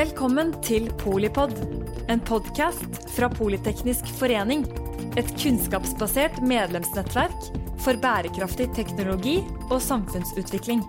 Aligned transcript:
Velkommen 0.00 0.54
til 0.64 0.86
Polipod, 0.96 1.50
en 2.08 2.22
podkast 2.24 2.94
fra 3.12 3.26
Politeknisk 3.28 4.06
forening. 4.16 4.62
Et 5.20 5.28
kunnskapsbasert 5.42 6.38
medlemsnettverk 6.40 7.50
for 7.84 8.00
bærekraftig 8.00 8.70
teknologi 8.78 9.34
og 9.66 9.76
samfunnsutvikling. 9.84 10.80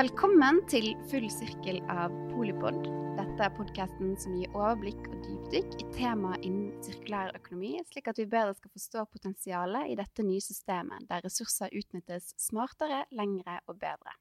Velkommen 0.00 0.58
til 0.72 0.90
full 1.12 1.28
sirkel 1.30 1.78
av 1.86 2.10
Polipod. 2.32 2.82
Dette 3.20 3.46
er 3.46 3.54
podkasten 3.60 4.18
som 4.18 4.34
gir 4.40 4.50
overblikk 4.50 5.06
og 5.12 5.22
dypdykk 5.28 5.78
i 5.78 5.88
temaer 5.94 6.42
innen 6.42 6.74
sirkulær 6.88 7.36
økonomi, 7.38 7.76
slik 7.92 8.10
at 8.10 8.18
vi 8.18 8.26
bedre 8.34 8.58
skal 8.58 8.74
forstå 8.74 9.06
potensialet 9.14 9.94
i 9.94 9.98
dette 10.02 10.26
nye 10.26 10.42
systemet, 10.42 11.06
der 11.06 11.22
ressurser 11.28 11.70
utnyttes 11.70 12.32
smartere, 12.50 13.04
lengre 13.14 13.60
og 13.70 13.78
bedre. 13.78 14.18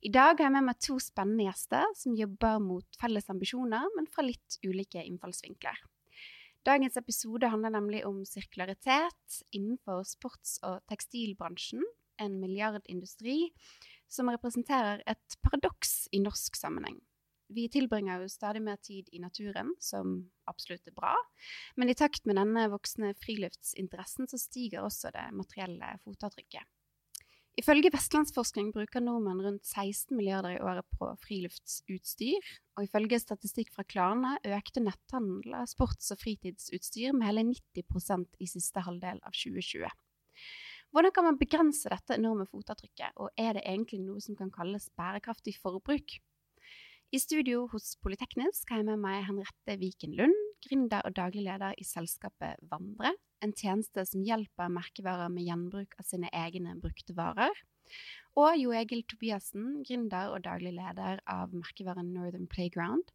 I 0.00 0.08
dag 0.08 0.38
har 0.38 0.46
jeg 0.46 0.52
med 0.54 0.64
meg 0.64 0.78
to 0.80 0.94
spennende 1.02 1.44
gjester 1.44 1.90
som 1.92 2.14
jobber 2.16 2.56
mot 2.64 2.96
felles 2.96 3.26
ambisjoner, 3.28 3.84
men 3.98 4.06
fra 4.08 4.24
litt 4.24 4.56
ulike 4.64 5.02
innfallsvinkler. 5.04 5.76
Dagens 6.64 6.96
episode 6.96 7.50
handler 7.52 7.74
nemlig 7.74 8.00
om 8.08 8.22
sirkularitet 8.24 9.36
innenfor 9.52 10.00
sports- 10.08 10.56
og 10.64 10.80
tekstilbransjen, 10.88 11.84
en 12.20 12.40
milliardindustri 12.40 13.50
som 14.08 14.32
representerer 14.32 15.04
et 15.04 15.36
paradoks 15.44 16.08
i 16.16 16.22
norsk 16.24 16.56
sammenheng. 16.56 16.96
Vi 17.52 17.68
tilbringer 17.68 18.24
jo 18.24 18.32
stadig 18.32 18.64
mer 18.64 18.80
tid 18.80 19.12
i 19.12 19.20
naturen, 19.20 19.74
som 19.84 20.30
absolutt 20.48 20.88
er 20.88 20.96
bra, 20.96 21.12
men 21.76 21.92
i 21.92 21.98
takt 21.98 22.24
med 22.24 22.40
denne 22.40 22.70
voksne 22.72 23.12
friluftsinteressen 23.20 24.32
så 24.32 24.40
stiger 24.40 24.86
også 24.86 25.12
det 25.12 25.28
materielle 25.36 25.98
fotavtrykket. 26.06 26.64
Ifølge 27.60 27.90
Vestlandsforskning 27.92 28.70
bruker 28.72 29.02
nordmenn 29.04 29.42
rundt 29.44 29.66
16 29.68 30.14
milliarder 30.16 30.54
i 30.54 30.60
året 30.64 30.86
på 30.96 31.10
friluftsutstyr, 31.20 32.46
og 32.78 32.86
ifølge 32.86 33.18
statistikk 33.20 33.74
fra 33.74 33.84
Klarna 33.84 34.30
økte 34.56 34.80
netthandel 34.80 35.58
av 35.58 35.66
sports- 35.68 36.08
og 36.14 36.22
fritidsutstyr 36.22 37.12
med 37.12 37.26
hele 37.28 37.44
90% 37.50 38.40
i 38.40 38.48
siste 38.48 38.84
halvdel 38.86 39.20
av 39.20 39.36
2020. 39.36 39.92
Hvordan 40.94 41.14
kan 41.14 41.28
man 41.28 41.40
begrense 41.42 41.92
dette 41.92 42.16
enorme 42.16 42.48
fotavtrykket, 42.48 43.12
og 43.20 43.28
er 43.36 43.58
det 43.58 43.66
egentlig 43.66 44.00
noe 44.06 44.24
som 44.24 44.38
kan 44.38 44.54
kalles 44.54 44.88
bærekraftig 44.96 45.58
forbruk? 45.60 46.16
I 47.12 47.20
studio 47.20 47.66
hos 47.74 47.92
Politeknisk 48.00 48.72
har 48.72 48.80
jeg 48.80 48.88
med 48.88 49.04
meg 49.04 49.26
Henriette 49.28 49.76
Viken 49.82 50.16
Lund, 50.16 50.39
gründer 50.66 51.04
og 51.06 51.14
daglig 51.16 51.44
leder 51.46 51.76
i 51.78 51.86
selskapet 51.86 52.60
Vandre, 52.70 53.14
en 53.40 53.54
tjeneste 53.56 54.04
som 54.08 54.24
hjelper 54.24 54.72
merkevarer 54.72 55.32
med 55.32 55.46
gjenbruk 55.48 55.96
av 55.98 56.08
sine 56.08 56.30
egne 56.36 56.76
brukte 56.80 57.16
varer. 57.16 57.54
Og 58.38 58.54
Jo 58.60 58.74
Egil 58.76 59.02
Tobiassen, 59.08 59.80
gründer 59.86 60.34
og 60.34 60.44
daglig 60.44 60.74
leder 60.76 61.22
av 61.26 61.54
merkevaren 61.56 62.12
Northern 62.14 62.46
Playground, 62.50 63.10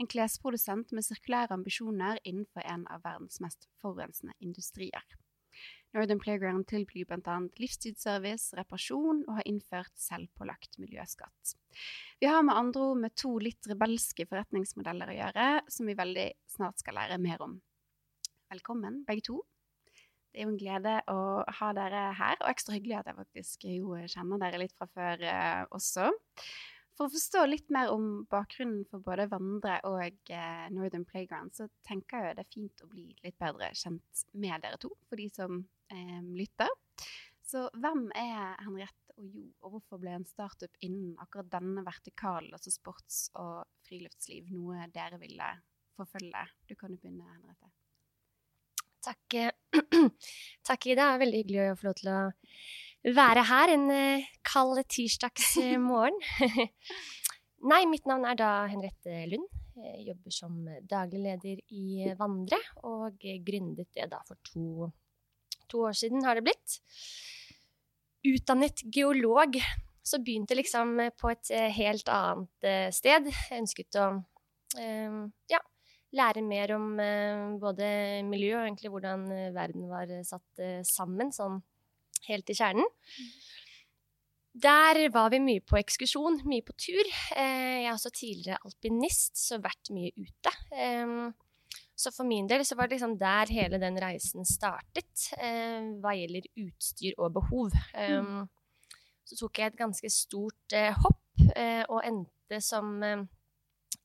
en 0.00 0.08
klesprodusent 0.08 0.92
med 0.96 1.04
sirkulære 1.06 1.54
ambisjoner 1.54 2.20
innenfor 2.24 2.64
en 2.66 2.86
av 2.90 3.04
verdens 3.04 3.40
mest 3.44 3.68
forurensende 3.82 4.34
industrier. 4.40 5.04
Northern 5.92 6.20
Playground 6.20 6.64
tilbyr 6.70 7.04
bl.a. 7.10 7.34
livstidsservice, 7.60 8.54
reparasjon 8.56 9.26
og 9.26 9.36
har 9.36 9.48
innført 9.48 9.92
selvpålagt 10.00 10.78
miljøskatt. 10.80 11.54
Vi 12.22 12.30
har 12.30 12.44
med 12.46 12.56
andre 12.56 12.86
ord 12.88 13.02
med 13.02 13.14
to 13.18 13.34
litt 13.42 13.68
rebelske 13.68 14.24
forretningsmodeller 14.30 15.12
å 15.12 15.18
gjøre, 15.18 15.48
som 15.68 15.90
vi 15.90 15.98
veldig 15.98 16.28
snart 16.54 16.80
skal 16.80 16.96
lære 16.96 17.20
mer 17.20 17.44
om. 17.44 17.58
Velkommen, 18.52 19.02
begge 19.08 19.26
to. 19.28 19.42
Det 20.32 20.40
er 20.40 20.46
jo 20.46 20.54
en 20.54 20.60
glede 20.60 20.96
å 21.12 21.20
ha 21.60 21.72
dere 21.76 22.06
her, 22.16 22.38
og 22.40 22.48
ekstra 22.48 22.78
hyggelig 22.78 23.02
at 23.02 23.10
jeg 23.10 23.18
faktisk 23.18 23.66
jo 23.68 23.96
kjenner 24.08 24.40
dere 24.40 24.62
litt 24.62 24.72
fra 24.78 24.88
før 24.88 25.24
eh, 25.28 25.64
også. 25.76 26.08
For 26.96 27.08
å 27.08 27.12
forstå 27.12 27.42
litt 27.48 27.68
mer 27.72 27.92
om 27.92 28.24
bakgrunnen 28.32 28.86
for 28.88 29.04
både 29.04 29.28
Vandre 29.32 29.78
og 29.88 30.32
eh, 30.32 30.66
Northern 30.72 31.04
Playground, 31.08 31.52
så 31.56 31.68
tenker 31.84 32.28
jeg 32.28 32.38
det 32.38 32.46
er 32.46 32.52
fint 32.52 32.84
å 32.84 32.88
bli 32.88 33.06
litt 33.24 33.36
bedre 33.40 33.68
kjent 33.76 34.24
med 34.32 34.64
dere 34.64 34.80
to, 34.80 34.92
for 35.08 35.20
de 35.20 35.28
som 35.32 35.62
eh, 35.92 36.18
lytter. 36.40 36.72
Så 37.46 37.66
hvem 37.76 38.06
er 38.16 38.56
Henriette 38.64 39.16
og 39.20 39.28
Jo, 39.28 39.44
og 39.60 39.74
hvorfor 39.74 40.00
ble 40.00 40.14
en 40.16 40.24
startup 40.24 40.72
innen 40.80 41.12
akkurat 41.20 41.50
denne 41.52 41.84
vertikalen, 41.84 42.52
altså 42.56 42.72
sports- 42.72 43.28
og 43.36 43.66
friluftsliv, 43.84 44.48
noe 44.54 44.86
dere 44.94 45.20
ville 45.20 45.50
forfølge? 45.98 46.46
Du 46.68 46.74
kan 46.80 46.94
jo 46.94 47.00
begynne, 47.02 47.28
Henriette. 47.28 47.68
Takk, 49.02 49.36
Takk, 50.68 50.86
Ida. 50.94 51.10
Veldig 51.20 51.42
hyggelig 51.42 51.72
å 51.72 51.78
få 51.78 51.88
lov 51.90 51.98
til 51.98 52.12
å 52.12 52.20
være 53.18 53.42
her 53.50 53.74
en 53.74 53.88
eh, 53.90 54.28
kald 54.46 54.78
tirsdagsmorgen. 54.94 56.20
Nei, 57.72 57.82
mitt 57.90 58.06
navn 58.10 58.24
er 58.26 58.38
da 58.38 58.52
Henriette 58.70 59.26
Lund. 59.30 59.50
Jeg 59.82 60.06
jobber 60.08 60.34
som 60.34 60.56
daglig 60.88 61.22
leder 61.24 61.60
i 61.72 62.08
Vandre, 62.18 62.58
og 62.86 63.22
gründet 63.46 63.88
det 63.96 64.08
da 64.12 64.20
for 64.28 64.38
to, 64.46 64.90
to 65.72 65.82
år 65.88 65.96
siden, 65.98 66.24
har 66.26 66.38
det 66.38 66.46
blitt. 66.46 66.78
Utdannet 68.28 68.84
geolog, 68.94 69.58
så 70.02 70.20
begynte 70.22 70.58
liksom 70.58 70.94
på 71.18 71.32
et 71.32 71.50
eh, 71.54 71.70
helt 71.80 72.08
annet 72.12 72.68
eh, 72.68 72.88
sted. 72.94 73.32
Jeg 73.32 73.64
ønsket 73.64 73.98
å 74.02 74.08
ja, 75.52 75.58
lære 76.16 76.44
mer 76.44 76.74
om 76.76 77.00
eh, 77.00 77.48
både 77.60 77.88
miljø 78.28 78.56
og 78.58 78.66
egentlig 78.66 78.92
hvordan 78.92 79.26
eh, 79.32 79.50
verden 79.54 79.88
var 79.90 80.10
eh, 80.12 80.24
satt 80.26 80.64
sammen, 80.88 81.32
sånn 81.34 81.60
helt 82.28 82.52
i 82.52 82.56
kjernen. 82.56 82.88
Der 84.52 85.00
var 85.14 85.30
vi 85.32 85.40
mye 85.40 85.62
på 85.64 85.78
ekskursjon, 85.80 86.42
mye 86.44 86.64
på 86.66 86.74
tur. 86.76 87.08
Jeg 87.32 87.86
er 87.86 87.94
også 87.94 88.12
tidligere 88.12 88.60
alpinist, 88.68 89.32
så 89.40 89.56
vært 89.64 89.88
mye 89.96 90.12
ute. 90.12 90.52
Så 92.02 92.10
for 92.10 92.26
min 92.26 92.48
del 92.50 92.64
så 92.66 92.74
var 92.78 92.88
det 92.88 92.96
liksom 92.96 93.14
der 93.20 93.52
hele 93.54 93.78
den 93.78 93.94
reisen 94.02 94.46
startet, 94.48 95.28
hva 96.02 96.14
gjelder 96.18 96.48
utstyr 96.64 97.14
og 97.14 97.36
behov. 97.36 97.76
Mm. 97.94 98.48
Så 99.28 99.38
tok 99.38 99.60
jeg 99.60 99.70
et 99.70 99.78
ganske 99.78 100.10
stort 100.10 100.76
hopp 100.98 101.44
og 101.86 102.00
endte 102.02 102.58
som 102.64 102.98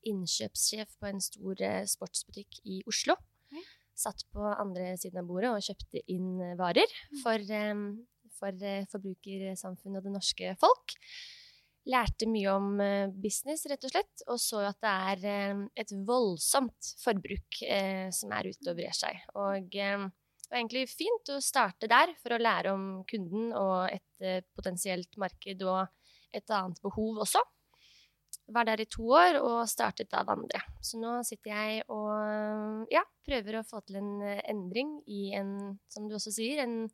innkjøpssjef 0.06 0.94
på 1.00 1.10
en 1.10 1.20
stor 1.22 1.64
eh, 1.64 1.82
sportsbutikk 1.88 2.60
i 2.68 2.80
Oslo. 2.88 3.16
Mm. 3.52 3.64
Satt 3.98 4.24
på 4.34 4.44
andre 4.46 4.92
siden 5.00 5.22
av 5.22 5.28
bordet 5.28 5.50
og 5.52 5.64
kjøpte 5.64 6.04
inn 6.14 6.38
eh, 6.44 6.56
varer 6.58 6.86
mm. 6.86 7.20
for, 7.22 7.50
for 8.38 8.68
eh, 8.70 8.86
forbrukersamfunnet 8.92 10.00
og 10.00 10.08
det 10.08 10.14
norske 10.14 10.54
folk. 10.60 10.96
Lærte 11.88 12.28
mye 12.28 12.52
om 12.52 12.80
business, 13.22 13.64
rett 13.70 13.84
og 13.88 13.92
slett, 13.94 14.24
og 14.28 14.40
så 14.42 14.60
at 14.68 14.76
det 14.84 14.94
er 15.32 15.60
et 15.80 15.92
voldsomt 16.04 16.90
forbruk 17.00 17.62
som 18.12 18.34
er 18.36 18.50
ute 18.50 18.68
og 18.68 18.76
brer 18.76 18.92
seg. 18.92 19.22
Og 19.40 19.70
det 19.72 19.86
var 19.96 20.58
egentlig 20.58 20.84
fint 20.92 21.32
å 21.32 21.38
starte 21.40 21.88
der 21.88 22.12
for 22.20 22.36
å 22.36 22.40
lære 22.42 22.74
om 22.76 22.84
kunden 23.08 23.54
og 23.56 23.88
et 23.88 24.44
potensielt 24.52 25.16
marked 25.16 25.64
og 25.64 25.86
et 26.36 26.50
annet 26.52 26.80
behov 26.84 27.22
også. 27.24 27.42
Var 28.48 28.64
der 28.64 28.80
i 28.80 28.88
to 28.88 29.04
år 29.12 29.38
og 29.42 29.68
startet 29.68 30.10
da 30.12 30.22
Vandre. 30.28 30.60
Så 30.84 31.00
nå 31.00 31.18
sitter 31.26 31.52
jeg 31.52 31.82
og 31.92 32.88
ja, 32.92 33.02
prøver 33.26 33.58
å 33.58 33.66
få 33.66 33.82
til 33.84 34.00
en 34.00 34.14
eh, 34.24 34.40
endring 34.48 34.98
i 35.04 35.34
en, 35.36 35.76
som 35.92 36.08
du 36.08 36.16
også 36.16 36.32
sier, 36.32 36.62
en 36.64 36.88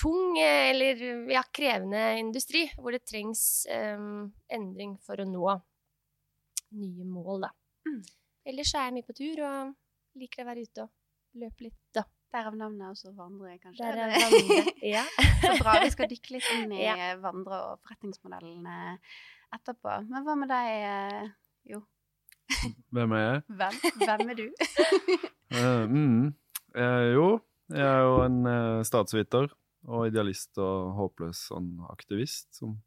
tung 0.00 0.38
eller 0.38 1.04
ja, 1.30 1.42
krevende 1.54 2.02
industri, 2.18 2.66
hvor 2.78 2.94
det 2.94 3.04
trengs 3.06 3.64
um, 3.70 4.32
endring 4.52 4.96
for 5.04 5.20
å 5.22 5.28
nå 5.28 5.54
nye 6.74 7.06
mål, 7.06 7.46
da. 7.46 7.52
Mm. 7.86 8.02
Ellers 8.50 8.74
er 8.74 8.88
jeg 8.88 8.96
mye 8.96 9.06
på 9.06 9.16
tur 9.16 9.42
og 9.46 10.18
liker 10.18 10.44
å 10.44 10.48
være 10.48 10.66
ute 10.66 10.84
og 10.84 11.40
løpe 11.40 11.68
litt, 11.68 11.80
da. 11.94 12.04
Derav 12.34 12.56
navnet 12.58 12.90
også 12.90 13.12
Vandre, 13.14 13.52
kanskje? 13.62 13.84
Derav 13.84 14.10
navnet, 14.10 14.70
ja. 14.94 15.04
Så 15.38 15.54
bra. 15.60 15.76
Vi 15.84 15.90
skal 15.94 16.10
dykke 16.10 16.34
litt 16.34 16.48
inn 16.56 16.72
i 16.74 16.82
ja. 16.88 17.12
Vandre 17.22 17.60
og 17.68 17.82
forretningsmodellene 17.84 18.96
etterpå. 19.54 20.00
Men 20.10 20.26
hva 20.26 20.34
med 20.40 20.50
deg, 20.50 20.70
eh, 20.90 21.34
Jo? 21.70 21.84
Hvem 22.92 23.14
er 23.16 23.22
jeg? 23.22 23.42
Hvem, 23.60 23.76
Hvem 24.02 24.32
er 24.32 24.38
du? 24.40 24.46
uh, 25.54 25.84
mm, 25.94 26.24
uh, 26.74 27.04
jo, 27.14 27.28
jeg 27.72 27.86
er 27.86 28.02
jo 28.02 28.18
en 28.26 28.40
uh, 28.50 28.82
statsviter 28.84 29.46
og 29.84 30.08
idealist 30.08 30.58
og 30.62 30.94
håpløs 30.98 31.46
sånn 31.50 31.70
aktivist 31.92 32.60
som 32.60 32.78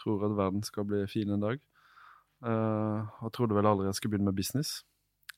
tror 0.00 0.26
at 0.28 0.36
verden 0.36 0.64
skal 0.64 0.86
bli 0.88 1.04
fin 1.10 1.30
en 1.32 1.44
dag. 1.44 1.60
og 2.40 3.32
trodde 3.36 3.56
vel 3.56 3.68
aldri 3.68 3.86
jeg 3.88 3.98
skulle 3.98 4.14
begynne 4.14 4.30
med 4.30 4.38
business. 4.38 4.82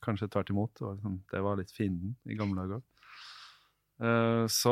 Kanskje 0.03 0.29
tvert 0.31 0.51
imot. 0.51 0.71
Det 0.77 0.85
var, 0.85 0.93
liksom, 0.95 1.17
det 1.31 1.41
var 1.43 1.59
litt 1.59 1.71
fienden 1.71 2.15
i 2.25 2.37
gamle 2.39 2.63
dager. 2.63 2.83
Uh, 4.03 4.47
så 4.49 4.71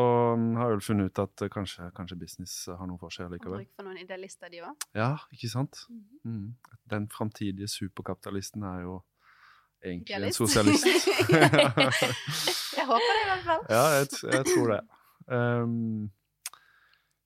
har 0.57 0.71
jeg 0.71 0.77
vel 0.77 0.81
funnet 0.83 1.11
ut 1.11 1.19
at 1.21 1.43
kanskje, 1.53 1.85
kanskje 1.95 2.17
business 2.19 2.55
har 2.67 2.87
noe 2.89 2.99
for 2.99 3.13
seg 3.13 3.29
likevel. 3.31 3.61
Bruk 3.61 3.77
for 3.77 3.87
noen 3.87 4.01
idealister, 4.01 4.49
de 4.51 4.63
òg. 4.65 4.87
Ja, 4.97 5.13
ikke 5.31 5.51
sant? 5.51 5.83
Mhm. 5.91 6.21
Mm. 6.25 6.79
Den 6.91 7.07
framtidige 7.11 7.69
superkapitalisten 7.71 8.65
er 8.67 8.81
jo 8.87 8.95
egentlig 9.83 10.09
Idealist. 10.09 10.41
en 10.41 10.47
sosialist. 10.47 10.85
jeg 12.79 12.87
håper 12.89 13.13
det, 13.13 13.21
i 13.21 13.29
hvert 13.29 13.45
fall. 13.45 13.63
ja, 13.69 13.85
jeg, 13.99 14.09
jeg 14.33 14.45
tror 14.51 14.73
det. 14.73 14.81
Um, 15.31 16.11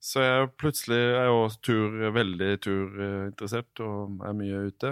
Så 0.05 0.21
jeg 0.21 0.51
plutselig 0.61 0.99
er 1.17 1.27
jo 1.31 1.47
tur, 1.65 1.95
veldig 2.13 2.49
turinteressert 2.61 3.81
og 3.81 4.21
er 4.27 4.35
mye 4.37 4.59
ute. 4.69 4.91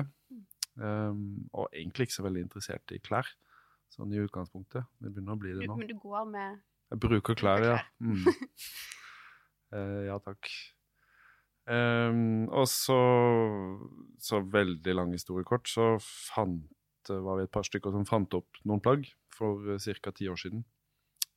Um, 0.73 1.45
og 1.53 1.67
egentlig 1.69 2.07
ikke 2.07 2.15
så 2.15 2.25
veldig 2.25 2.47
interessert 2.47 2.93
i 2.95 2.97
klær, 3.03 3.27
sånn 3.93 4.13
i 4.15 4.23
utgangspunktet. 4.23 4.87
Det 4.97 5.11
begynner 5.13 5.35
å 5.35 5.41
bli 5.43 5.53
det 5.53 5.67
nå. 5.69 5.75
men 5.77 5.91
du 5.91 5.99
går 6.01 6.25
med 6.31 6.63
Jeg 6.89 7.01
bruker 7.03 7.37
klær, 7.37 7.61
ja. 7.61 7.75
Mm. 8.01 8.25
uh, 9.75 10.01
ja 10.09 10.17
takk. 10.25 10.49
Um, 11.69 12.49
og 12.49 12.65
så, 12.67 12.97
så 14.19 14.41
veldig 14.41 14.97
lang 14.97 15.13
historie 15.13 15.45
kort, 15.47 15.69
så 15.69 15.93
fant, 16.01 16.65
var 17.07 17.37
vi 17.37 17.45
et 17.45 17.53
par 17.53 17.67
stykker 17.67 17.93
som 17.93 18.07
fant 18.09 18.33
opp 18.33 18.63
noen 18.65 18.81
plagg 18.81 19.05
for 19.33 19.77
ca. 19.77 20.11
ti 20.15 20.25
år 20.31 20.41
siden. 20.41 20.65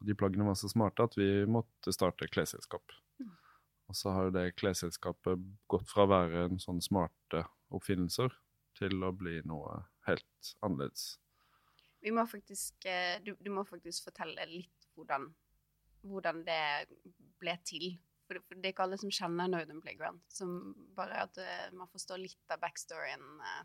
Og 0.00 0.08
de 0.08 0.16
plaggene 0.18 0.46
var 0.48 0.56
så 0.58 0.68
smarte 0.70 1.06
at 1.06 1.16
vi 1.18 1.28
måtte 1.48 1.94
starte 1.94 2.28
klesselskap. 2.28 2.94
Mm. 3.22 3.32
Og 3.86 3.96
så 3.96 4.12
har 4.12 4.28
jo 4.28 4.34
det 4.34 4.56
klesselskapet 4.58 5.44
gått 5.70 5.86
fra 5.90 6.04
å 6.04 6.10
være 6.10 6.46
en 6.48 6.60
sånn 6.62 6.82
smarte 6.84 7.44
oppfinnelser 7.74 8.34
til 8.76 9.06
å 9.06 9.12
bli 9.16 9.38
noe 9.48 9.80
helt 10.08 10.52
annerledes. 10.66 11.14
Vi 12.04 12.12
må 12.14 12.26
faktisk, 12.28 12.84
eh, 12.86 13.16
du, 13.24 13.32
du 13.40 13.50
må 13.50 13.64
faktisk 13.66 14.10
fortelle 14.10 14.44
litt 14.50 14.90
hvordan, 14.94 15.30
hvordan 16.06 16.42
det 16.46 16.60
ble 17.40 17.56
til. 17.66 17.96
For, 18.26 18.42
for 18.42 18.58
det 18.58 18.68
er 18.68 18.74
ikke 18.74 18.84
alle 18.84 18.98
som 19.00 19.12
kjenner 19.14 19.48
Northern 19.50 19.80
Playground. 19.82 20.20
Som 20.30 20.74
bare 20.98 21.24
at 21.24 21.40
eh, 21.40 21.72
man 21.74 21.90
forstår 21.90 22.20
litt 22.22 22.54
av 22.54 22.60
backstoryen. 22.62 23.26
eh. 23.40 23.64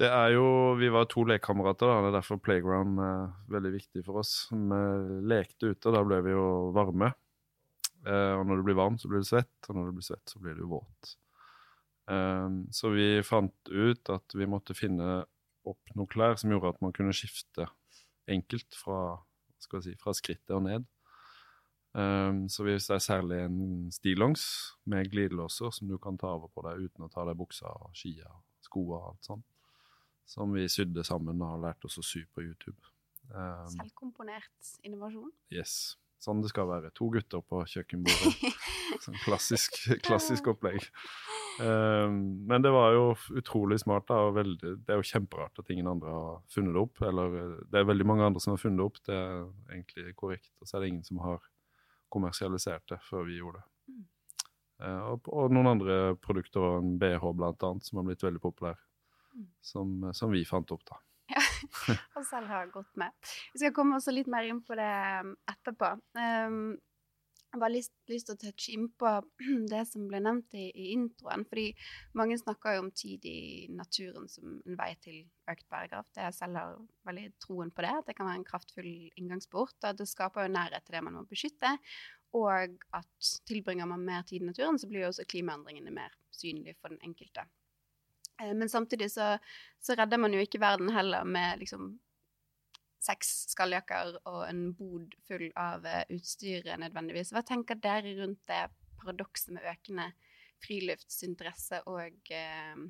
Det 0.00 0.08
er 0.08 0.30
jo, 0.32 0.74
Vi 0.80 0.88
var 0.88 1.04
to 1.10 1.24
lekekamerater, 1.28 1.86
da. 1.86 2.00
Det 2.00 2.10
er 2.10 2.16
derfor 2.16 2.40
playground 2.40 3.00
er 3.04 3.26
veldig 3.52 3.72
viktig 3.74 4.04
for 4.06 4.22
oss. 4.22 4.48
Vi 4.50 5.18
lekte 5.28 5.74
ute, 5.74 5.90
og 5.90 5.96
da 5.96 6.04
ble 6.06 6.22
vi 6.24 6.32
jo 6.32 6.46
varme. 6.72 7.12
Eh, 8.06 8.32
og 8.38 8.46
når 8.48 8.58
du 8.58 8.64
blir 8.66 8.78
varm, 8.78 8.96
så 8.98 9.10
blir 9.10 9.22
du 9.22 9.28
svett, 9.28 9.52
og 9.68 9.76
når 9.76 9.90
du 9.90 9.98
blir 9.98 10.06
svett, 10.06 10.24
så 10.26 10.40
blir 10.42 10.56
du 10.58 10.64
våt. 10.70 11.12
Eh, 12.10 12.48
så 12.72 12.94
vi 12.94 13.06
fant 13.26 13.70
ut 13.70 14.14
at 14.16 14.38
vi 14.38 14.48
måtte 14.48 14.74
finne 14.74 15.20
opp 15.68 15.94
noen 15.94 16.10
klær 16.10 16.40
som 16.40 16.50
gjorde 16.50 16.72
at 16.72 16.82
man 16.82 16.96
kunne 16.96 17.14
skifte 17.14 17.68
enkelt 18.32 18.74
fra, 18.74 19.20
si, 19.60 19.94
fra 20.00 20.16
skrittet 20.16 20.56
og 20.56 20.64
ned. 20.66 20.88
Um, 21.92 22.46
så 22.48 22.64
hvis 22.64 22.86
det 22.88 22.94
er 22.96 23.02
særlig 23.04 23.38
en 23.44 23.90
stillongs 23.92 24.42
med 24.88 25.10
glidelåser 25.12 25.74
som 25.76 25.90
du 25.90 25.98
kan 26.00 26.16
ta 26.16 26.30
over 26.38 26.48
på 26.48 26.64
deg 26.64 26.86
uten 26.86 27.04
å 27.04 27.10
ta 27.12 27.26
deg 27.28 27.36
buksa 27.36 27.68
og 27.68 27.92
skia 27.92 28.30
skoa 28.64 28.96
og 28.96 29.08
alt 29.10 29.28
sånt 29.28 29.51
som 30.28 30.52
vi 30.54 30.68
sydde 30.70 31.04
sammen 31.06 31.40
og 31.42 31.56
har 31.56 31.64
lært 31.68 31.88
oss 31.88 31.98
å 32.00 32.06
sy 32.06 32.24
på 32.32 32.44
YouTube. 32.44 32.78
Um, 33.32 33.68
Selvkomponert 33.72 34.72
innovasjon. 34.86 35.32
yes. 35.54 35.96
Sånn 36.22 36.38
det 36.38 36.52
skal 36.52 36.68
være. 36.70 36.92
To 36.94 37.08
gutter 37.10 37.42
på 37.42 37.64
kjøkkenbordet. 37.66 38.52
sånn 39.02 39.16
klassisk, 39.24 39.80
klassisk 40.06 40.52
opplegg. 40.52 40.84
Um, 41.58 42.44
men 42.46 42.62
det 42.62 42.70
var 42.70 42.94
jo 42.94 43.08
utrolig 43.40 43.80
smart. 43.82 44.06
da, 44.06 44.20
og 44.28 44.36
veldig, 44.36 44.76
Det 44.86 44.94
er 44.94 45.00
jo 45.00 45.08
kjemperart 45.08 45.58
at 45.58 45.72
ingen 45.74 45.90
andre 45.90 46.14
har 46.14 46.36
funnet 46.54 46.76
det 46.76 46.84
opp. 46.84 47.02
Eller 47.08 47.34
eh, 47.40 47.56
det 47.72 47.80
er 47.80 47.90
veldig 47.90 48.06
mange 48.06 48.28
andre 48.28 48.42
som 48.44 48.54
har 48.54 48.62
funnet 48.62 48.78
det 48.78 48.86
opp, 48.86 49.02
det 49.08 49.18
er 49.18 49.34
egentlig 49.74 50.14
korrekt. 50.20 50.52
Og 50.60 50.70
så 50.70 50.78
er 50.78 50.84
det 50.84 50.92
ingen 50.92 51.08
som 51.10 51.18
har 51.26 51.42
kommersialisert 52.12 52.86
det 52.92 53.00
før 53.08 53.26
vi 53.26 53.40
gjorde 53.40 53.58
det. 53.58 53.68
Mm. 53.90 54.06
Uh, 54.82 55.02
og, 55.10 55.32
og 55.32 55.56
noen 55.56 55.72
andre 55.74 55.98
produkter, 56.22 56.78
en 56.78 56.96
BH 57.02 57.34
blant 57.34 57.66
annet, 57.66 57.88
som 57.88 57.98
har 57.98 58.06
blitt 58.06 58.22
veldig 58.22 58.46
populær. 58.46 58.78
Som, 59.60 60.12
som 60.14 60.32
vi 60.34 60.44
fant 60.48 60.70
opp, 60.74 60.84
da. 60.88 61.00
Ja, 61.32 61.42
og 62.18 62.24
selv 62.28 62.50
har 62.50 62.70
gått 62.72 62.96
med. 63.00 63.14
Vi 63.54 63.62
skal 63.62 63.74
komme 63.76 63.96
også 63.96 64.12
litt 64.12 64.28
mer 64.30 64.44
inn 64.44 64.60
på 64.66 64.76
det 64.76 64.92
um, 65.22 65.36
etterpå. 65.48 65.94
Um, 66.18 66.74
jeg 67.52 67.58
har 67.58 67.66
bare 67.66 67.74
lyst, 67.74 67.92
lyst 68.08 68.28
til 68.30 68.36
å 68.38 68.40
touche 68.40 68.72
inn 68.72 68.86
på 68.96 69.10
det 69.72 69.82
som 69.90 70.06
ble 70.08 70.22
nevnt 70.24 70.54
i, 70.56 70.70
i 70.72 70.86
introen. 70.94 71.44
fordi 71.48 71.66
mange 72.16 72.38
snakker 72.40 72.78
jo 72.78 72.84
om 72.86 72.88
tid 72.96 73.26
i 73.28 73.68
naturen 73.76 74.24
som 74.32 74.54
en 74.56 74.78
vei 74.78 74.94
til 75.04 75.18
økt 75.52 75.66
bærekraft. 75.68 76.16
Jeg 76.16 76.32
selv 76.36 76.56
har 76.56 76.78
veldig 77.10 77.26
troen 77.44 77.72
på 77.76 77.84
det. 77.84 77.92
At 77.98 78.08
det 78.08 78.16
kan 78.16 78.30
være 78.30 78.40
en 78.40 78.48
kraftfull 78.48 78.90
inngangsport. 79.20 79.76
og 79.82 79.90
at 79.90 80.00
Det 80.00 80.08
skaper 80.08 80.46
jo 80.48 80.54
nærhet 80.56 80.86
til 80.86 80.96
det 80.96 81.04
man 81.04 81.20
må 81.20 81.26
beskytte. 81.28 81.76
Og 82.40 82.78
at 82.96 83.32
tilbringer 83.44 83.84
man 83.84 84.08
mer 84.08 84.24
tid 84.24 84.40
i 84.40 84.48
naturen, 84.48 84.80
så 84.80 84.88
blir 84.88 85.04
jo 85.04 85.12
også 85.12 85.28
klimaendringene 85.28 85.92
mer 85.92 86.16
synlige 86.32 86.78
for 86.80 86.88
den 86.88 87.04
enkelte. 87.04 87.44
Eh, 88.42 88.54
Men 88.54 88.68
samtidig 88.68 89.10
så, 89.10 89.36
så 89.80 89.94
redder 89.98 90.18
man 90.18 90.34
jo 90.34 90.42
ikke 90.42 90.60
verden 90.62 90.90
heller 90.94 91.24
med 91.24 91.62
liksom 91.62 91.94
seks 93.02 93.30
skalljakker 93.50 94.16
og 94.30 94.42
en 94.46 94.68
bod 94.78 95.14
full 95.26 95.48
av 95.58 95.86
eh, 95.86 96.04
utstyr 96.14 96.68
nødvendigvis. 96.78 97.32
Hva 97.34 97.42
tenker 97.46 97.80
dere 97.82 98.14
rundt 98.20 98.42
det 98.50 98.64
paradokset 99.02 99.54
med 99.56 99.66
økende 99.66 100.12
friluftsinteresse 100.62 101.82
og, 101.90 102.20
eh, 102.30 102.84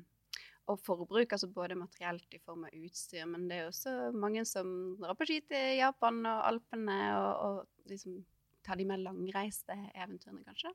og 0.69 0.79
forbruk, 0.85 1.33
altså 1.33 1.49
både 1.51 1.79
materielt 1.79 2.37
i 2.37 2.41
form 2.45 2.67
av 2.67 2.75
utstyr, 2.77 3.25
men 3.27 3.47
det 3.49 3.57
er 3.57 3.71
også 3.71 4.13
mange 4.15 4.45
som 4.47 4.69
drar 5.01 5.17
på 5.17 5.27
ski 5.27 5.41
til 5.49 5.79
Japan 5.79 6.21
og 6.29 6.45
Alpene 6.51 6.99
og, 7.17 7.31
og 7.47 7.89
liksom 7.91 8.21
tar 8.63 8.79
de 8.79 8.85
mer 8.87 9.01
langreiste 9.01 9.75
eventyrene, 9.91 10.45
kanskje? 10.45 10.71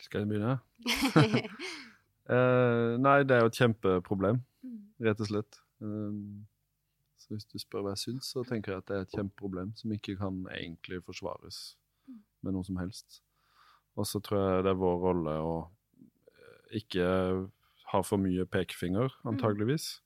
Skal 0.00 0.24
jeg 0.24 0.32
begynne? 0.32 0.56
Eh, 2.30 2.96
nei, 3.04 3.18
det 3.28 3.36
er 3.36 3.40
jo 3.44 3.50
et 3.52 3.58
kjempeproblem, 3.60 4.40
Mm. 4.64 4.80
rett 5.04 5.20
og 5.20 5.26
slett. 5.28 5.58
Uh, 5.82 6.40
så 7.20 7.34
hvis 7.34 7.44
du 7.44 7.58
spør 7.58 7.82
hva 7.84 7.92
jeg 7.92 8.00
syns, 8.04 8.30
så 8.32 8.44
tenker 8.48 8.72
jeg 8.72 8.78
at 8.78 8.86
det 8.86 8.96
er 8.96 9.02
et 9.04 9.12
kjempeproblem 9.16 9.74
som 9.76 9.92
ikke 9.92 10.16
kan 10.16 10.46
egentlig 10.54 11.02
forsvares 11.04 11.76
Mm. 12.08 12.22
med 12.42 12.52
noe 12.54 12.64
som 12.64 12.76
helst. 12.76 13.20
Og 13.96 14.06
så 14.06 14.20
tror 14.22 14.38
jeg 14.40 14.64
det 14.64 14.70
er 14.70 14.80
vår 14.80 14.96
rolle 15.02 15.34
å 15.40 15.70
eh, 16.28 16.78
ikke 16.80 17.50
ha 17.92 18.00
for 18.02 18.16
mye 18.18 18.46
pekefinger, 18.46 19.12
antageligvis, 19.24 20.00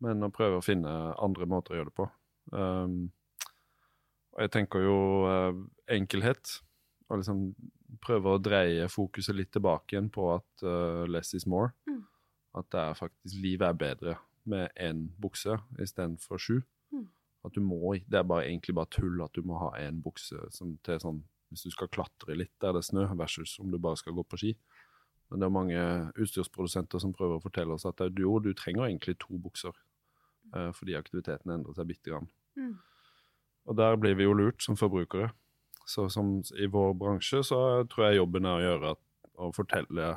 men 0.00 0.22
å 0.22 0.30
prøve 0.30 0.58
å 0.60 0.64
finne 0.64 1.14
andre 1.18 1.46
måter 1.46 1.72
å 1.72 1.76
gjøre 1.80 1.90
det 1.90 1.94
på. 1.94 2.10
Um, 2.52 3.10
og 4.34 4.40
jeg 4.40 4.50
tenker 4.50 4.80
jo 4.84 4.96
uh, 5.26 5.52
enkelhet, 5.88 6.60
og 7.08 7.18
liksom 7.18 7.54
prøve 8.02 8.34
å 8.34 8.42
dreie 8.42 8.88
fokuset 8.90 9.36
litt 9.36 9.52
tilbake 9.54 9.94
igjen 9.94 10.10
på 10.12 10.28
at 10.34 10.66
uh, 10.66 11.04
less 11.08 11.34
is 11.38 11.46
more. 11.46 11.72
Mm. 11.88 12.02
At 12.58 12.68
det 12.74 12.82
er 12.82 12.98
faktisk 12.98 13.40
livet 13.40 13.68
er 13.68 13.80
bedre 13.80 14.16
med 14.50 14.72
én 14.80 15.06
bukse 15.22 15.56
istedenfor 15.80 16.42
sju. 16.42 16.56
Mm. 16.92 17.06
At 17.46 17.54
du 17.54 17.62
må, 17.64 17.94
Det 17.94 18.18
er 18.18 18.26
bare, 18.26 18.46
egentlig 18.48 18.74
bare 18.74 18.90
tull 18.90 19.22
at 19.24 19.34
du 19.34 19.42
må 19.46 19.58
ha 19.62 19.72
én 19.80 20.02
bukse 20.02 20.38
som 20.50 20.76
til 20.84 21.00
sånn 21.02 21.22
hvis 21.52 21.66
du 21.66 21.74
skal 21.74 21.90
klatre 21.92 22.36
litt 22.36 22.52
der 22.64 22.72
det 22.72 22.80
er 22.80 22.86
snø, 22.86 23.02
versus 23.18 23.58
om 23.60 23.70
du 23.70 23.78
bare 23.78 23.98
skal 24.00 24.14
gå 24.16 24.24
på 24.24 24.38
ski. 24.40 24.52
Men 25.28 25.40
det 25.40 25.46
er 25.46 25.52
mange 25.52 25.82
utstyrsprodusenter 26.20 27.00
som 27.02 27.12
prøver 27.16 27.36
å 27.36 27.44
fortelle 27.44 27.76
oss 27.76 27.84
at 27.88 28.00
jo, 28.00 28.38
du 28.40 28.52
trenger 28.56 28.86
egentlig 28.86 29.18
to 29.20 29.36
bukser 29.40 29.76
uh, 30.54 30.70
fordi 30.76 30.96
aktiviteten 30.96 31.52
endrer 31.52 31.76
seg 31.76 31.88
bitte 31.88 32.12
grann. 32.12 32.28
Mm. 32.56 32.74
Og 33.68 33.78
der 33.78 33.96
blir 34.00 34.16
vi 34.18 34.26
jo 34.26 34.34
lurt 34.36 34.64
som 34.64 34.76
forbrukere. 34.76 35.30
Så 35.86 36.08
som 36.10 36.42
i 36.58 36.66
vår 36.66 36.94
bransje 36.94 37.42
så 37.44 37.58
tror 37.90 38.06
jeg 38.10 38.20
jobben 38.20 38.46
er 38.46 38.58
å 38.58 38.62
gjøre 38.66 38.90
at, 38.96 39.02
å 39.42 39.48
fortelle, 39.54 40.10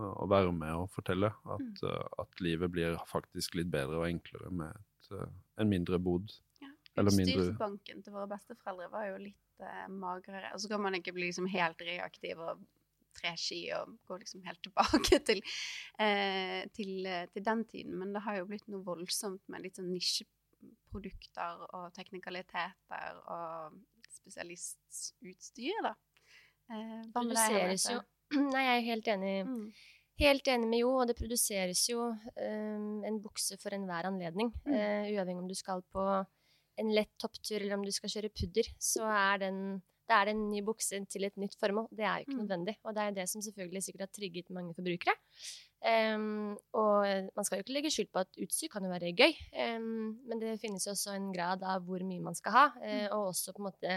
å 0.00 0.26
være 0.30 0.52
med 0.52 0.72
og 0.74 0.90
fortelle 0.94 1.26
at, 1.26 1.60
Mm. 1.60 1.74
eh, 1.90 2.08
at 2.22 2.40
livet 2.40 2.70
blir 2.72 2.96
faktisk 3.10 3.54
litt 3.58 3.70
bedre 3.70 3.98
og 4.00 4.06
enklere 4.08 4.50
med 4.50 4.70
et, 4.70 5.12
eh, 5.12 5.26
en 5.58 5.68
mindre 5.68 5.98
bod. 5.98 6.30
Ja. 6.62 6.68
Eller 6.96 7.10
mindre- 7.12 7.42
Utstyrsbanken 7.50 8.02
til 8.04 8.12
våre 8.12 8.28
besteforeldre 8.28 8.90
var 8.90 9.06
jo 9.10 9.16
litt 9.18 9.36
eh, 9.60 9.88
magrere. 9.88 10.52
Og 10.54 10.60
så 10.60 10.68
kan 10.68 10.80
man 10.80 10.94
ikke 10.94 11.12
bli 11.12 11.26
liksom 11.28 11.46
helt 11.52 11.78
reaktiv 11.80 12.38
og 12.40 12.62
tre 13.12 13.34
ski 13.36 13.68
og 13.74 13.98
gå 14.08 14.18
liksom 14.22 14.42
helt 14.46 14.62
tilbake 14.66 15.18
til, 15.26 15.42
eh, 15.98 16.64
til, 16.72 17.04
eh, 17.06 17.26
til 17.34 17.42
den 17.44 17.64
tiden. 17.64 17.98
Men 17.98 18.12
det 18.14 18.22
har 18.22 18.36
jo 18.38 18.46
blitt 18.46 18.66
noe 18.68 18.82
voldsomt 18.86 19.42
med 19.48 19.60
litt 19.62 19.76
sånn 19.76 19.90
nisjeprodukter 19.92 21.66
og 21.74 21.92
teknikaliteter 21.96 23.20
og 23.26 23.74
spesialistutstyr, 24.18 25.80
da. 25.86 25.94
Eh, 26.70 27.02
produseres 27.14 27.88
jo 27.90 28.00
Nei, 28.54 28.62
jeg 28.62 28.76
er 28.76 28.84
helt 28.86 29.08
enig, 29.10 29.32
Mm. 29.46 29.72
helt 30.22 30.48
enig 30.52 30.68
med 30.70 30.78
Jo, 30.84 30.90
og 31.02 31.08
det 31.10 31.16
produseres 31.18 31.80
jo 31.90 32.04
um, 32.12 33.04
en 33.04 33.16
bukse 33.24 33.56
for 33.58 33.74
enhver 33.74 34.06
anledning. 34.06 34.52
Mm. 34.66 34.74
Uh, 34.76 35.08
uavhengig 35.16 35.42
om 35.42 35.48
du 35.50 35.54
skal 35.58 35.82
på 35.90 36.04
en 36.78 36.92
lett 36.94 37.10
topptur 37.18 37.56
eller 37.58 37.74
om 37.74 37.82
du 37.84 37.90
skal 37.92 38.08
kjøre 38.12 38.30
pudder, 38.30 38.68
så 38.78 39.02
er 39.10 39.38
den 39.46 39.58
det 40.10 40.16
er 40.18 40.30
en 40.32 40.40
ny 40.50 40.60
bukse 40.66 40.98
til 41.06 41.22
et 41.26 41.36
nytt 41.38 41.54
formål. 41.58 41.86
Det 41.94 42.02
er 42.02 42.16
jo 42.18 42.24
ikke 42.26 42.34
Mm. 42.34 42.40
nødvendig. 42.42 42.76
Og 42.84 42.94
det 42.96 43.02
er 43.02 43.10
det 43.18 43.28
som 43.30 43.42
selvfølgelig 43.42 43.82
sikkert 43.84 44.00
har 44.00 44.10
trigget 44.14 44.50
mange 44.50 44.74
forbrukere. 44.74 45.14
Em, 45.80 46.58
og 46.76 47.30
man 47.32 47.46
skal 47.46 47.56
jo 47.56 47.64
ikke 47.64 47.72
legge 47.78 47.92
skjul 47.94 48.10
på 48.12 48.20
at 48.20 48.40
utstyr 48.44 48.68
kan 48.68 48.84
jo 48.84 48.90
være 48.92 49.14
gøy, 49.16 49.32
um, 49.78 50.10
men 50.28 50.42
det 50.42 50.58
finnes 50.60 50.84
jo 50.84 50.92
også 50.92 51.14
en 51.16 51.30
grad 51.32 51.64
av 51.64 51.86
hvor 51.86 52.04
mye 52.04 52.20
man 52.20 52.36
skal 52.36 52.52
ha, 52.52 52.66
uh, 52.82 53.06
og 53.16 53.30
også 53.30 53.54
på 53.56 53.62
en 53.62 53.68
måte 53.70 53.96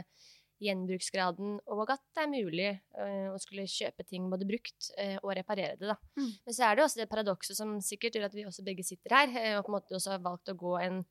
gjenbruksgraden, 0.64 1.58
og 1.76 1.92
at 1.92 2.02
det 2.16 2.24
er 2.24 2.32
mulig 2.32 2.70
uh, 2.96 3.34
å 3.34 3.40
skulle 3.42 3.66
kjøpe 3.68 4.06
ting 4.08 4.30
både 4.32 4.48
brukt 4.48 4.90
uh, 4.96 5.18
og 5.26 5.34
reparere 5.36 5.76
det. 5.76 5.90
Da. 5.92 5.98
Mm. 6.16 6.32
Men 6.46 6.56
så 6.56 6.70
er 6.70 6.80
det 6.80 6.86
også 6.86 7.02
det 7.02 7.10
paradokset 7.12 7.60
som 7.60 7.76
sikkert 7.84 8.16
gjør 8.16 8.30
at 8.30 8.38
vi 8.38 8.48
også 8.48 8.64
begge 8.64 8.88
sitter 8.88 9.18
her, 9.18 9.36
eh, 9.42 9.58
og 9.58 9.66
på 9.66 9.74
en 9.74 9.78
måte 9.82 9.98
også 10.00 10.16
har 10.16 10.24
valgt 10.24 10.54
å 10.54 10.58
gå 10.60 10.78
en 10.86 11.04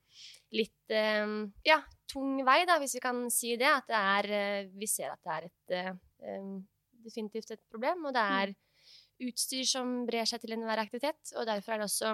litt 0.57 0.97
eh, 0.97 1.37
ja, 1.69 1.83
tung 2.09 2.41
vei, 2.49 2.63
da, 2.69 2.81
hvis 2.81 2.97
vi 2.97 3.05
kan 3.05 3.27
si 3.33 3.55
det. 3.61 3.69
At 3.69 3.93
det 3.93 4.01
er 4.01 4.35
eh, 4.41 4.73
Vi 4.73 4.89
ser 4.89 5.13
at 5.13 5.21
det 5.21 5.37
er 5.37 5.49
et 5.51 5.79
eh, 5.79 5.95
eh, 6.25 6.53
definitivt 7.05 7.53
et 7.53 7.65
problem, 7.69 8.07
og 8.09 8.17
det 8.17 8.29
er 8.41 8.57
utstyr 9.29 9.65
som 9.69 10.03
brer 10.09 10.29
seg 10.29 10.43
til 10.43 10.55
enhver 10.57 10.83
aktivitet, 10.83 11.35
og 11.37 11.47
derfor 11.49 11.75
er 11.75 11.83
det 11.83 11.89
også 11.89 12.13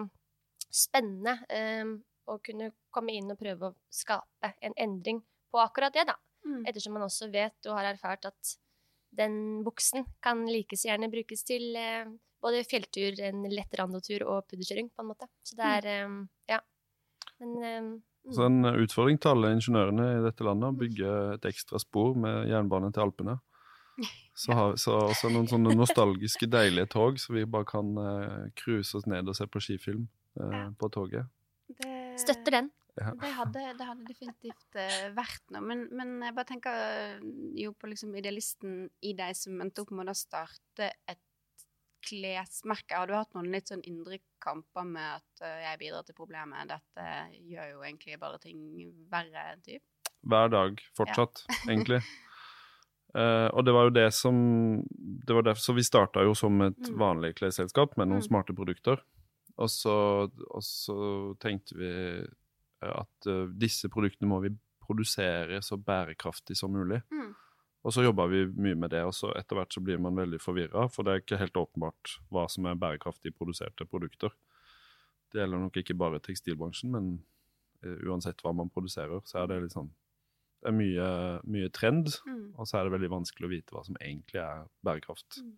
spennende 0.68 1.36
um, 1.82 1.96
å 2.28 2.38
kunne 2.44 2.72
komme 2.92 3.14
inn 3.16 3.32
og 3.32 3.40
prøve 3.40 3.70
å 3.70 3.76
skape 3.92 4.52
en 4.64 4.76
endring 4.76 5.20
på 5.48 5.60
akkurat 5.62 5.94
det, 5.94 6.08
da. 6.10 6.16
Mm. 6.46 6.62
Ettersom 6.68 6.96
man 6.96 7.06
også 7.06 7.30
vet 7.32 7.68
og 7.68 7.78
har 7.78 7.90
erfart 7.90 8.28
at 8.28 8.56
den 9.18 9.62
buksen 9.64 10.04
kan 10.24 10.44
like 10.46 10.76
så 10.76 10.90
gjerne 10.90 11.10
brukes 11.12 11.46
til 11.48 11.72
uh, 11.76 12.10
både 12.44 12.66
fjelltur, 12.68 13.16
en 13.24 13.46
lett 13.50 13.78
randotur 13.80 14.26
og 14.28 14.44
pudderkjøring, 14.50 14.92
på 14.92 15.04
en 15.04 15.10
måte. 15.14 15.30
Så 15.46 15.58
det 15.58 15.72
er 15.78 16.04
um, 16.06 16.20
Ja. 16.50 16.60
Men 17.38 17.56
mm. 17.62 17.90
Så 18.34 18.44
en 18.44 18.66
utfordring 18.66 19.16
til 19.22 19.30
alle 19.30 19.54
ingeniørene 19.54 20.06
i 20.18 20.24
dette 20.24 20.44
landet 20.44 20.68
å 20.68 20.76
bygge 20.76 21.12
et 21.36 21.46
ekstra 21.48 21.78
spor 21.80 22.16
med 22.18 22.48
jernbane 22.50 22.90
til 22.92 23.06
Alpene. 23.06 23.38
Så 24.38 24.54
har 24.54 24.72
vi 24.72 24.82
så 24.82 24.94
også 25.08 25.30
noen 25.34 25.48
sånne 25.50 25.74
nostalgiske, 25.74 26.46
deilige 26.50 26.86
tog, 26.94 27.18
så 27.18 27.34
vi 27.34 27.46
bare 27.50 27.66
kan 27.66 27.88
uh, 27.98 28.44
cruise 28.58 28.94
oss 28.94 29.08
ned 29.10 29.28
og 29.28 29.34
se 29.34 29.48
på 29.50 29.62
skifilm 29.64 30.04
uh, 30.38 30.52
Ja. 30.52 30.66
på 30.78 30.90
toget. 30.94 31.26
Det, 31.68 31.94
støtter 32.22 32.54
den. 32.54 32.70
Det 32.98 33.30
hadde, 33.30 33.62
det 33.78 33.86
hadde 33.86 34.06
definitivt 34.08 34.78
uh, 34.78 35.08
vært 35.14 35.42
noe. 35.54 35.62
Men, 35.62 35.84
men 35.94 36.16
jeg 36.26 36.34
bare 36.34 36.48
tenker 36.48 36.78
eh, 36.82 37.26
jo 37.60 37.72
på 37.78 37.90
liksom 37.92 38.14
idealisten 38.18 38.88
i 39.06 39.12
deg 39.18 39.36
som 39.38 39.60
endte 39.62 39.84
opp 39.84 39.92
med 39.94 40.10
å 40.10 40.16
starte 40.18 40.90
et 41.06 41.22
klesmerke. 42.08 42.96
Har 42.96 43.10
du 43.10 43.14
hatt 43.14 43.34
noen 43.36 43.50
litt 43.52 43.70
sånn 43.70 43.84
indre 43.86 44.20
kamper 44.42 44.86
med 44.88 45.18
at 45.18 45.44
eh, 45.46 45.60
jeg 45.66 45.82
bidrar 45.82 46.06
til 46.06 46.18
problemet, 46.18 46.70
dette 46.70 47.06
gjør 47.52 47.74
jo 47.74 47.84
egentlig 47.86 48.18
bare 48.22 48.40
ting 48.42 48.64
verre, 49.12 49.50
typ? 49.66 49.84
Hver 50.28 50.50
dag 50.50 50.82
fortsatt, 50.98 51.44
egentlig. 51.70 52.00
Eh, 53.14 53.48
og 53.56 53.64
det 53.64 53.72
var 53.72 53.88
jo 53.88 53.94
det 53.96 54.08
som 54.12 54.36
det 54.98 55.34
var 55.34 55.42
derfor, 55.42 55.62
Så 55.62 55.74
vi 55.74 55.82
starta 55.82 56.22
jo 56.24 56.34
som 56.34 56.60
et 56.62 56.76
Mm. 56.90 56.98
vanlig 56.98 57.34
klesselskap 57.36 57.96
med 57.96 58.08
noen 58.08 58.20
Mm. 58.20 58.28
smarte 58.28 58.54
produkter. 58.54 59.00
Og 59.58 59.68
så, 59.68 60.30
og 60.50 60.62
så 60.62 61.36
tenkte 61.40 61.74
vi 61.74 61.88
eh, 61.90 62.26
at 62.80 63.26
uh, 63.26 63.46
disse 63.48 63.88
produktene 63.88 64.28
må 64.28 64.40
vi 64.40 64.50
produsere 64.86 65.60
så 65.62 65.76
bærekraftig 65.76 66.56
som 66.56 66.70
mulig. 66.70 67.02
Mm. 67.10 67.34
Og 67.84 67.92
så 67.92 68.04
jobba 68.04 68.28
vi 68.28 68.44
mye 68.46 68.76
med 68.76 68.90
det, 68.90 69.02
og 69.04 69.12
så 69.12 69.32
etter 69.36 69.56
hvert 69.56 69.72
så 69.72 69.82
blir 69.82 69.98
man 69.98 70.14
veldig 70.14 70.38
forvirra, 70.40 70.88
for 70.90 71.02
det 71.02 71.10
er 71.12 71.20
ikke 71.22 71.38
helt 71.38 71.54
åpenbart 71.56 72.18
hva 72.30 72.48
som 72.48 72.66
er 72.66 72.74
bærekraftig 72.76 73.34
produserte 73.34 73.84
produkter. 73.84 74.30
Det 75.32 75.40
gjelder 75.40 75.58
nok 75.58 75.76
ikke 75.76 75.96
bare 75.98 76.20
tekstilbransjen, 76.20 76.90
men 76.90 77.24
uh, 77.84 77.96
uansett 78.08 78.40
hva 78.42 78.54
man 78.54 78.70
produserer, 78.70 79.20
så 79.24 79.42
er 79.42 79.46
det 79.48 79.62
litt 79.62 79.72
sånn 79.72 79.90
Det 80.68 80.74
er 80.74 80.76
mye, 80.76 81.04
mye 81.48 81.68
trend, 81.72 82.10
Mm. 82.26 82.52
og 82.60 82.66
så 82.68 82.76
er 82.76 82.84
det 82.84 82.92
veldig 82.92 83.08
vanskelig 83.08 83.46
å 83.46 83.50
vite 83.54 83.72
hva 83.72 83.80
som 83.86 83.96
egentlig 84.02 84.42
er 84.42 84.66
bærekraft. 84.84 85.38
Mm. 85.40 85.54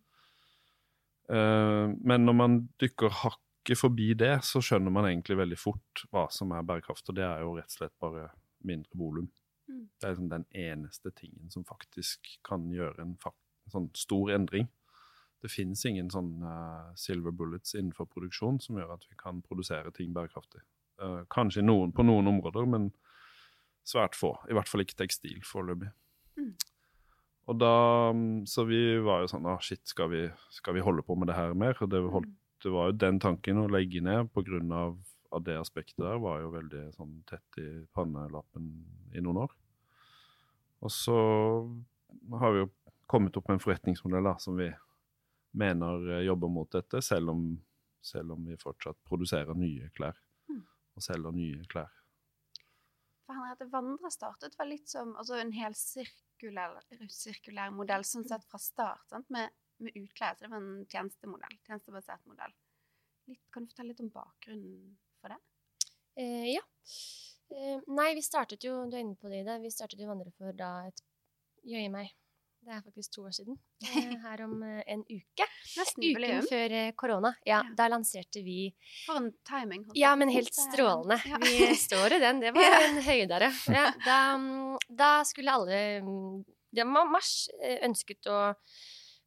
Uh, 1.30 1.96
men 1.98 2.24
når 2.28 2.36
man 2.38 2.54
dykker 2.78 3.10
hakket 3.10 3.78
forbi 3.80 4.14
det, 4.14 4.36
så 4.46 4.62
skjønner 4.62 4.94
man 4.94 5.08
egentlig 5.08 5.36
veldig 5.40 5.58
fort 5.58 6.04
hva 6.12 6.28
som 6.30 6.54
er 6.54 6.62
bærekraft, 6.62 7.10
og 7.10 7.18
det 7.18 7.26
er 7.26 7.42
jo 7.42 7.56
rett 7.58 7.74
og 7.74 7.76
slett 7.80 7.96
bare 7.98 8.28
mindre 8.62 9.02
volum. 9.02 9.32
Mm. 9.66 9.88
Det 9.98 10.06
er 10.06 10.14
liksom 10.14 10.30
den 10.30 10.46
eneste 10.54 11.10
tingen 11.18 11.50
som 11.50 11.66
faktisk 11.66 12.38
kan 12.46 12.70
gjøre 12.70 13.02
en, 13.02 13.18
en 13.26 13.74
sånn 13.74 13.90
stor 13.98 14.30
endring. 14.30 14.70
Det 15.42 15.50
finnes 15.50 15.82
ingen 15.90 16.10
sånn 16.12 16.36
uh, 16.46 16.94
silver 16.94 17.34
bullets 17.34 17.74
innenfor 17.74 18.06
produksjon 18.06 18.62
som 18.62 18.78
gjør 18.78 18.94
at 18.94 19.10
vi 19.10 19.18
kan 19.18 19.42
produsere 19.42 19.90
ting 19.90 20.14
bærekraftig. 20.14 20.62
Uh, 21.02 21.24
kanskje 21.32 21.66
noen, 21.66 21.90
på 21.90 22.06
noen 22.06 22.30
områder, 22.30 22.70
men 22.70 22.92
svært 23.86 24.18
få. 24.18 24.34
I 24.50 24.56
hvert 24.56 24.70
fall 24.70 24.84
ikke 24.84 24.98
tekstil 25.00 25.40
foreløpig. 25.46 25.90
Mm. 26.40 26.52
Og 27.50 27.58
da, 27.58 27.74
mm, 28.14 28.46
Så 28.46 28.64
vi 28.68 28.98
var 29.02 29.22
jo 29.22 29.30
sånn 29.32 29.48
ah, 29.50 29.60
Shit, 29.64 29.82
skal 29.88 30.10
vi, 30.12 30.24
skal 30.54 30.76
vi 30.76 30.84
holde 30.84 31.02
på 31.02 31.16
med 31.18 31.30
det 31.30 31.38
her 31.38 31.54
mer? 31.54 31.78
Og 31.82 31.90
det, 31.90 32.02
holdt, 32.14 32.34
det 32.62 32.74
var 32.74 32.90
jo 32.90 33.00
den 33.00 33.20
tanken 33.22 33.62
å 33.62 33.70
legge 33.70 34.02
ned 34.04 34.30
på 34.34 34.44
grunn 34.46 34.70
av, 34.72 34.98
av 35.34 35.42
det 35.46 35.58
aspektet 35.58 36.04
der 36.04 36.20
var 36.22 36.42
jo 36.42 36.52
veldig 36.54 36.84
sånn 36.94 37.20
tett 37.28 37.62
i 37.62 37.70
pannelappen 37.96 38.70
i 39.14 39.24
noen 39.24 39.44
år. 39.46 39.56
Og 40.80 40.92
så 40.94 41.16
har 42.40 42.54
vi 42.54 42.62
jo 42.62 42.70
kommet 43.10 43.36
opp 43.36 43.48
med 43.48 43.58
en 43.58 43.64
forretningsmodell 43.64 44.30
da, 44.30 44.36
som 44.38 44.56
vi 44.56 44.70
mener 45.58 46.06
eh, 46.14 46.24
jobber 46.28 46.52
mot 46.52 46.70
dette, 46.72 47.02
selv 47.02 47.34
om, 47.34 47.42
selv 48.02 48.36
om 48.36 48.46
vi 48.46 48.58
fortsatt 48.60 48.98
produserer 49.08 49.58
nye 49.58 49.90
klær. 49.96 50.18
Mm. 50.48 50.62
Og 50.94 51.04
selger 51.04 51.34
nye 51.34 51.66
klær. 51.70 51.90
Henriette 53.50 53.72
Vandre 53.72 54.10
startet 54.10 54.58
var 54.58 54.68
litt 54.70 54.88
som 54.88 55.16
altså 55.18 55.34
en 55.40 55.50
hel 55.50 55.74
sirkulær, 55.74 56.76
sirkulær 57.10 57.72
modell 57.74 58.04
sånn 58.06 58.26
sett 58.28 58.44
fra 58.46 58.60
start, 58.62 59.02
sant? 59.10 59.26
Med, 59.34 59.50
med 59.82 59.96
utleie. 59.98 60.36
Så 60.36 60.44
det 60.44 60.50
var 60.52 60.62
en 60.62 60.84
tjenestemodell. 60.86 61.56
Tjenestebasert 61.66 62.22
modell. 62.30 62.54
Litt, 63.30 63.42
kan 63.50 63.64
du 63.64 63.72
fortelle 63.72 63.90
litt 63.90 64.04
om 64.04 64.12
bakgrunnen 64.14 64.94
for 65.18 65.34
det? 65.34 65.40
Eh, 66.22 66.46
ja. 66.52 66.62
Eh, 67.50 67.82
nei, 67.90 68.12
vi 68.14 68.22
startet 68.22 68.62
jo 68.62 68.84
Du 68.86 68.94
er 68.94 69.02
inne 69.02 69.18
på 69.18 69.30
det, 69.32 69.42
Ida. 69.42 69.58
Vi 69.58 69.74
startet 69.74 69.98
jo 69.98 70.10
Vandre 70.12 70.30
for 70.38 70.54
da 70.54 70.70
et 70.86 71.02
Jøye 71.66 71.90
meg. 71.92 72.14
Det 72.70 72.76
er 72.76 72.82
faktisk 72.86 73.10
to 73.16 73.22
år 73.26 73.32
siden. 73.34 73.56
Eh, 73.90 74.12
her 74.22 74.42
om 74.44 74.60
eh, 74.62 74.82
en 74.92 75.00
uke. 75.10 75.46
Nesten 75.74 76.04
Uken 76.04 76.06
jubileum. 76.06 76.44
før 76.46 76.74
eh, 76.78 76.92
korona. 76.94 77.32
Ja, 77.48 77.56
Ja. 77.64 77.74
da 77.74 77.88
lanserte 77.90 78.42
vi 78.46 78.68
For 79.06 79.18
en 79.18 79.32
timing. 79.48 79.84
Ja, 79.98 80.12
men 80.16 80.30
helt 80.30 80.54
strålende. 80.54 81.16
Ja. 81.26 81.40
Vi 81.42 81.74
står 81.80 82.14
i 82.14 82.20
den. 82.22 82.38
Det 82.44 82.52
var 82.54 82.62
Ja. 82.62 82.78
en 82.86 83.02
høydere. 83.02 83.50
Ja, 83.74 83.88
da, 84.06 84.18
mm, 84.38 84.78
da 85.02 85.10
skulle 85.26 85.50
alle 85.58 85.80
mm, 86.06 86.44
Det 86.72 86.86
var 86.86 87.10
mars 87.10 87.48
ønsket 87.82 88.30
å 88.30 88.38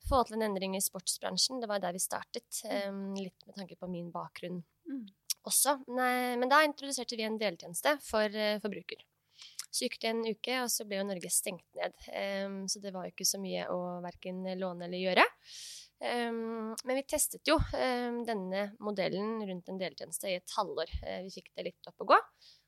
få 0.08 0.24
til 0.28 0.38
en 0.40 0.48
endring 0.48 0.78
i 0.78 0.82
sportsbransjen. 0.84 1.60
Det 1.60 1.68
var 1.68 1.80
der 1.84 1.92
vi 1.92 2.00
startet. 2.00 2.64
eh, 2.64 2.88
Litt 3.20 3.44
med 3.48 3.56
tanke 3.60 3.76
på 3.76 3.90
min 3.92 4.10
bakgrunn 4.12 4.64
Mm. 4.88 5.04
også. 5.48 5.78
Nei, 5.96 6.36
men 6.40 6.50
da 6.52 6.64
introduserte 6.64 7.16
vi 7.20 7.24
en 7.28 7.38
deltjeneste 7.40 7.98
for 8.04 8.30
forbruker. 8.64 9.04
Så 9.74 9.88
gikk 9.88 9.98
det 10.04 10.10
en 10.12 10.26
uke, 10.28 10.58
og 10.62 10.70
så 10.70 10.86
ble 10.86 11.00
jo 11.00 11.06
Norge 11.08 11.30
stengt 11.34 11.66
ned. 11.80 11.96
Um, 12.46 12.58
så 12.70 12.82
det 12.84 12.92
var 12.94 13.08
jo 13.08 13.14
ikke 13.16 13.26
så 13.26 13.40
mye 13.42 13.66
å 13.74 13.80
verken 14.06 14.44
låne 14.60 14.86
eller 14.86 15.02
gjøre. 15.02 15.26
Um, 16.04 16.74
men 16.84 17.00
vi 17.00 17.06
testet 17.08 17.48
jo 17.48 17.56
um, 17.58 18.20
denne 18.28 18.68
modellen 18.84 19.40
rundt 19.48 19.72
en 19.72 19.80
deltjeneste 19.80 20.30
i 20.30 20.36
et 20.38 20.56
halvår. 20.58 20.92
Uh, 21.02 21.24
vi 21.26 21.32
fikk 21.40 21.50
det 21.56 21.66
litt 21.72 21.90
opp 21.90 22.06
å 22.06 22.10
gå. 22.14 22.20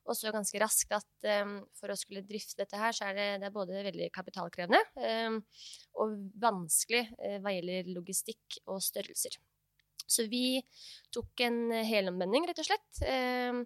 Og 0.05 0.17
så 0.17 0.33
ganske 0.33 0.62
raskt 0.62 0.91
at 0.93 1.27
for 1.74 1.89
å 1.89 1.95
skulle 1.97 2.21
drifte 2.21 2.59
dette 2.59 2.77
her, 2.77 2.93
så 2.93 3.07
er 3.07 3.15
det, 3.17 3.24
det 3.41 3.47
er 3.47 3.55
både 3.55 3.79
veldig 3.88 4.09
kapitalkrevende 4.13 4.77
og 5.97 6.12
vanskelig 6.43 7.07
uh, 7.09 7.39
hva 7.41 7.55
gjelder 7.55 7.89
logistikk 7.89 8.59
og 8.69 8.83
størrelser. 8.85 9.39
Så 10.05 10.27
vi 10.29 10.62
tok 11.13 11.41
en 11.47 11.74
helomvending, 11.89 12.45
rett 12.45 12.62
og 12.62 12.69
slett. 12.69 13.01
em, 13.09 13.63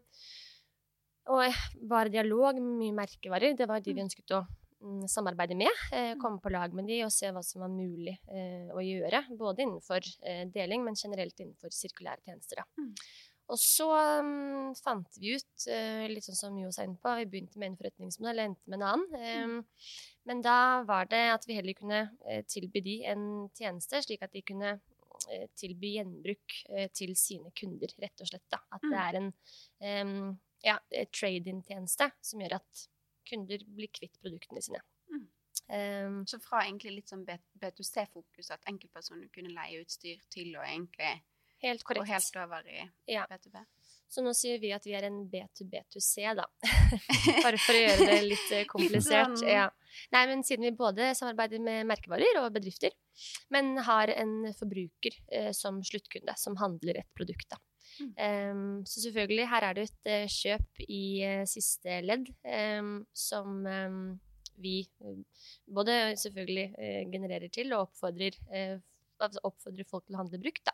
og 1.30 1.60
var 1.92 2.10
i 2.10 2.14
dialog 2.14 2.58
med 2.58 2.80
mye 2.80 2.96
merkevarer. 3.04 3.54
Det 3.58 3.68
var 3.70 3.84
de 3.86 3.94
vi 3.94 4.02
ønsket 4.02 4.34
å 4.34 4.42
mm, 4.82 5.04
samarbeide 5.12 5.58
med. 5.60 5.82
Eh, 5.94 6.16
komme 6.22 6.42
på 6.42 6.50
lag 6.54 6.74
med 6.74 6.90
de 6.90 7.04
og 7.06 7.14
se 7.14 7.30
hva 7.36 7.44
som 7.46 7.62
var 7.62 7.70
mulig 7.70 8.16
eh, 8.34 8.70
å 8.74 8.82
gjøre. 8.82 9.26
Både 9.38 9.66
innenfor 9.66 10.02
eh, 10.26 10.46
deling, 10.50 10.84
men 10.88 10.98
generelt 10.98 11.38
innenfor 11.40 11.70
sirkulære 11.76 12.26
tjenester. 12.26 12.64
Da. 12.64 12.82
Mm. 12.82 12.96
Og 13.50 13.58
så 13.58 13.88
um, 14.22 14.74
fant 14.78 15.16
vi 15.18 15.32
ut, 15.38 15.64
litt 16.12 16.26
sånn 16.28 16.38
som 16.38 16.58
Jo 16.62 16.70
sa 16.74 16.84
inne 16.86 17.00
på, 17.02 17.14
vi 17.18 17.30
begynte 17.32 17.58
med 17.58 17.72
en 17.72 17.78
forretningsmodell, 17.80 18.44
endte 18.44 18.70
med 18.70 18.78
en 18.78 18.88
annen. 18.92 19.48
Mm. 19.50 20.04
Men 20.30 20.44
da 20.46 20.58
var 20.86 21.10
det 21.10 21.24
at 21.34 21.48
vi 21.50 21.56
heller 21.58 21.74
kunne 21.74 22.04
tilby 22.46 22.84
de 22.86 22.94
en 23.10 23.24
tjeneste, 23.58 24.04
slik 24.06 24.22
at 24.22 24.38
de 24.38 24.44
kunne 24.46 24.76
tilby 25.58 25.96
gjenbruk 25.96 26.60
til 26.94 27.16
sine 27.18 27.50
kunder, 27.58 27.90
rett 28.06 28.22
og 28.22 28.30
slett. 28.30 28.46
Da. 28.54 28.62
At 28.70 28.86
det 28.86 28.94
Mm. 28.94 29.02
er 29.02 29.18
en 29.18 29.34
em, 29.82 30.14
ja, 30.66 30.78
trade-in-tjeneste 31.16 32.12
som 32.22 32.42
gjør 32.44 32.58
at 32.60 32.86
kunder 33.30 33.64
blir 33.68 33.92
kvitt 33.94 34.18
produktene 34.24 34.62
sine. 34.66 34.82
Mm. 35.12 35.26
Um, 35.70 36.20
Så 36.26 36.40
fra 36.42 36.64
egentlig 36.66 36.96
litt 36.98 37.12
sånn 37.12 37.26
B- 37.28 37.38
B2C-fokus, 37.62 38.52
at 38.56 38.64
enkeltpersoner 38.72 39.30
kunne 39.34 39.54
leie 39.54 39.84
utstyr, 39.84 40.22
til 40.34 40.56
å 40.58 40.64
egentlig 40.66 41.20
helt 41.62 41.84
korrekt. 41.84 42.08
helt 42.10 42.36
over 42.42 42.66
i 42.68 42.88
Ja. 43.14 43.26
B2B. 43.30 43.66
Så 44.10 44.24
nå 44.26 44.32
sier 44.34 44.58
vi 44.58 44.72
at 44.74 44.84
vi 44.88 44.96
er 44.98 45.06
en 45.06 45.20
B2B2C, 45.30 46.34
da. 46.34 46.46
Bare 47.46 47.60
for 47.62 47.78
å 47.78 47.82
gjøre 47.84 48.08
det 48.10 48.24
litt 48.26 48.52
eh, 48.58 48.66
komplisert. 48.66 49.36
litt 49.38 49.52
Ja. 49.54 49.68
Nei, 50.12 50.24
men 50.32 50.42
siden 50.44 50.66
vi 50.66 50.72
både 50.72 51.12
samarbeider 51.18 51.62
med 51.62 51.86
merkevarer 51.86 52.40
og 52.42 52.54
bedrifter, 52.56 52.96
men 53.54 53.78
har 53.86 54.10
en 54.16 54.52
forbruker 54.58 55.14
eh, 55.32 55.52
som 55.54 55.84
sluttkunde, 55.86 56.34
som 56.42 56.58
handler 56.58 57.04
et 57.04 57.12
produkt, 57.14 57.46
da. 57.54 57.58
Mm. 58.00 58.14
Em, 58.26 58.86
så 58.86 59.02
selvfølgelig, 59.04 59.48
her 59.52 59.66
er 59.68 59.78
det 59.78 59.86
et 59.90 60.10
uh, 60.10 60.32
kjøp 60.32 60.84
i 60.88 61.04
uh, 61.28 61.44
siste 61.50 62.00
ledd 62.06 62.30
um, 62.80 62.94
som 63.14 63.60
um, 63.66 64.00
vi 64.60 64.82
eh, 64.84 65.44
både 65.72 65.94
selvfølgelig 66.20 66.66
uh, 66.76 67.04
genererer 67.12 67.52
til 67.52 67.74
og 67.74 67.88
oppfordrer, 67.88 68.36
altså 69.20 69.44
oppfordrer 69.48 69.88
folk 69.88 70.06
til 70.08 70.18
å 70.18 70.22
handle 70.22 70.40
brukt. 70.40 70.72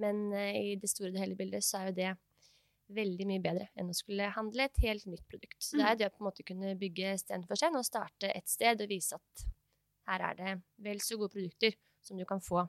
Men 0.00 0.18
i 0.36 0.74
det 0.80 0.88
store 0.90 1.10
og 1.12 1.20
hele 1.20 1.36
bildet 1.36 1.64
så 1.64 1.80
er 1.80 1.90
jo 1.90 1.94
det 1.96 2.10
veldig 2.96 3.26
mye 3.28 3.42
bedre 3.44 3.66
enn 3.80 3.88
å 3.88 3.96
skulle 3.96 4.28
handle 4.36 4.66
et 4.68 4.80
helt 4.84 5.06
nytt 5.08 5.24
produkt. 5.28 5.56
Så 5.64 5.80
det 5.80 5.86
er 5.88 5.98
det 6.00 6.08
å 6.10 6.14
på 6.14 6.22
en 6.22 6.28
måte 6.28 6.44
kunne 6.46 6.74
bygge 6.80 7.14
sten 7.22 7.44
for 7.48 7.60
sten 7.60 7.76
og 7.80 7.86
starte 7.88 8.28
et 8.32 8.48
sted 8.52 8.84
og 8.84 8.92
vise 8.92 9.16
at 9.16 9.44
her 10.12 10.26
er 10.30 10.40
det 10.40 10.54
vel 10.84 11.00
så 11.04 11.16
gode 11.20 11.32
produkter 11.36 11.76
som 12.04 12.20
du 12.20 12.26
kan 12.28 12.44
få 12.44 12.66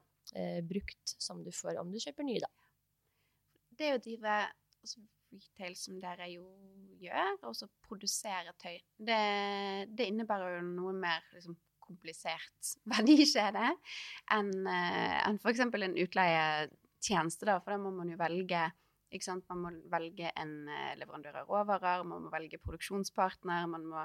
brukt 0.68 1.16
som 1.20 1.44
du 1.44 1.52
får 1.54 1.80
om 1.82 1.92
du 1.92 2.00
kjøper 2.02 2.26
nye, 2.28 2.44
da. 2.44 2.65
Det 3.78 3.92
å 3.96 4.02
drive 4.02 4.38
altså, 4.82 5.04
retail 5.36 5.76
som 5.80 6.00
dere 6.02 6.30
jo 6.32 6.46
gjør, 7.02 7.36
og 7.50 7.56
så 7.58 7.68
produsere 7.86 8.54
tøy, 8.62 8.78
det, 8.98 9.22
det 9.92 10.10
innebærer 10.10 10.60
jo 10.60 10.66
noe 10.70 10.96
mer 10.98 11.26
liksom, 11.36 11.58
komplisert 11.86 12.76
verdikjede 12.96 13.68
enn 14.34 14.54
en 14.66 15.40
f.eks. 15.42 15.66
en 15.68 16.00
utleietjeneste, 16.06 17.48
da, 17.48 17.60
for 17.62 17.76
da 17.76 17.82
må 17.82 17.94
man 17.94 18.14
jo 18.14 18.20
velge? 18.22 18.64
Man 19.50 19.62
må 19.62 19.70
velge 19.92 20.32
en 20.36 20.68
eh, 20.68 20.96
leverandør 21.00 21.38
av 21.42 21.52
råvarer, 21.52 22.04
man 22.04 22.26
må 22.26 22.32
velge 22.34 22.60
produksjonspartner, 22.60 23.68
man 23.72 23.86
må 23.88 24.02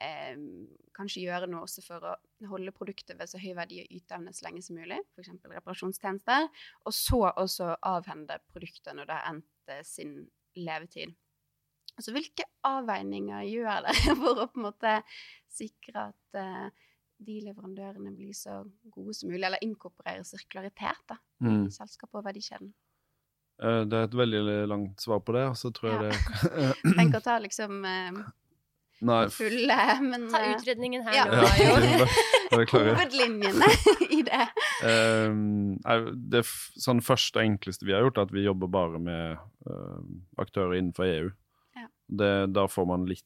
eh, 0.00 0.34
kanskje 0.96 1.22
gjøre 1.26 1.46
noe 1.50 1.66
også 1.66 1.84
for 1.84 2.08
å 2.10 2.14
holde 2.50 2.74
produktet 2.74 3.18
ved 3.20 3.30
så 3.30 3.38
høy 3.38 3.52
verdi 3.54 3.82
og 3.84 3.92
yteevne 4.00 4.32
så 4.34 4.48
lenge 4.48 4.64
som 4.66 4.78
mulig, 4.80 4.98
f.eks. 5.14 5.30
reparasjonstjenester, 5.44 6.48
og 6.84 6.96
så 6.96 7.22
også 7.30 7.76
avhende 7.86 8.40
produktet 8.50 8.96
når 8.98 9.10
det 9.10 9.18
har 9.20 9.30
endt 9.34 9.72
eh, 9.74 9.84
sin 9.86 10.18
levetid. 10.58 11.14
Altså, 11.98 12.12
hvilke 12.14 12.44
avveininger 12.66 13.46
gjør 13.50 13.88
dere 13.88 14.16
for 14.20 14.42
å 14.42 14.50
på 14.50 14.60
en 14.60 14.68
måte 14.68 14.98
sikre 15.50 16.08
at 16.12 16.38
eh, 16.38 16.84
de 17.18 17.40
leverandørene 17.42 18.12
blir 18.14 18.34
så 18.36 18.60
gode 18.94 19.14
som 19.18 19.30
mulig, 19.30 19.42
eller 19.48 19.62
inkorporerer 19.66 20.26
sirkularitet 20.26 21.06
da, 21.10 21.18
Mm. 21.38 21.68
i 21.68 21.70
selskapet 21.70 22.18
og 22.18 22.24
verdikjeden? 22.26 22.72
Eh, 23.62 23.84
Det 23.90 23.96
er 23.98 24.04
et 24.08 24.14
veldig 24.14 24.42
langt 24.70 25.00
svar 25.02 25.20
på 25.26 25.32
det, 25.34 25.46
og 25.50 25.56
så 25.58 25.72
tror 25.74 25.90
jeg 25.90 26.12
Ja. 26.12 26.72
det 26.82 26.94
Tenk 26.98 27.16
å 27.18 27.22
ta 27.24 27.38
liksom 27.42 27.80
eh, 27.84 28.20
Nei, 29.00 29.28
fulle, 29.30 29.78
men 30.02 30.24
Ta 30.32 30.40
eh, 30.42 30.56
utredningen 30.56 31.04
her 31.06 31.14
ja. 31.14 31.24
nå, 31.30 31.42
ja, 31.62 32.06
bare 32.50 32.64
hovedlinjene 32.72 33.68
i 34.10 34.22
det. 34.26 34.46
Um, 34.82 35.76
er- 35.86 36.08
det 36.34 36.42
sånn 36.82 36.98
første 37.06 37.38
og 37.38 37.44
enkleste 37.46 37.86
vi 37.86 37.94
har 37.94 38.02
gjort, 38.02 38.18
er 38.18 38.26
at 38.26 38.34
vi 38.34 38.42
jobber 38.46 38.66
bare 38.74 38.98
med 38.98 39.38
uh, 39.70 40.00
aktører 40.42 40.74
innenfor 40.80 41.06
EU. 41.06 41.28
Ja. 41.78 41.86
Det, 42.10 42.32
da 42.56 42.66
får 42.66 42.88
man 42.90 43.06
litt, 43.06 43.22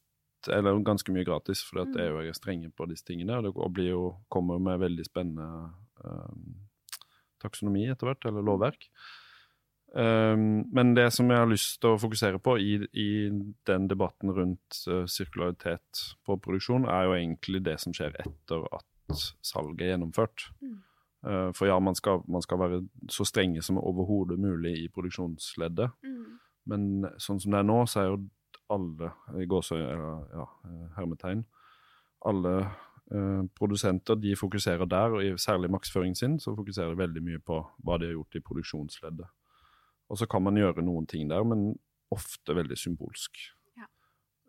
eller 0.53 0.77
ganske 0.85 1.09
mye 1.15 1.25
gratis, 1.25 1.63
fordi 1.65 1.87
at 1.87 1.95
Mm. 1.97 2.03
EU 2.05 2.21
er 2.21 2.37
strenge 2.37 2.69
på 2.77 2.85
disse 2.91 3.05
tingene. 3.09 3.39
Og 3.39 3.43
det 3.47 3.53
og 3.57 3.73
blir 3.73 3.89
jo, 3.95 4.03
kommer 4.29 4.61
med 4.61 4.77
veldig 4.83 5.05
spennende 5.09 5.71
um, 6.05 6.53
taksonomi 7.41 7.87
etter 7.89 8.11
hvert, 8.11 8.29
eller 8.29 8.45
lovverk. 8.45 8.89
Um, 9.93 10.63
men 10.73 10.95
det 10.97 11.11
som 11.13 11.29
jeg 11.29 11.37
har 11.37 11.49
lyst 11.49 11.75
til 11.81 11.93
å 11.93 11.99
fokusere 12.01 12.39
på 12.41 12.55
i, 12.57 12.79
i 12.97 13.09
den 13.69 13.85
debatten 13.91 14.31
rundt 14.33 14.79
uh, 14.89 15.03
sirkularitet 15.05 16.05
på 16.25 16.37
produksjon, 16.41 16.87
er 16.89 17.05
jo 17.05 17.13
egentlig 17.17 17.61
det 17.67 17.75
som 17.83 17.93
skjer 17.93 18.15
etter 18.23 18.65
at 18.73 19.21
salget 19.45 19.85
er 19.85 19.93
gjennomført. 19.93 20.47
Mm. 20.63 20.79
Uh, 21.23 21.49
for 21.53 21.69
ja, 21.69 21.77
man 21.79 21.95
skal, 21.95 22.23
man 22.25 22.41
skal 22.41 22.59
være 22.63 22.79
så 23.11 23.27
strenge 23.27 23.61
som 23.61 23.77
overhodet 23.77 24.39
mulig 24.41 24.73
i 24.81 24.87
produksjonsleddet. 24.89 25.93
Mm. 26.01 26.39
Men 26.73 26.89
sånn 27.21 27.43
som 27.43 27.53
det 27.53 27.61
er 27.61 27.69
nå, 27.69 27.77
så 27.85 28.01
er 28.01 28.09
jo 28.09 28.23
alle 28.73 29.11
i 29.43 29.45
gåsøy, 29.45 29.77
eller 29.77 30.25
ja, 30.33 30.47
eh, 30.65 30.83
hermetegn, 30.95 31.43
alle 32.25 32.53
uh, 32.63 33.43
produsenter 33.59 34.17
de 34.17 34.31
fokuserer 34.39 34.87
der, 34.89 35.17
og 35.17 35.21
i 35.21 35.33
særlig 35.37 35.69
maksføringen 35.75 36.17
sin, 36.17 36.39
så 36.39 36.55
fokuserer 36.55 36.95
de 36.95 37.01
veldig 37.03 37.23
mye 37.27 37.41
på 37.43 37.59
hva 37.83 37.99
de 37.99 38.09
har 38.09 38.15
gjort 38.15 38.39
i 38.39 38.43
produksjonsleddet. 38.47 39.29
Og 40.11 40.19
så 40.19 40.27
kan 40.29 40.43
man 40.45 40.57
gjøre 40.59 40.83
noen 40.85 41.07
ting 41.09 41.29
der, 41.31 41.45
men 41.47 41.73
ofte 42.13 42.55
veldig 42.55 42.77
symbolsk. 42.77 43.39
Ja. 43.79 43.87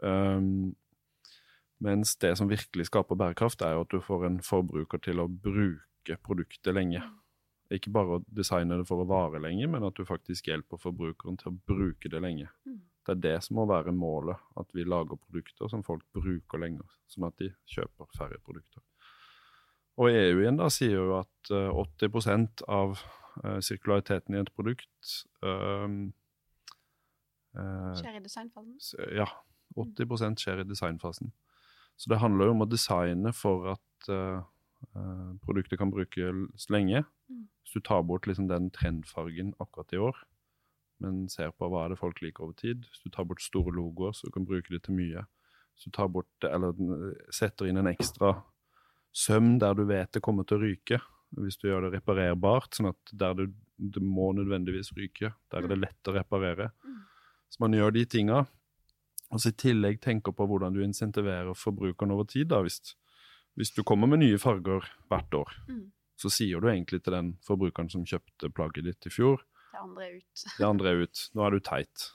Um, 0.05 0.75
mens 1.85 2.17
det 2.21 2.35
som 2.39 2.51
virkelig 2.51 2.89
skaper 2.91 3.19
bærekraft, 3.19 3.63
er 3.63 3.77
jo 3.77 3.85
at 3.85 3.93
du 3.93 4.01
får 4.05 4.27
en 4.29 4.41
forbruker 4.45 5.01
til 5.05 5.23
å 5.23 5.29
bruke 5.29 6.19
produktet 6.25 6.77
lenge. 6.77 7.03
Ikke 7.73 7.93
bare 7.93 8.19
å 8.19 8.25
designe 8.29 8.79
det 8.81 8.89
for 8.89 9.03
å 9.03 9.09
vare 9.09 9.41
lenge, 9.43 9.69
men 9.71 9.87
at 9.87 9.97
du 9.97 10.05
faktisk 10.09 10.51
hjelper 10.51 10.81
forbrukeren 10.81 11.39
til 11.41 11.53
å 11.53 11.57
bruke 11.71 12.11
det 12.13 12.21
lenge. 12.21 12.51
Mm. 12.69 12.83
Det 13.05 13.13
er 13.13 13.21
det 13.21 13.37
som 13.45 13.59
må 13.59 13.67
være 13.69 13.93
målet, 13.93 14.41
at 14.57 14.71
vi 14.77 14.85
lager 14.89 15.21
produkter 15.21 15.69
som 15.69 15.85
folk 15.85 16.05
bruker 16.17 16.61
lenger, 16.61 16.87
sånn 17.11 17.29
at 17.29 17.37
de 17.41 17.51
kjøper 17.69 18.09
færre 18.17 18.41
produkter. 18.45 18.85
Og 20.01 20.11
EU 20.11 20.41
igjen 20.41 20.59
da 20.59 20.71
sier 20.73 20.97
jo 20.97 21.19
at 21.21 21.53
eh, 21.55 21.69
80 21.71 22.65
av 22.67 22.97
eh, 22.97 23.03
sirkulariteten 23.65 24.37
i 24.37 24.41
et 24.41 24.51
produkt 24.55 25.15
ehm, 25.43 26.13
eh, 27.59 27.95
Skjer 27.99 28.19
i 28.19 28.23
designfasen. 28.23 28.77
ja, 29.17 29.27
80 29.75 30.39
skjer 30.39 30.63
i 30.63 30.69
designfasen. 30.69 31.33
Så 31.97 32.11
det 32.11 32.21
handler 32.23 32.49
jo 32.49 32.57
om 32.57 32.65
å 32.65 32.71
designe 32.71 33.33
for 33.37 33.75
at 33.75 34.11
eh, 34.11 34.43
eh, 34.91 35.33
produktet 35.47 35.79
kan 35.81 35.93
brukes 35.95 36.69
lenge. 36.71 37.05
Mm. 37.31 37.45
Hvis 37.63 37.77
du 37.77 37.85
tar 37.87 38.03
bort 38.07 38.27
liksom 38.27 38.49
den 38.51 38.71
trendfargen 38.75 39.55
akkurat 39.63 39.95
i 39.95 40.03
år, 40.03 40.19
men 41.03 41.25
ser 41.31 41.53
på 41.55 41.69
hva 41.71 41.85
er 41.85 41.95
det 41.95 42.01
folk 42.01 42.21
liker 42.23 42.47
over 42.47 42.59
tid. 42.59 42.87
Hvis 42.91 43.05
du 43.05 43.11
tar 43.15 43.27
bort 43.29 43.43
store 43.43 43.75
logoer, 43.75 44.15
så 44.15 44.29
du 44.29 44.35
kan 44.35 44.47
bruke 44.47 44.71
det 44.73 44.85
til 44.87 44.99
mye. 44.99 45.25
Hvis 45.75 45.89
du 45.89 45.95
tar 45.95 46.11
bort, 46.11 46.33
eller 46.47 46.75
eh, 46.75 47.31
setter 47.35 47.71
inn 47.71 47.83
en 47.83 47.91
ekstra 47.91 48.37
søm 49.15 49.59
der 49.63 49.77
du 49.79 49.85
vet 49.87 50.11
det 50.15 50.23
kommer 50.27 50.47
til 50.47 50.59
å 50.59 50.65
ryke, 50.65 50.99
hvis 51.37 51.57
du 51.61 51.69
gjør 51.69 51.87
det 51.89 51.99
reparerbart, 52.01 52.75
sånn 52.77 52.91
at 52.93 53.13
der 53.13 53.35
du, 53.35 53.47
det 53.79 54.03
må 54.03 54.33
nødvendigvis 54.37 54.93
ryke, 54.97 55.33
der 55.51 55.65
er 55.65 55.69
det 55.73 55.79
lett 55.81 56.11
å 56.11 56.15
reparere. 56.15 56.71
Mm. 56.85 57.01
Så 57.51 57.61
man 57.61 57.73
gjør 57.77 57.93
de 57.95 58.05
tinga, 58.07 58.45
og 59.31 59.41
så 59.43 59.51
i 59.51 59.57
tillegg 59.59 60.01
tenker 60.05 60.33
på 60.37 60.47
hvordan 60.47 60.75
du 60.77 60.83
insentiverer 60.85 61.55
forbrukeren 61.59 62.13
over 62.15 62.25
tid. 62.31 62.49
da, 62.49 62.61
hvis, 62.63 62.95
hvis 63.57 63.73
du 63.75 63.83
kommer 63.83 64.07
med 64.11 64.21
nye 64.23 64.39
farger 64.39 64.87
hvert 65.11 65.35
år, 65.35 65.51
Mm. 65.69 65.91
så 66.17 66.31
sier 66.31 66.61
du 66.61 66.69
egentlig 66.69 67.03
til 67.03 67.13
den 67.13 67.33
forbrukeren 67.43 67.91
som 67.91 68.05
kjøpte 68.07 68.53
plagget 68.55 68.85
ditt 68.85 69.07
i 69.07 69.11
fjor, 69.11 69.43
Det 69.73 69.81
andre 69.83 70.05
er 70.07 70.17
ut. 70.17 70.45
det 70.59 70.67
andre 70.67 70.89
er 70.93 71.03
ut, 71.03 71.29
nå 71.35 71.47
er 71.47 71.51
du 71.51 71.61
teit, 71.61 72.11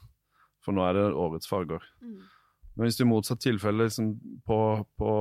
for 0.63 0.71
nå 0.71 0.81
er 0.87 0.93
det 0.93 1.13
årets 1.13 1.47
farger. 1.47 1.83
Mm. 2.01 2.21
Men 2.79 2.87
hvis 2.87 2.95
du 2.95 3.01
i 3.03 3.09
motsatt 3.09 3.41
tilfelle 3.43 3.89
liksom, 3.89 4.13
på, 4.47 4.57
på, 4.95 5.13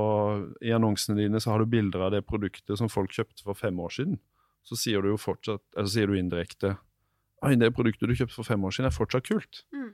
i 0.63 0.71
annonsene 0.71 1.17
dine 1.19 1.41
så 1.43 1.51
har 1.51 1.59
du 1.59 1.67
bilder 1.67 2.05
av 2.05 2.13
det 2.13 2.21
produktet 2.23 2.79
som 2.79 2.87
folk 2.87 3.11
kjøpte 3.11 3.43
for 3.43 3.59
fem 3.59 3.75
år 3.83 3.91
siden, 3.91 4.15
så 4.63 4.77
sier 4.79 5.03
du 5.03 5.11
jo 5.11 5.17
fortsatt, 5.19 5.65
eller 5.75 5.91
sier 5.91 6.07
du 6.07 6.15
indirekte 6.15 6.77
Oi, 7.43 7.53
det 7.55 7.69
produktet 7.71 8.07
du 8.07 8.15
kjøpte 8.15 8.35
for 8.35 8.47
fem 8.47 8.63
år 8.67 8.73
siden 8.75 8.89
er 8.89 8.95
fortsatt 8.95 9.27
kult. 9.27 9.61
Mm. 9.71 9.93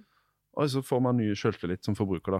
Og 0.57 0.69
så 0.73 0.81
får 0.85 1.01
man 1.05 1.19
ny 1.19 1.27
sjøltillit 1.37 1.85
som 1.85 1.97
forbruker, 1.97 2.39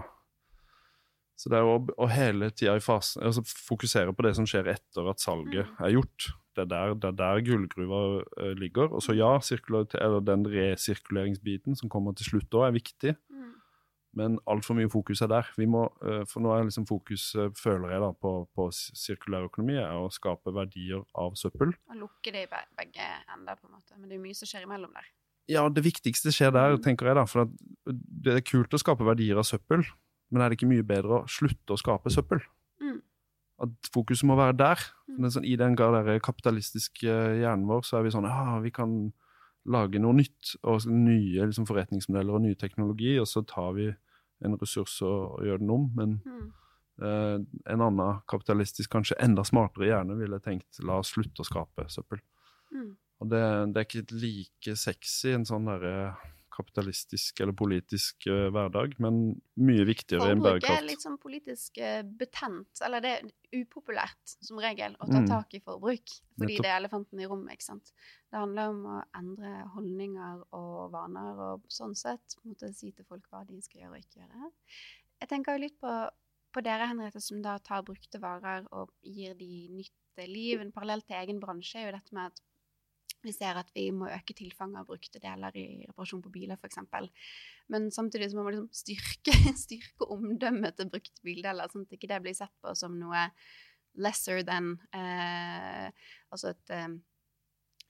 Så 1.38 1.52
det 1.52 1.60
er 1.60 1.68
å, 1.68 1.76
å 1.78 2.08
hele 2.10 2.48
tida 2.54 2.78
i 2.78 2.82
fasen 2.82 3.22
altså 3.28 3.44
fokusere 3.44 4.14
på 4.16 4.24
det 4.24 4.32
som 4.38 4.48
skjer 4.48 4.70
etter 4.72 5.10
at 5.10 5.22
salget 5.22 5.68
er 5.78 5.92
gjort. 5.92 6.30
Det 6.56 6.64
er 6.64 6.70
der, 6.70 6.94
det 6.96 7.10
er 7.10 7.18
der 7.18 7.42
gullgruva 7.44 8.00
eh, 8.40 8.54
ligger. 8.56 8.88
Og 8.96 9.04
så 9.04 9.14
ja, 9.14 9.34
eller 9.36 10.24
den 10.24 10.46
resirkuleringsbiten 10.48 11.76
som 11.76 11.92
kommer 11.92 12.16
til 12.16 12.30
slutt 12.30 12.56
òg, 12.56 12.70
er 12.70 12.78
viktig. 12.78 13.14
Mm. 13.28 13.35
Men 14.16 14.38
altfor 14.48 14.78
mye 14.78 14.88
fokus 14.88 15.20
er 15.20 15.28
der. 15.28 15.48
Vi 15.60 15.66
må, 15.68 15.82
eh, 16.00 16.22
for 16.24 16.40
nå 16.40 16.54
er 16.56 16.64
liksom 16.64 16.86
fokus, 16.88 17.34
eh, 17.36 17.50
føler 17.52 17.90
jeg, 17.92 18.00
da, 18.00 18.10
på, 18.16 18.30
på 18.56 18.68
s- 18.72 18.90
sirkulær 18.96 19.44
økonomi, 19.50 19.74
er 19.76 19.92
å 19.92 20.06
skape 20.10 20.54
verdier 20.56 21.02
av 21.14 21.34
søppel. 21.36 21.74
Og 21.92 21.98
lukke 22.00 22.32
det 22.32 22.46
i 22.46 22.62
begge 22.80 23.04
ender, 23.34 23.58
på 23.60 23.68
en 23.68 23.74
måte. 23.76 23.92
Men 24.00 24.08
det 24.08 24.16
er 24.16 24.22
mye 24.24 24.38
som 24.38 24.48
skjer 24.48 24.64
imellom 24.64 24.94
der. 24.96 25.10
Ja, 25.52 25.66
det 25.68 25.84
viktigste 25.84 26.32
skjer 26.34 26.50
der, 26.56 26.78
tenker 26.82 27.06
jeg 27.10 27.14
da. 27.20 27.26
For 27.28 27.44
det 27.86 28.38
er 28.38 28.40
kult 28.48 28.72
å 28.74 28.80
skape 28.80 29.04
verdier 29.06 29.36
av 29.38 29.44
søppel, 29.46 29.84
men 30.32 30.42
er 30.42 30.48
det 30.50 30.56
ikke 30.58 30.70
mye 30.72 30.82
bedre 30.88 31.20
å 31.20 31.28
slutte 31.28 31.76
å 31.76 31.78
skape 31.78 32.10
søppel? 32.10 32.40
Mm. 32.82 32.96
At 33.62 33.92
fokuset 33.94 34.24
må 34.26 34.34
være 34.40 34.56
der. 34.58 34.80
Mm. 35.06 35.20
Det 35.20 35.28
er 35.28 35.36
sånn, 35.36 35.46
I 35.52 35.60
den 35.60 35.76
grad 35.78 35.94
der 36.08 36.18
kapitalistiske 36.24 37.04
hjernen 37.44 37.68
vår, 37.68 37.84
så 37.86 38.00
er 38.00 38.08
vi 38.08 38.10
sånn 38.16 38.24
ja, 38.26 38.56
vi 38.64 38.72
kan 38.74 38.96
lage 39.66 39.98
noe 40.00 40.14
nytt, 40.14 40.56
og 40.64 40.84
nye 40.88 41.46
liksom, 41.46 41.66
forretningsmodeller 41.66 42.34
og 42.40 42.42
ny 42.48 42.54
teknologi, 42.58 43.16
og 43.18 43.26
så 43.26 43.44
tar 43.46 43.72
vi 43.78 43.86
en 44.44 44.56
ressurs 44.60 44.98
å 45.02 45.12
gjøre 45.40 45.56
gjør 45.56 45.58
den 45.62 45.70
om. 45.70 45.90
Men 45.96 46.20
Mm. 46.26 46.52
eh, 47.02 47.38
en 47.72 47.80
annen 47.80 48.20
kapitalistisk, 48.28 48.90
kanskje 48.90 49.16
enda 49.20 49.44
smartere 49.44 49.86
hjerne 49.90 50.16
ville 50.18 50.40
tenkt 50.40 50.78
la 50.84 50.98
oss 50.98 51.12
slutte 51.14 51.40
å 51.40 51.44
skape 51.48 51.88
søppel. 51.88 52.20
Mm. 52.72 52.96
Og 53.20 53.28
det, 53.30 53.42
det 53.72 53.80
er 53.80 53.86
ikke 53.88 54.20
like 54.20 54.76
sexy 54.76 55.32
en 55.32 55.44
sånn 55.48 55.64
derre 55.66 56.16
kapitalistisk 56.56 57.40
eller 57.44 57.54
politisk 57.56 58.26
uh, 58.30 58.48
hverdag, 58.54 58.96
men 59.02 59.20
mye 59.60 59.84
viktigere 59.88 60.32
enn 60.32 60.42
Forbruk 60.44 60.68
er 60.72 60.86
litt 60.86 61.04
sånn 61.04 61.18
politisk 61.22 61.80
uh, 61.82 62.00
betent, 62.20 62.82
eller 62.86 63.04
det 63.04 63.12
er 63.18 63.62
upopulært 63.62 64.36
som 64.40 64.60
regel 64.62 64.96
å 64.98 65.06
ta 65.08 65.20
Mm. 65.22 65.28
tak 65.30 65.54
i 65.54 65.62
forbruk, 65.64 66.12
fordi 66.36 66.56
Nettopp. 66.56 66.64
det 66.64 66.70
er 66.72 66.78
elefanten 66.80 67.20
i 67.20 67.26
rommet, 67.30 67.56
ikke 67.56 67.68
sant. 67.70 67.92
Det 68.30 68.38
handler 68.40 68.74
om 68.74 68.84
å 68.96 69.00
endre 69.16 69.54
holdninger 69.76 70.44
og 70.58 70.92
vaner, 70.92 71.42
og 71.50 71.66
sånn 71.72 71.96
sett 71.96 72.36
måtte 72.44 72.72
si 72.74 72.92
til 72.92 73.04
folk 73.08 73.28
hva 73.30 73.44
de 73.48 73.60
skal 73.64 73.82
gjøre 73.82 73.96
og 73.96 74.04
ikke 74.04 74.22
gjøre. 74.24 74.52
Jeg 75.20 75.28
tenker 75.32 75.56
jo 75.56 75.64
litt 75.66 75.80
på 75.80 75.96
på 76.56 76.62
dere, 76.64 76.88
Henriette, 76.88 77.20
som 77.20 77.42
da 77.44 77.58
tar 77.60 77.82
brukte 77.84 78.16
varer 78.22 78.64
og 78.72 78.88
gir 79.04 79.34
de 79.36 79.68
nytt 79.68 80.22
liv. 80.24 80.60
En 80.62 80.72
parallell 80.72 81.02
til 81.04 81.18
egen 81.18 81.40
bransje 81.42 81.82
er 81.82 81.90
jo 81.90 81.96
dette 81.98 82.16
med 82.16 82.32
at 82.32 82.40
vi 83.26 83.34
ser 83.34 83.58
at 83.58 83.70
vi 83.74 83.88
må 83.94 84.08
øke 84.12 84.34
tilfanget 84.36 84.80
av 84.80 84.88
brukte 84.88 85.20
deler 85.22 85.56
i 85.58 85.66
reparasjon 85.88 86.22
på 86.24 86.32
biler, 86.34 86.58
f.eks. 86.60 86.80
Men 87.72 87.90
samtidig 87.94 88.30
så 88.30 88.38
må 88.38 88.46
man 88.46 88.56
liksom 88.56 88.70
styrke, 88.74 89.34
styrke 89.66 90.08
omdømmet 90.14 90.78
til 90.78 90.90
brukte 90.92 91.24
bildeler, 91.26 91.70
sånn 91.72 91.86
at 91.86 91.96
ikke 91.96 92.10
det 92.12 92.22
blir 92.24 92.36
sett 92.38 92.54
på 92.62 92.74
som 92.78 92.98
noe 93.00 93.26
lesser 93.96 94.42
than 94.44 94.74
eh, 94.94 95.88
Altså 96.32 96.52
et, 96.52 96.72
eh, 96.74 96.88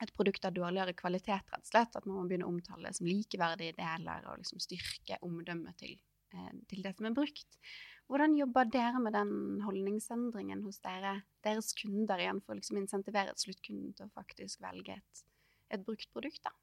et, 0.03 0.13
produkt 0.15 0.45
av 0.47 0.55
dårligere 0.55 0.95
kvalitet, 0.99 1.51
rett 1.51 1.65
og 1.65 1.71
slett. 1.71 1.97
At 1.99 2.07
man 2.07 2.21
må 2.21 2.27
begynne 2.29 2.47
å 2.49 2.53
omtale 2.53 2.93
som 2.97 3.09
likeverdige 3.09 3.77
deler, 3.79 4.29
og 4.31 4.41
liksom 4.43 4.63
styrke 4.63 5.19
omdømmet 5.27 5.79
til, 5.83 5.97
eh, 6.33 6.53
til 6.71 6.85
det 6.85 6.97
som 6.97 7.09
er 7.11 7.17
brukt. 7.17 7.59
Hvordan 8.07 8.37
jobber 8.39 8.69
dere 8.71 9.01
med 9.03 9.17
den 9.17 9.63
holdningsendringen 9.67 10.63
hos 10.63 10.79
dere, 10.85 11.17
deres 11.43 11.73
kunder 11.75 12.21
igjen, 12.23 12.39
for 12.45 12.55
å 12.55 12.61
liksom 12.61 12.79
insentivere 12.79 13.35
et 13.35 13.43
sluttkunden 13.43 13.97
til 13.99 14.07
å 14.07 14.15
faktisk 14.15 14.63
velge 14.63 14.95
et, 15.01 15.27
et 15.75 15.83
brukt 15.83 16.09
produkt? 16.15 16.45
da? 16.47 16.55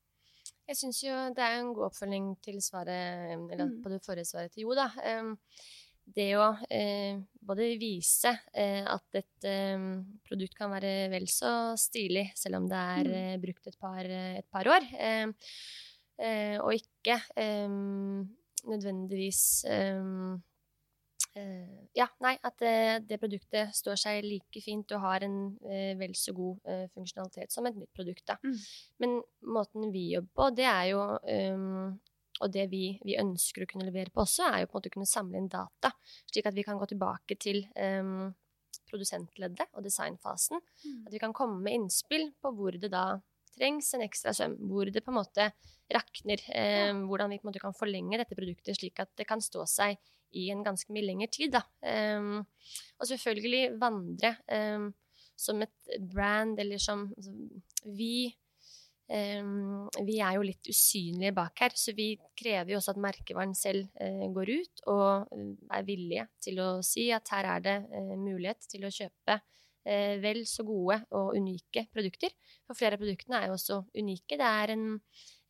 Jeg 0.69 0.79
syns 0.79 1.01
jo 1.03 1.15
det 1.35 1.43
er 1.43 1.59
en 1.59 1.73
god 1.75 1.89
oppfølging 1.89 2.29
til 2.43 2.61
svaret, 2.63 3.33
eller 3.35 3.65
mm. 3.67 3.79
på 3.83 3.91
det 3.91 4.03
forrige 4.05 4.29
svaret 4.29 4.53
til 4.55 4.63
Jo, 4.63 4.77
da. 4.79 4.87
Um, 5.03 5.33
det 6.03 6.33
å 6.35 6.49
eh, 6.67 7.15
både 7.47 7.69
vise 7.79 8.33
eh, 8.51 8.83
at 8.83 9.19
et 9.19 9.47
eh, 9.47 9.83
produkt 10.27 10.57
kan 10.57 10.71
være 10.73 11.07
vel 11.13 11.29
så 11.31 11.73
stilig 11.79 12.25
selv 12.35 12.59
om 12.59 12.67
det 12.67 12.81
er 12.97 13.07
mm. 13.07 13.15
Eh, 13.19 13.37
brukt 13.43 13.69
et 13.71 13.77
par, 13.79 14.03
et 14.03 14.47
par 14.51 14.67
år, 14.67 14.87
ehm, 14.99 15.31
eh, 16.19 16.57
og 16.59 16.75
ikke 16.75 17.17
ehm, 17.39 18.19
nødvendigvis 18.67 19.63
Uh, 21.33 21.89
ja, 21.97 22.05
nei, 22.21 22.35
at 22.45 22.61
uh, 22.61 22.99
det 23.01 23.17
produktet 23.17 23.73
står 23.73 23.97
seg 23.97 24.25
like 24.25 24.61
fint 24.61 24.91
og 24.93 25.01
har 25.01 25.25
en 25.25 25.37
uh, 25.65 25.93
vel 25.97 26.13
så 26.17 26.33
god 26.37 26.61
funksjonalitet 26.93 27.53
som 27.53 27.65
et 27.65 27.77
nytt 27.77 27.93
produkt. 27.95 28.25
Da. 28.29 28.37
Mm. 28.45 28.59
Men 29.01 29.15
måten 29.55 29.89
vi 29.93 30.11
jobber 30.11 30.33
på, 30.37 30.49
det 30.59 30.67
er 30.69 30.91
jo 30.91 31.01
um, 31.17 31.99
Og 32.43 32.49
det 32.53 32.67
vi, 32.71 32.97
vi, 33.05 33.17
ønsker 33.21 33.63
å 33.63 33.67
kunne 33.69 33.85
levere 33.85 34.11
på 34.13 34.23
også, 34.23 34.47
er 34.47 34.63
jo 34.63 34.69
på 34.69 34.73
en 34.73 34.79
måte 34.79 34.89
å 34.89 34.93
kunne 34.95 35.09
samle 35.09 35.37
inn 35.37 35.51
data, 35.53 35.91
slik 36.31 36.47
at 36.49 36.55
vi 36.57 36.63
kan 36.65 36.79
gå 36.81 36.87
tilbake 36.89 37.37
til 37.39 37.61
um, 37.77 38.33
produsentleddet 38.89 39.69
og 39.73 39.85
designfasen. 39.85 40.61
Mm. 40.85 41.03
At 41.07 41.13
vi 41.13 41.21
kan 41.21 41.33
komme 41.33 41.61
med 41.61 41.77
innspill 41.77 42.31
på 42.41 42.51
hvor 42.57 42.77
det 42.77 42.89
da 42.93 43.05
trengs 43.55 43.93
en 43.95 44.05
ekstra 44.05 44.33
søm, 44.35 44.57
hvor 44.69 44.89
det 44.89 45.03
på 45.05 45.13
en 45.13 45.19
måte 45.19 45.49
rakner. 45.93 46.41
Eh, 46.53 46.89
ja. 46.89 46.91
Hvordan 46.93 47.33
vi 47.33 47.39
på 47.39 47.47
en 47.47 47.51
måte 47.51 47.63
kan 47.63 47.77
forlenge 47.77 48.19
dette 48.21 48.37
produktet 48.37 48.79
slik 48.79 49.01
at 49.03 49.11
det 49.19 49.27
kan 49.29 49.43
stå 49.43 49.65
seg 49.69 49.99
i 50.33 50.49
en 50.53 50.63
ganske 50.65 50.93
mye 50.93 51.05
lengre 51.05 51.29
tid. 51.31 51.53
Da. 51.53 51.63
Um, 52.17 52.41
og 52.99 53.09
selvfølgelig 53.09 53.75
vandre 53.81 54.35
um, 54.49 54.87
som 55.37 55.61
et 55.65 55.99
brand, 56.13 56.57
eller 56.61 56.81
som 56.81 57.07
altså, 57.17 57.33
vi 57.97 58.31
um, 59.09 59.89
Vi 60.07 60.19
er 60.23 60.37
jo 60.37 60.45
litt 60.47 60.69
usynlige 60.69 61.35
bak 61.35 61.65
her, 61.65 61.77
så 61.77 61.93
vi 61.97 62.13
krever 62.39 62.73
jo 62.73 62.79
også 62.79 62.95
at 62.95 63.03
merkevaren 63.05 63.55
selv 63.57 63.89
uh, 64.01 64.27
går 64.33 64.53
ut 64.57 64.85
og 64.93 65.33
uh, 65.33 65.49
er 65.77 65.87
villige 65.87 66.27
til 66.41 66.61
å 66.63 66.69
si 66.85 67.09
at 67.13 67.33
her 67.35 67.51
er 67.57 67.65
det 67.67 67.77
uh, 67.91 68.15
mulighet 68.17 68.69
til 68.71 68.87
å 68.87 68.93
kjøpe 68.93 69.41
vel 69.83 70.45
så 70.47 70.63
gode 70.63 70.95
og 71.11 71.33
unike 71.35 71.85
produkter. 71.91 72.31
For 72.63 72.77
flere 72.79 72.95
av 72.95 73.01
produktene 73.01 73.41
er 73.41 73.49
jo 73.49 73.57
også 73.57 73.81
unike. 73.99 74.37
Det 74.39 74.47
er 74.47 74.71
en 74.77 74.85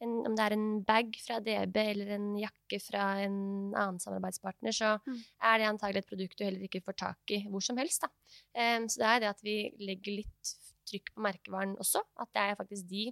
en, 0.04 0.14
om 0.28 0.36
det 0.36 0.46
er 0.46 0.56
en 0.56 0.68
bag 0.86 1.16
fra 1.24 1.40
DB 1.44 1.78
eller 1.84 2.14
en 2.18 2.28
jakke 2.40 2.80
fra 2.84 3.06
en 3.24 3.38
annen 3.72 4.02
samarbeidspartner, 4.04 4.76
så 4.76 4.96
mm. 5.00 5.22
er 5.50 5.60
det 5.60 5.70
antagelig 5.70 6.04
et 6.04 6.12
produkt 6.12 6.40
du 6.40 6.46
heller 6.46 6.68
ikke 6.68 6.84
får 6.86 6.98
tak 7.06 7.36
i 7.36 7.44
hvor 7.48 7.64
som 7.64 7.80
helst. 7.82 8.06
Um, 8.08 8.90
så 8.90 9.02
det 9.02 9.10
er 9.10 9.24
det 9.24 9.32
at 9.32 9.44
vi 9.46 9.58
legger 9.84 10.20
litt 10.22 10.54
trykk 10.90 11.14
på 11.16 11.26
merkevaren 11.26 11.78
også. 11.82 12.04
At 12.20 12.32
det 12.36 12.44
er 12.44 12.60
faktisk 12.60 12.90
de 12.92 13.08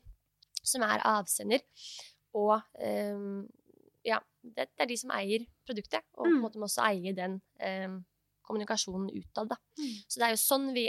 som 0.62 0.86
er 0.86 1.04
avsender. 1.08 1.64
Og 2.38 2.58
um, 2.60 3.44
ja, 4.06 4.20
det, 4.42 4.72
det, 4.74 4.86
er 4.86 4.90
de 4.90 5.00
som 5.00 5.14
eier 5.16 5.46
produktet, 5.68 6.06
og 6.16 6.26
på 6.26 6.30
en 6.30 6.40
mm. 6.40 6.46
måte 6.46 6.62
må 6.62 6.70
også 6.70 6.86
eie 6.90 7.14
den 7.18 7.40
um, 7.62 8.02
kommunikasjonen 8.52 9.10
utad. 9.16 9.56
Mm. 9.80 9.96
Så 10.06 10.20
det 10.22 10.28
er 10.28 10.36
jo 10.36 10.44
sånn 10.44 10.70
vi 10.76 10.86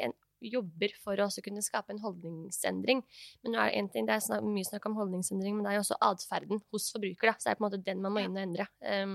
jobber 0.51 0.95
for 1.03 1.19
å 1.19 1.29
også 1.29 1.45
kunne 1.47 1.63
skape 1.65 1.95
en 1.95 2.03
holdningsendring. 2.03 3.05
Men 3.43 3.55
nå 3.55 3.61
er 3.63 3.71
Det 3.71 3.79
en 3.79 3.89
ting, 3.93 4.09
det 4.09 4.17
er 4.17 4.25
snak, 4.25 4.43
mye 4.43 4.67
snakk 4.67 4.89
om 4.91 4.99
holdningsendring, 4.99 5.57
men 5.57 5.65
det 5.65 5.73
er 5.73 5.79
jo 5.79 5.85
også 5.85 6.01
atferden 6.03 6.63
hos 6.73 6.91
forbruker. 6.95 7.31
Da. 7.31 7.37
Så 7.39 7.49
det 7.49 7.53
er 7.53 7.61
på 7.61 7.65
en 7.65 7.69
måte 7.69 7.85
den 7.87 8.03
man 8.03 8.17
må 8.17 8.25
inn 8.25 8.37
og 8.37 8.43
endre. 8.43 8.67
Um, 8.83 9.15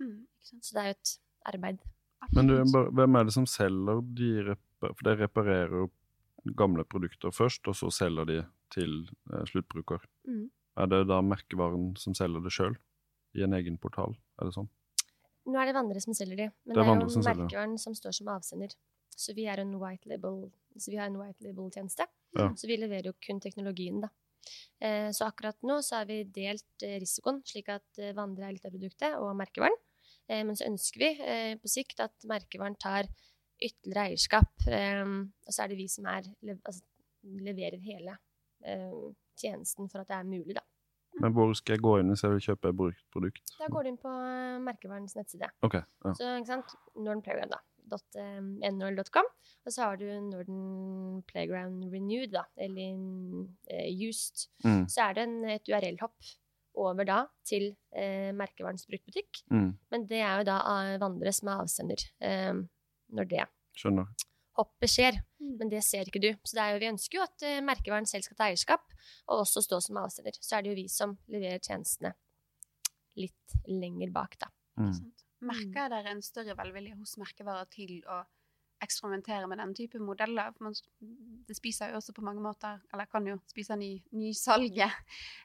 mm, 0.00 0.16
så 0.44 0.76
det 0.76 0.82
er 0.82 0.90
jo 0.90 0.96
et 0.96 1.14
arbeid. 1.54 1.82
Men 2.32 2.48
du, 2.48 2.54
hvem 2.70 3.18
er 3.18 3.26
det 3.26 3.34
som 3.34 3.44
selger 3.44 4.00
de 4.16 4.54
For 4.80 5.04
de 5.04 5.12
reparerer 5.18 5.74
jo 5.82 5.90
gamle 6.56 6.84
produkter 6.84 7.32
først, 7.32 7.68
og 7.68 7.76
så 7.76 7.90
selger 7.92 8.28
de 8.28 8.38
til 8.74 9.08
eh, 9.32 9.44
sluttbruker. 9.48 10.02
Mm. 10.28 10.50
Er 10.76 10.90
det 10.90 11.06
da 11.08 11.20
merkevaren 11.24 11.94
som 11.96 12.16
selger 12.16 12.44
det 12.44 12.52
sjøl, 12.52 12.76
i 13.32 13.44
en 13.46 13.56
egen 13.56 13.78
portal? 13.80 14.16
Er 14.36 14.50
det 14.50 14.56
sånn? 14.58 14.68
Nå 15.44 15.60
er 15.60 15.68
det 15.68 15.76
Vandre 15.76 16.00
som 16.00 16.16
selger 16.16 16.38
de, 16.38 16.50
men 16.64 16.74
det 16.74 16.80
er, 16.80 16.90
det 17.00 17.04
er 17.04 17.14
jo 17.14 17.22
merkevaren 17.26 17.78
som 17.80 17.96
står 17.96 18.16
som 18.16 18.30
avsender. 18.32 18.74
Så 19.14 19.34
vi, 19.36 19.46
er 19.46 19.60
en 19.62 19.74
white 19.78 20.08
label, 20.10 20.48
så 20.74 20.90
vi 20.90 20.98
har 20.98 21.10
en 21.10 21.18
white 21.20 21.44
label-tjeneste. 21.44 22.06
Ja. 22.34 22.48
Så 22.58 22.66
vi 22.66 22.78
leverer 22.80 23.12
jo 23.12 23.16
kun 23.22 23.40
teknologien, 23.42 24.00
da. 24.02 24.10
Eh, 24.82 25.10
så 25.14 25.28
akkurat 25.28 25.56
nå 25.64 25.78
så 25.84 26.00
har 26.00 26.08
vi 26.08 26.24
delt 26.34 26.84
eh, 26.84 26.98
risikoen, 27.02 27.40
slik 27.46 27.70
at 27.72 28.00
eh, 28.00 28.14
Vandre 28.16 28.48
er 28.48 28.56
litt 28.56 28.66
av 28.66 28.74
produktet, 28.74 29.16
og 29.20 29.36
merkevaren. 29.38 29.78
Eh, 30.26 30.42
men 30.42 30.58
så 30.58 30.66
ønsker 30.68 31.04
vi 31.04 31.12
eh, 31.22 31.54
på 31.60 31.70
sikt 31.70 32.02
at 32.04 32.26
merkevaren 32.28 32.76
tar 32.80 33.08
ytterligere 33.62 34.10
eierskap. 34.10 34.66
Og 34.66 35.52
så 35.54 35.62
er 35.62 35.70
det 35.70 35.78
vi 35.78 35.86
som 35.88 36.08
er, 36.10 36.26
altså, 36.56 36.82
leverer 37.22 37.78
hele 37.80 38.16
tjenesten 39.38 39.86
for 39.92 40.02
at 40.02 40.10
det 40.10 40.16
er 40.18 40.26
mulig, 40.26 40.56
da. 40.58 40.64
Men 41.24 41.32
hvor 41.32 41.54
skal 41.56 41.78
jeg 41.78 41.84
gå 41.84 41.94
inn 42.00 42.12
hvis 42.12 42.22
jeg 42.26 42.34
vil 42.34 42.42
kjøpe 42.50 42.70
et 42.70 42.76
brukt 42.76 43.04
produkt? 43.14 43.54
Da 43.56 43.70
går 43.72 43.86
du 43.86 43.90
inn 43.90 44.00
på 44.00 44.10
merkevarens 44.66 45.16
nettside. 45.16 45.48
Okay, 45.64 45.80
ja. 46.04 46.12
Så 46.18 46.34
ikke 46.36 46.50
sant, 46.50 46.74
Norden 46.98 47.24
Playground, 47.24 47.54
da. 47.54 47.62
.nol.com. 47.84 49.26
Og 49.64 49.72
så 49.72 49.88
har 49.88 49.98
du 50.00 50.06
Norden 50.28 51.22
Playground 51.28 51.84
Renewed, 51.92 52.32
da, 52.32 52.44
eller 52.60 52.96
uh, 52.96 53.88
Used. 54.08 54.46
Mm. 54.64 54.84
Så 54.92 55.04
er 55.04 55.16
det 55.16 55.26
en, 55.26 55.36
et 55.56 55.72
URL-hopp 55.72 56.32
over 56.84 57.08
da 57.08 57.18
til 57.46 57.70
uh, 57.96 58.30
merkevarens 58.36 58.84
bruktbutikk. 58.88 59.44
Mm. 59.52 59.72
Men 59.92 60.06
det 60.10 60.20
er 60.20 60.40
jo 60.40 60.48
da 60.48 60.60
vandrere 61.00 61.32
som 61.36 61.52
er 61.52 61.64
avsender 61.64 62.08
uh, 62.24 62.64
når 63.16 63.32
det 63.32 63.48
Skjønner. 63.74 64.06
Hoppet 64.58 64.90
skjer. 64.90 65.18
Mm. 65.42 65.54
Men 65.60 65.72
det 65.72 65.82
ser 65.86 66.08
ikke 66.08 66.22
du. 66.22 66.30
Så 66.44 66.58
det 66.58 66.64
er 66.64 66.74
jo, 66.74 66.82
vi 66.82 66.90
ønsker 66.92 67.18
jo 67.18 67.24
at 67.26 67.46
uh, 67.46 67.62
merkevaren 67.66 68.08
selv 68.10 68.26
skal 68.26 68.38
ta 68.38 68.50
eierskap, 68.50 68.94
og 69.28 69.42
også 69.44 69.64
stå 69.64 69.80
som 69.84 70.00
avsender. 70.02 70.38
Så 70.40 70.58
er 70.58 70.64
det 70.64 70.74
jo 70.74 70.78
vi 70.78 70.86
som 70.92 71.16
leverer 71.32 71.62
tjenestene 71.62 72.14
litt 73.18 73.58
lenger 73.70 74.10
bak, 74.14 74.38
da. 74.40 74.50
Mm. 74.80 74.96
Merker 75.44 75.90
dere 75.92 76.14
en 76.14 76.24
større 76.24 76.56
velvilje 76.58 76.96
hos 76.98 77.18
merkevarer 77.20 77.68
til 77.70 78.00
å 78.10 78.24
eksperimentere 78.84 79.46
med 79.48 79.60
den 79.60 79.74
type 79.76 80.00
modeller? 80.02 80.52
Man, 80.64 80.74
det 81.48 81.56
spiser 81.56 81.92
jo 81.92 82.00
også 82.00 82.14
på 82.16 82.24
mange 82.26 82.42
måter, 82.44 82.80
eller 82.92 83.08
kan 83.10 83.26
jo 83.28 83.38
spise 83.50 83.76
ny, 83.78 83.92
nysalget 84.16 84.90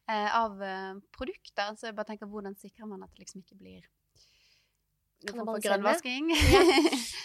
eh, 0.09 0.29
av 0.35 0.61
eh, 0.65 0.99
produkter. 1.15 1.75
Så 1.77 1.89
jeg 1.89 1.97
bare 1.97 2.11
tenker, 2.11 2.31
hvordan 2.31 2.57
sikrer 2.59 2.89
man 2.89 3.05
at 3.05 3.13
det 3.13 3.25
liksom 3.25 3.43
ikke 3.43 3.59
blir 3.59 3.87
grønnvasking? 5.27 6.31
Ja. 6.31 6.63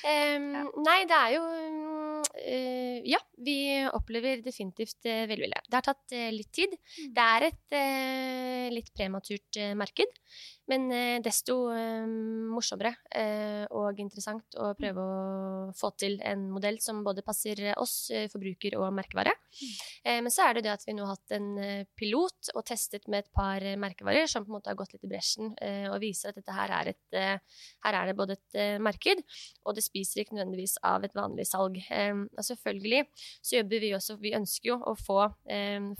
Um, 0.04 0.50
ja. 0.52 0.62
Nei, 0.84 0.98
det 1.08 1.16
er 1.16 1.30
jo 1.32 1.44
uh, 1.48 2.96
Ja, 3.08 3.16
vi 3.46 3.58
opplever 3.88 4.42
definitivt 4.44 5.08
uh, 5.08 5.24
velvilje. 5.30 5.62
Det 5.68 5.78
har 5.78 5.86
tatt 5.86 6.16
uh, 6.16 6.30
litt 6.34 6.52
tid. 6.54 6.74
Mm. 6.74 7.14
Det 7.14 7.28
er 7.36 7.48
et 7.50 7.78
litt 8.74 8.92
prematurt 8.96 9.58
marked. 9.76 10.20
Men 10.70 10.86
eh, 10.92 11.18
desto 11.24 11.54
eh, 11.74 12.06
morsommere 12.48 12.94
eh, 13.12 13.64
og 13.76 13.98
interessant 14.00 14.56
å 14.56 14.70
prøve 14.78 15.02
å 15.02 15.72
få 15.76 15.90
til 16.00 16.16
en 16.24 16.46
modell 16.52 16.78
som 16.80 17.02
både 17.04 17.24
passer 17.26 17.60
oss, 17.80 18.08
forbruker 18.32 18.76
og 18.78 18.92
merkevare. 18.96 19.34
Men 20.04 20.32
så 20.32 20.48
er 20.48 20.56
det 20.56 20.64
det 20.66 20.72
at 20.72 20.84
vi 20.86 20.94
nå 20.96 21.04
har 21.06 21.14
hatt 21.14 21.34
en 21.36 21.84
pilot 21.98 22.50
og 22.54 22.64
testet 22.66 23.06
med 23.10 23.22
et 23.22 23.30
par 23.34 23.62
merkevarer 23.80 24.26
som 24.30 24.44
på 24.44 24.50
en 24.50 24.56
måte 24.56 24.70
har 24.70 24.78
gått 24.78 24.94
litt 24.94 25.06
i 25.06 25.10
bresjen 25.10 25.52
og 25.92 26.00
viser 26.02 26.30
at 26.32 26.38
dette 26.40 26.56
her 26.56 26.72
er, 26.74 26.90
et, 26.90 27.18
her 27.86 27.98
er 28.00 28.10
det 28.10 28.16
både 28.18 28.36
et 28.36 28.58
marked, 28.82 29.22
og 29.64 29.78
det 29.78 29.84
spiser 29.86 30.24
ikke 30.24 30.36
nødvendigvis 30.36 30.76
av 30.86 31.06
et 31.06 31.14
vanlig 31.16 31.46
salg. 31.48 31.78
Og 31.78 32.42
selvfølgelig 32.48 33.04
så 33.40 33.58
jobber 33.58 33.82
vi 33.82 33.94
også 33.96 34.18
Vi 34.22 34.34
ønsker 34.36 34.70
jo 34.72 34.80
å 34.90 34.94
få 34.98 35.20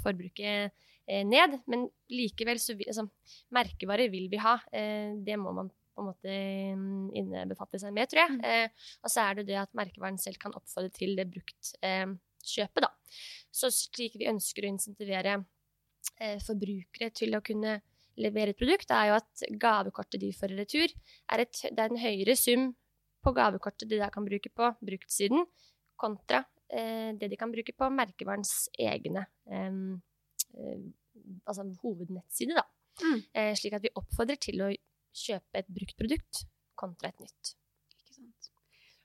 forbruket 0.03 0.75
Eh, 1.07 1.25
ned. 1.27 1.59
Men 1.69 1.87
likevel 2.13 2.61
så 2.61 2.77
altså, 2.79 3.07
Merkevarer 3.55 4.13
vil 4.13 4.31
vi 4.33 4.41
ha. 4.41 4.57
Eh, 4.73 5.13
det 5.25 5.37
må 5.41 5.53
man 5.57 5.71
på 5.95 6.03
en 6.03 6.09
måte 6.09 6.37
mm, 6.75 7.11
innebefatte 7.15 7.79
seg 7.81 7.95
med, 7.95 8.09
tror 8.11 8.25
jeg. 8.25 8.37
Mm. 8.39 8.45
Eh, 8.51 8.87
og 9.05 9.13
så 9.13 9.27
er 9.27 9.39
det 9.39 9.49
det 9.53 9.59
at 9.61 9.75
merkevaren 9.77 10.19
selv 10.21 10.41
kan 10.43 10.55
oppfordre 10.57 10.91
til 10.95 11.15
det 11.19 11.29
bruktkjøpet, 11.31 12.87
da. 12.87 12.91
Så 13.55 13.71
slik 13.75 14.17
vi 14.19 14.31
ønsker 14.31 14.65
å 14.65 14.73
insentivere 14.73 15.43
forbrukere 16.45 17.09
til 17.17 17.33
å 17.35 17.41
kunne 17.43 17.79
levere 18.21 18.53
et 18.53 18.59
produkt, 18.59 18.91
er 18.93 19.09
jo 19.09 19.15
at 19.17 19.45
gavekortet 19.59 20.21
de 20.23 20.29
får 20.37 20.53
i 20.53 20.59
retur, 20.59 20.93
er, 21.33 21.43
et, 21.43 21.63
det 21.65 21.81
er 21.81 21.91
en 21.91 21.99
høyere 21.99 22.37
sum 22.39 22.67
på 23.25 23.33
gavekortet 23.35 23.89
de 23.91 23.99
da 23.99 24.11
kan 24.15 24.27
bruke 24.27 24.53
på 24.53 24.69
bruktsiden, 24.85 25.47
kontra 25.99 26.43
eh, 26.45 26.54
det 26.69 27.29
de 27.31 27.37
kan 27.39 27.53
bruke 27.53 27.75
på 27.77 27.89
merkevarens 27.93 28.69
egne 28.81 29.27
eh, 29.47 29.77
eh, 30.59 30.87
altså 31.47 31.67
hovednettside, 31.83 32.57
da. 32.57 32.65
Mm. 33.03 33.21
Eh, 33.35 33.53
slik 33.59 33.77
at 33.77 33.85
vi 33.85 33.93
oppfordrer 33.99 34.39
til 34.41 34.63
å 34.63 34.71
kjøpe 35.15 35.61
et 35.61 35.71
brukt 35.71 35.97
produkt 35.99 36.45
kontra 36.79 37.11
et 37.11 37.23
nytt. 37.23 37.55
Ikke 37.95 38.17
sant. 38.17 38.51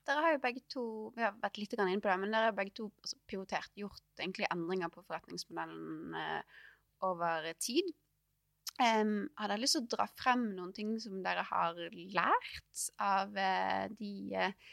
Dere 0.06 0.24
har 0.24 0.34
jo 0.34 0.42
begge 0.42 0.62
to 0.72 0.84
vi 1.16 1.24
har 1.24 1.38
vært 1.42 1.58
litt 1.60 1.74
inne 1.76 2.02
på 2.02 2.10
det, 2.10 2.18
men 2.22 2.34
dere 2.34 2.50
har 2.50 2.56
begge 2.56 2.74
to 2.78 2.90
altså, 3.02 3.18
pivotert, 3.30 3.72
gjort 3.78 4.22
egentlig 4.22 4.48
endringer 4.50 4.92
på 4.92 5.04
forretningsmodellen 5.06 6.16
eh, 6.18 6.62
over 7.06 7.50
tid. 7.62 7.90
Um, 8.80 9.26
har 9.36 9.50
dere 9.50 9.60
lyst 9.60 9.76
til 9.76 9.84
å 9.84 9.90
dra 9.92 10.06
frem 10.16 10.46
noen 10.56 10.70
ting 10.72 10.94
som 11.02 11.18
dere 11.24 11.42
har 11.44 11.76
lært 12.14 12.84
av 13.02 13.34
eh, 13.36 13.90
de 13.98 14.12
eh, 14.38 14.70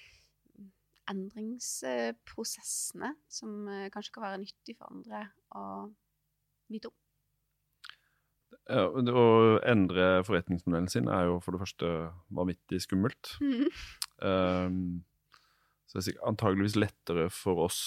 endringsprosessene, 1.11 3.09
som 3.31 3.67
eh, 3.71 3.89
kanskje 3.93 4.13
kan 4.15 4.25
være 4.27 4.41
nyttig 4.43 4.73
for 4.77 4.85
andre 4.91 5.19
å 5.55 5.63
vite 6.71 6.87
om? 6.91 6.97
Ja, 8.67 8.87
Å 8.91 9.27
endre 9.67 10.23
forretningsmodellen 10.27 10.89
sin 10.91 11.07
er 11.11 11.23
jo 11.29 11.35
for 11.43 11.51
det 11.55 11.61
første 11.61 11.87
vanvittig 12.35 12.79
skummelt. 12.83 13.23
Um, 14.19 15.03
så 15.87 15.99
det 15.99 16.11
er 16.11 16.27
antageligvis 16.27 16.75
lettere 16.79 17.25
for 17.31 17.55
oss 17.67 17.79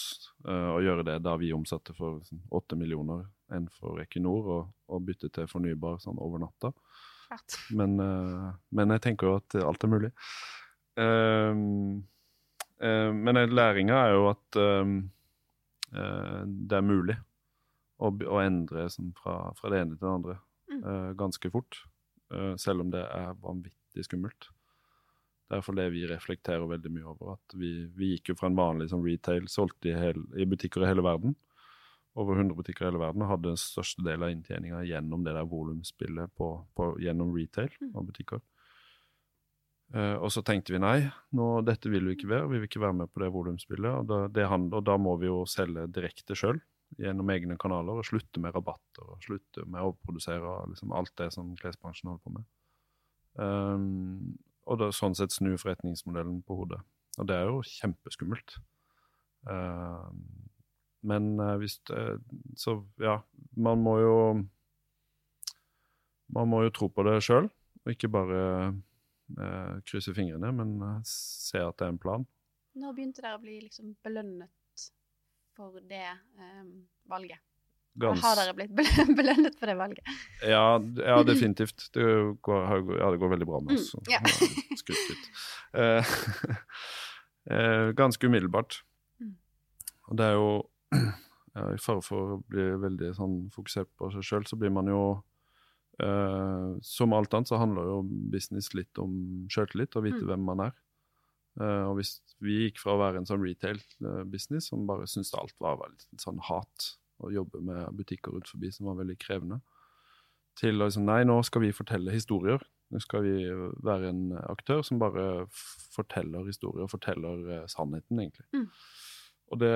uh, 0.49 0.71
å 0.77 0.81
gjøre 0.85 1.05
det 1.09 1.19
da 1.27 1.33
vi 1.41 1.57
omsatte 1.57 1.93
for 1.97 2.11
sånn, 2.25 2.43
8 2.57 2.77
millioner 2.81 3.21
enn 3.53 3.67
for 3.77 4.01
Equinor, 4.01 4.43
og, 4.55 4.63
og 4.89 5.05
bytte 5.05 5.29
til 5.35 5.51
fornybar 5.51 6.01
sånn 6.01 6.21
over 6.23 6.39
natta. 6.41 6.71
Men, 7.77 8.01
uh, 8.01 8.49
men 8.75 8.91
jeg 8.97 9.05
tenker 9.05 9.29
jo 9.29 9.37
at 9.43 9.49
alt 9.61 9.85
er 9.85 9.93
mulig. 9.93 10.13
Um, 10.97 12.01
men 13.12 13.37
læringa 13.53 13.97
er 14.07 14.14
jo 14.14 14.29
at 14.31 14.57
um, 14.57 14.95
eh, 15.93 16.43
det 16.47 16.79
er 16.79 16.87
mulig 16.87 17.16
å, 18.01 18.09
å 18.09 18.38
endre 18.40 18.87
sånn, 18.93 19.12
fra, 19.19 19.53
fra 19.59 19.71
det 19.73 19.83
ene 19.85 19.97
til 19.99 20.07
det 20.07 20.14
andre 20.14 20.38
Mm. 20.71 20.85
eh, 20.87 21.12
ganske 21.19 21.51
fort. 21.51 21.81
eh, 22.31 22.55
selv 22.57 22.81
om 22.85 22.90
det 22.93 23.01
er 23.03 23.33
vanvittig 23.43 24.05
skummelt. 24.07 24.47
Det 25.51 25.59
er 25.59 25.75
det 25.75 25.87
vi 25.90 26.07
reflekterer 26.07 26.62
veldig 26.71 26.93
mye 26.95 27.09
over 27.11 27.33
at 27.33 27.55
vi, 27.59 27.88
vi 27.90 28.12
gikk 28.12 28.29
jo 28.31 28.37
fra 28.38 28.47
en 28.47 28.55
vanlig 28.55 28.87
sånn 28.93 29.03
retail, 29.03 29.49
solgte 29.51 29.90
i, 29.90 29.97
hel, 29.99 30.21
i 30.38 30.47
butikker 30.47 30.85
i 30.85 30.87
hele 30.87 31.03
verden. 31.03 31.35
Over 32.14 32.38
100 32.38 32.55
butikker 32.55 32.85
i 32.85 32.88
hele 32.93 33.03
verden, 33.03 33.23
og 33.27 33.33
hadde 33.33 33.49
den 33.51 33.59
største 33.59 34.05
delen 34.07 34.23
av 34.29 34.31
inntjeninga 34.31 34.85
gjennom 34.87 35.25
det 35.27 35.35
der 35.35 35.51
volumspillet 35.51 36.31
gjennom 37.03 37.35
retail 37.35 37.71
Mm. 37.81 37.97
og 37.97 38.07
butikker. 38.12 38.40
Eh, 39.90 40.16
og 40.22 40.31
så 40.31 40.42
tenkte 40.46 40.74
vi 40.74 40.81
nei, 40.83 40.98
nå, 41.35 41.46
dette 41.66 41.90
vil 41.90 42.07
vi 42.07 42.14
ikke 42.14 42.31
være. 42.31 42.50
Vi 42.53 42.61
vil 42.61 42.68
ikke 42.68 42.85
være 42.85 42.98
med 43.03 43.11
på 43.11 43.22
det 43.24 43.31
volumspillet. 43.35 43.90
Og 44.03 44.35
da, 44.35 44.50
og 44.61 44.85
da 44.87 44.98
må 45.00 45.16
vi 45.22 45.31
jo 45.31 45.42
selge 45.50 45.88
direkte 45.90 46.37
sjøl 46.38 46.61
gjennom 46.98 47.31
egne 47.31 47.57
kanaler 47.61 48.00
og 48.00 48.07
slutte 48.07 48.42
med 48.42 48.55
rabatter 48.55 49.12
og 49.14 49.22
slutte 49.22 49.62
med 49.62 49.79
å 49.79 49.90
overprodusere 49.92 50.55
liksom 50.72 50.94
alt 50.96 51.12
det 51.20 51.29
som 51.35 51.53
klesbransjen 51.59 52.11
holder 52.11 52.24
på 52.24 52.35
med. 52.35 52.46
Um, 53.38 54.38
og 54.66 54.81
da, 54.81 54.90
sånn 54.94 55.14
sett 55.18 55.35
snu 55.35 55.53
forretningsmodellen 55.59 56.40
på 56.46 56.59
hodet. 56.62 56.81
Og 57.18 57.29
det 57.31 57.37
er 57.37 57.50
jo 57.50 57.62
kjempeskummelt. 57.66 58.59
Uh, 59.46 60.11
men 61.07 61.33
uh, 61.40 61.55
hvis 61.57 61.79
det, 61.88 62.20
Så 62.61 62.74
ja, 63.00 63.22
man 63.57 63.81
må 63.81 63.94
jo 64.03 64.16
Man 66.29 66.50
må 66.50 66.61
jo 66.66 66.72
tro 66.76 66.90
på 66.92 67.07
det 67.09 67.22
sjøl, 67.24 67.48
og 67.48 67.94
ikke 67.94 68.11
bare 68.12 68.42
eh, 69.38 69.77
krysser 69.87 70.16
fingrene, 70.16 70.53
men 70.57 70.77
ser 71.07 71.69
at 71.69 71.79
det 71.79 71.87
er 71.88 71.95
en 71.95 72.03
plan. 72.03 72.27
Når 72.81 72.97
begynte 72.97 73.23
dere 73.25 73.38
å 73.38 73.43
bli 73.43 73.59
liksom 73.64 73.95
belønnet 74.05 74.51
for 75.57 75.81
det 75.90 76.07
eh, 76.07 76.66
valget? 77.11 77.43
Gans- 78.01 78.23
Har 78.23 78.38
dere 78.38 78.55
blitt 78.55 78.71
belønnet 79.19 79.57
for 79.59 79.66
det 79.71 79.77
valget? 79.79 80.12
Ja, 80.47 80.79
ja 80.79 81.23
definitivt. 81.27 81.88
Det 81.95 82.05
går, 82.47 82.69
ja, 83.01 83.11
det 83.11 83.19
går 83.21 83.33
veldig 83.35 83.49
bra 83.49 83.61
med 83.64 83.79
oss. 83.79 83.90
Mm, 83.99 84.12
ja. 84.14 84.21
Skutt 84.81 85.11
litt. 85.11 85.27
Eh, 85.75 86.12
eh, 87.57 87.88
ganske 87.99 88.31
umiddelbart. 88.31 88.79
Mm. 89.21 89.35
Og 90.09 90.21
det 90.21 90.29
er 90.31 90.38
jo 90.38 90.53
I 91.75 91.81
fare 91.83 92.03
for 92.07 92.37
å 92.37 92.40
bli 92.47 92.69
veldig 92.79 93.11
sånn 93.19 93.37
fokusert 93.51 93.90
på 93.99 94.12
seg 94.14 94.23
sjøl, 94.27 94.47
så 94.47 94.57
blir 94.57 94.71
man 94.73 94.87
jo 94.88 95.01
eh, 96.03 96.79
Som 96.83 97.13
alt 97.17 97.35
annet 97.35 97.49
så 97.51 97.59
handler 97.61 97.89
jo 97.89 97.99
business 98.33 98.73
litt 98.75 98.99
om 98.99 99.47
sjøltillit, 99.53 99.97
og 99.97 100.05
vite 100.05 100.23
Mm. 100.23 100.27
hvem 100.31 100.47
man 100.53 100.61
er. 100.69 100.73
Uh, 101.61 101.91
og 101.91 101.97
hvis 101.99 102.21
vi 102.41 102.71
gikk 102.71 102.79
fra 102.79 102.95
å 102.95 103.01
være 103.01 103.19
en 103.19 103.27
sånn 103.27 103.43
retail-business 103.43 104.69
som 104.71 104.87
bare 104.87 105.09
syntes 105.11 105.35
alt 105.35 105.55
var 105.61 105.81
veldig 105.81 106.21
sånn 106.23 106.39
hat, 106.47 106.97
å 107.21 107.31
jobbe 107.35 107.61
med 107.61 107.91
butikker 107.99 108.33
rundt 108.33 108.49
forbi 108.49 108.71
som 108.73 108.87
var 108.87 109.01
veldig 109.03 109.19
krevende, 109.19 109.59
til 110.57 110.81
å 110.81 110.87
liksom 110.87 111.05
Nei, 111.05 111.25
nå 111.25 111.43
skal 111.45 111.63
vi 111.63 111.73
fortelle 111.73 112.15
historier. 112.15 112.63
Nå 112.91 113.01
skal 113.03 113.23
vi 113.23 113.35
være 113.87 114.09
en 114.09 114.33
aktør 114.51 114.83
som 114.87 114.99
bare 114.99 115.47
forteller 115.95 116.47
historier, 116.47 116.89
forteller 116.91 117.45
eh, 117.59 117.67
sannheten, 117.71 118.19
egentlig. 118.19 118.47
Mm. 118.55 118.67
Og 119.51 119.59
det, 119.59 119.73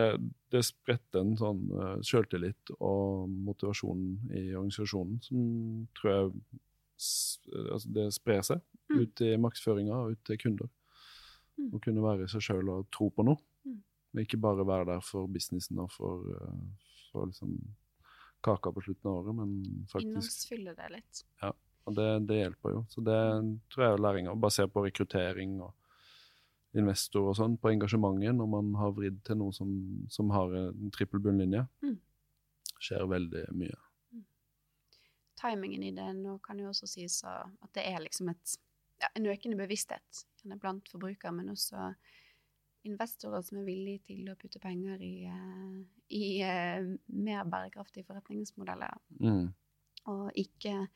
det 0.55 0.61
spredte 0.63 1.19
en 1.19 1.35
sånn 1.37 1.65
uh, 1.75 1.97
sjøltillit 2.07 2.71
og 2.79 3.27
motivasjon 3.29 4.05
i 4.31 4.45
organisasjonen 4.55 5.19
som 5.25 5.49
tror 5.99 6.13
jeg 6.13 6.31
altså 7.75 7.91
det 7.91 8.05
sprer 8.15 8.45
seg 8.47 8.63
Mm. 8.91 9.01
ut 9.01 9.21
i 9.21 9.37
markedsføringa 9.41 9.97
og 9.97 10.15
ut 10.15 10.25
til 10.29 10.39
kunder. 10.39 10.69
Mm. 11.59 11.71
Å 11.73 11.81
kunne 11.83 12.05
være 12.05 12.29
seg 12.31 12.43
sjøl 12.45 12.71
og 12.75 12.89
tro 12.95 13.09
på 13.15 13.25
noe. 13.27 13.41
Mm. 13.65 13.79
Ikke 14.25 14.41
bare 14.41 14.67
være 14.67 14.89
der 14.93 15.05
for 15.05 15.31
businessen 15.31 15.81
og 15.83 15.91
for, 15.95 16.27
eh, 16.37 16.91
for 17.11 17.31
liksom 17.31 17.57
kaka 18.45 18.73
på 18.77 18.83
slutten 18.85 19.09
av 19.09 19.23
året, 19.23 19.35
men 19.39 19.87
faktisk 19.89 20.11
Innholdsfylle 20.11 20.75
det 20.77 20.91
litt. 20.93 21.23
Ja, 21.43 21.53
og 21.87 21.97
det, 21.97 22.09
det 22.29 22.41
hjelper 22.43 22.75
jo. 22.77 22.85
Så 22.93 23.05
det 23.07 23.21
tror 23.73 23.87
jeg 23.87 23.95
er 23.95 24.05
læringa, 24.05 24.37
basert 24.37 24.73
på 24.75 24.85
rekruttering 24.85 25.57
og 25.65 25.73
investor 26.79 27.31
og 27.31 27.39
sånn, 27.39 27.57
på 27.61 27.71
engasjementet 27.73 28.37
når 28.37 28.51
man 28.51 28.75
har 28.81 28.95
vridd 28.97 29.21
til 29.27 29.39
noe 29.41 29.55
som, 29.55 29.71
som 30.11 30.33
har 30.35 30.53
en 30.59 30.93
trippel 30.95 31.23
bunnlinje. 31.23 31.65
Mm. 31.85 31.97
Skjer 32.83 33.07
veldig 33.11 33.47
mye. 33.57 33.79
Timingen 35.41 35.85
i 35.85 35.93
det 35.95 36.11
nå 36.19 36.39
kan 36.45 36.61
jo 36.61 36.71
også 36.71 36.89
sies 36.89 37.21
at 37.27 37.71
det 37.77 37.87
er 37.91 38.03
liksom 38.05 38.31
et, 38.33 38.57
ja, 39.03 39.11
en 39.13 39.29
økende 39.31 39.59
bevissthet 39.61 40.25
blant 40.61 40.89
forbrukere, 40.93 41.33
men 41.35 41.53
også 41.53 41.93
investorer 42.85 43.45
som 43.45 43.59
er 43.61 43.69
villige 43.69 44.03
til 44.11 44.29
å 44.29 44.37
putte 44.39 44.61
penger 44.61 45.01
i, 45.03 45.15
eh, 45.31 45.77
i 46.17 46.27
eh, 46.45 46.85
mer 47.09 47.47
bærekraftige 47.49 48.07
forretningsmodeller. 48.09 48.99
Mm. 49.21 49.53
og 50.13 50.37
ikke, 50.37 50.89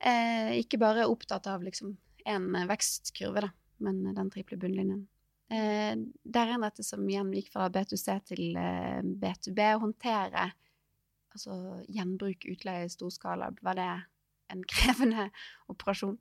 eh, 0.00 0.54
ikke 0.56 0.78
bare 0.80 1.04
opptatt 1.04 1.46
av 1.46 1.62
liksom 1.62 1.90
en 2.24 2.46
vekstkurve, 2.70 3.42
da, 3.44 3.50
men 3.82 4.02
den 4.14 4.30
triple 4.32 4.58
bunnlinjen. 4.60 5.04
Eh, 5.52 5.94
der 6.24 6.52
er 6.54 6.62
dette 6.62 6.84
som 6.86 7.04
igjen 7.08 7.32
gikk 7.36 7.50
fra 7.52 7.68
B2C 7.72 8.18
til 8.30 8.56
eh, 8.60 9.00
B2B, 9.02 9.60
å 9.74 9.82
håndtere 9.84 10.50
altså 11.34 11.58
gjenbruk, 11.90 12.46
utleie, 12.46 12.86
i 12.86 12.92
storskala, 12.92 13.50
var 13.66 13.78
det 13.78 13.90
en 14.54 14.64
krevende 14.70 15.28
operasjon? 15.72 16.18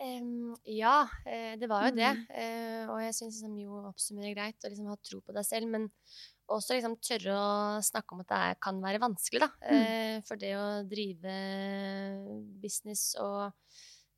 Um, 0.00 0.54
ja, 0.64 1.02
eh, 1.28 1.58
det 1.60 1.68
var 1.68 1.84
jo 1.84 1.96
det. 1.98 2.10
Mm. 2.16 2.28
Uh, 2.32 2.84
og 2.94 3.02
jeg 3.04 3.16
syns 3.18 3.36
liksom, 3.36 3.56
jo 3.60 3.82
oppsummerer 3.90 4.32
greit 4.32 4.64
å 4.64 4.70
liksom 4.72 4.88
ha 4.88 4.96
tro 5.04 5.20
på 5.20 5.34
deg 5.36 5.44
selv, 5.44 5.68
men 5.68 5.90
også 6.50 6.76
liksom 6.76 6.96
tørre 7.04 7.36
å 7.36 7.82
snakke 7.84 8.14
om 8.14 8.22
at 8.24 8.30
det 8.30 8.38
er, 8.46 8.58
kan 8.64 8.80
være 8.82 9.02
vanskelig, 9.02 9.42
da. 9.44 9.50
Eh, 9.70 10.16
for 10.26 10.40
det 10.40 10.54
å 10.58 10.66
drive 10.88 11.34
business 12.62 13.12
og 13.22 13.52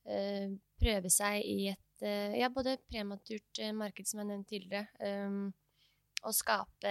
eh, 0.08 0.48
prøve 0.82 1.10
seg 1.12 1.42
i 1.46 1.58
et 1.72 2.06
eh, 2.06 2.38
ja, 2.42 2.50
både 2.52 2.76
prematurt 2.90 3.60
eh, 3.62 3.74
marked, 3.76 4.08
som 4.08 4.22
jeg 4.22 4.30
nevnte 4.32 4.52
tidligere, 4.52 4.86
um, 5.26 5.52
og 6.22 6.34
skape 6.38 6.90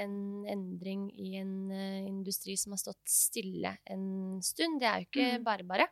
en 0.00 0.14
endring 0.48 1.02
i 1.20 1.34
en 1.36 1.50
uh, 1.68 1.98
industri 2.08 2.54
som 2.56 2.72
har 2.72 2.80
stått 2.80 3.02
stille 3.12 3.74
en 3.92 4.06
stund. 4.40 4.78
Det 4.80 4.88
er 4.88 5.02
jo 5.02 5.08
ikke 5.10 5.26
Mm. 5.38 5.44
bare 5.44 5.66
bare. 5.68 5.88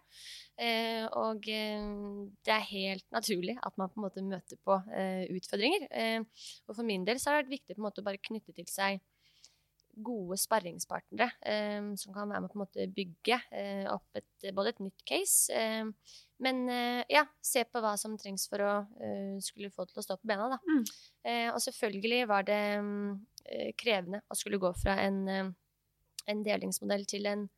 Uh, 0.56 1.04
og 1.26 1.44
uh, 1.44 2.24
det 2.40 2.54
er 2.54 2.70
helt 2.70 3.04
naturlig 3.12 3.58
at 3.60 3.76
man 3.76 3.92
på 3.92 4.00
en 4.00 4.06
måte 4.06 4.24
møter 4.24 4.56
på 4.64 4.80
utfordringer. 5.36 5.88
Og 6.68 6.76
for 6.76 6.88
min 6.88 7.04
del 7.04 7.20
så 7.20 7.30
har 7.30 7.42
det 7.42 7.50
vært 7.50 7.56
viktig 7.58 7.76
på 7.76 7.82
en 7.82 7.88
måte 7.90 8.00
å 8.00 8.08
bare 8.08 8.24
knytte 8.30 8.56
til 8.56 8.68
seg 8.72 9.00
gode 9.94 10.36
sparringspartnere 10.38 11.26
eh, 11.42 11.90
som 11.98 12.14
kan 12.14 12.30
være 12.30 12.44
med 12.44 12.52
på 12.52 12.58
en 12.58 12.62
måte 12.62 12.86
bygge 12.94 13.38
eh, 13.50 13.86
opp 13.90 14.18
et, 14.18 14.50
både 14.54 14.74
et 14.74 14.82
nytt 14.84 15.04
case, 15.08 15.52
eh, 15.54 16.16
men 16.40 16.62
eh, 16.72 17.02
ja, 17.12 17.26
se 17.44 17.64
på 17.68 17.82
hva 17.84 17.96
som 18.00 18.16
trengs 18.20 18.46
for 18.48 18.64
å 18.64 18.74
eh, 19.02 19.36
skulle 19.44 19.72
få 19.74 19.84
til 19.90 20.00
å 20.00 20.04
stå 20.06 20.16
på 20.20 20.30
bena. 20.30 20.48
Da. 20.54 20.60
Mm. 20.64 20.84
Eh, 21.26 21.48
og 21.52 21.60
selvfølgelig 21.64 22.20
var 22.30 22.46
det 22.48 22.62
krevende 23.80 24.22
å 24.30 24.36
skulle 24.38 24.60
gå 24.60 24.70
fra 24.76 24.94
en, 25.02 25.24
en 26.26 26.44
delingsmodell 26.44 27.04
til 27.08 27.28
en 27.30 27.48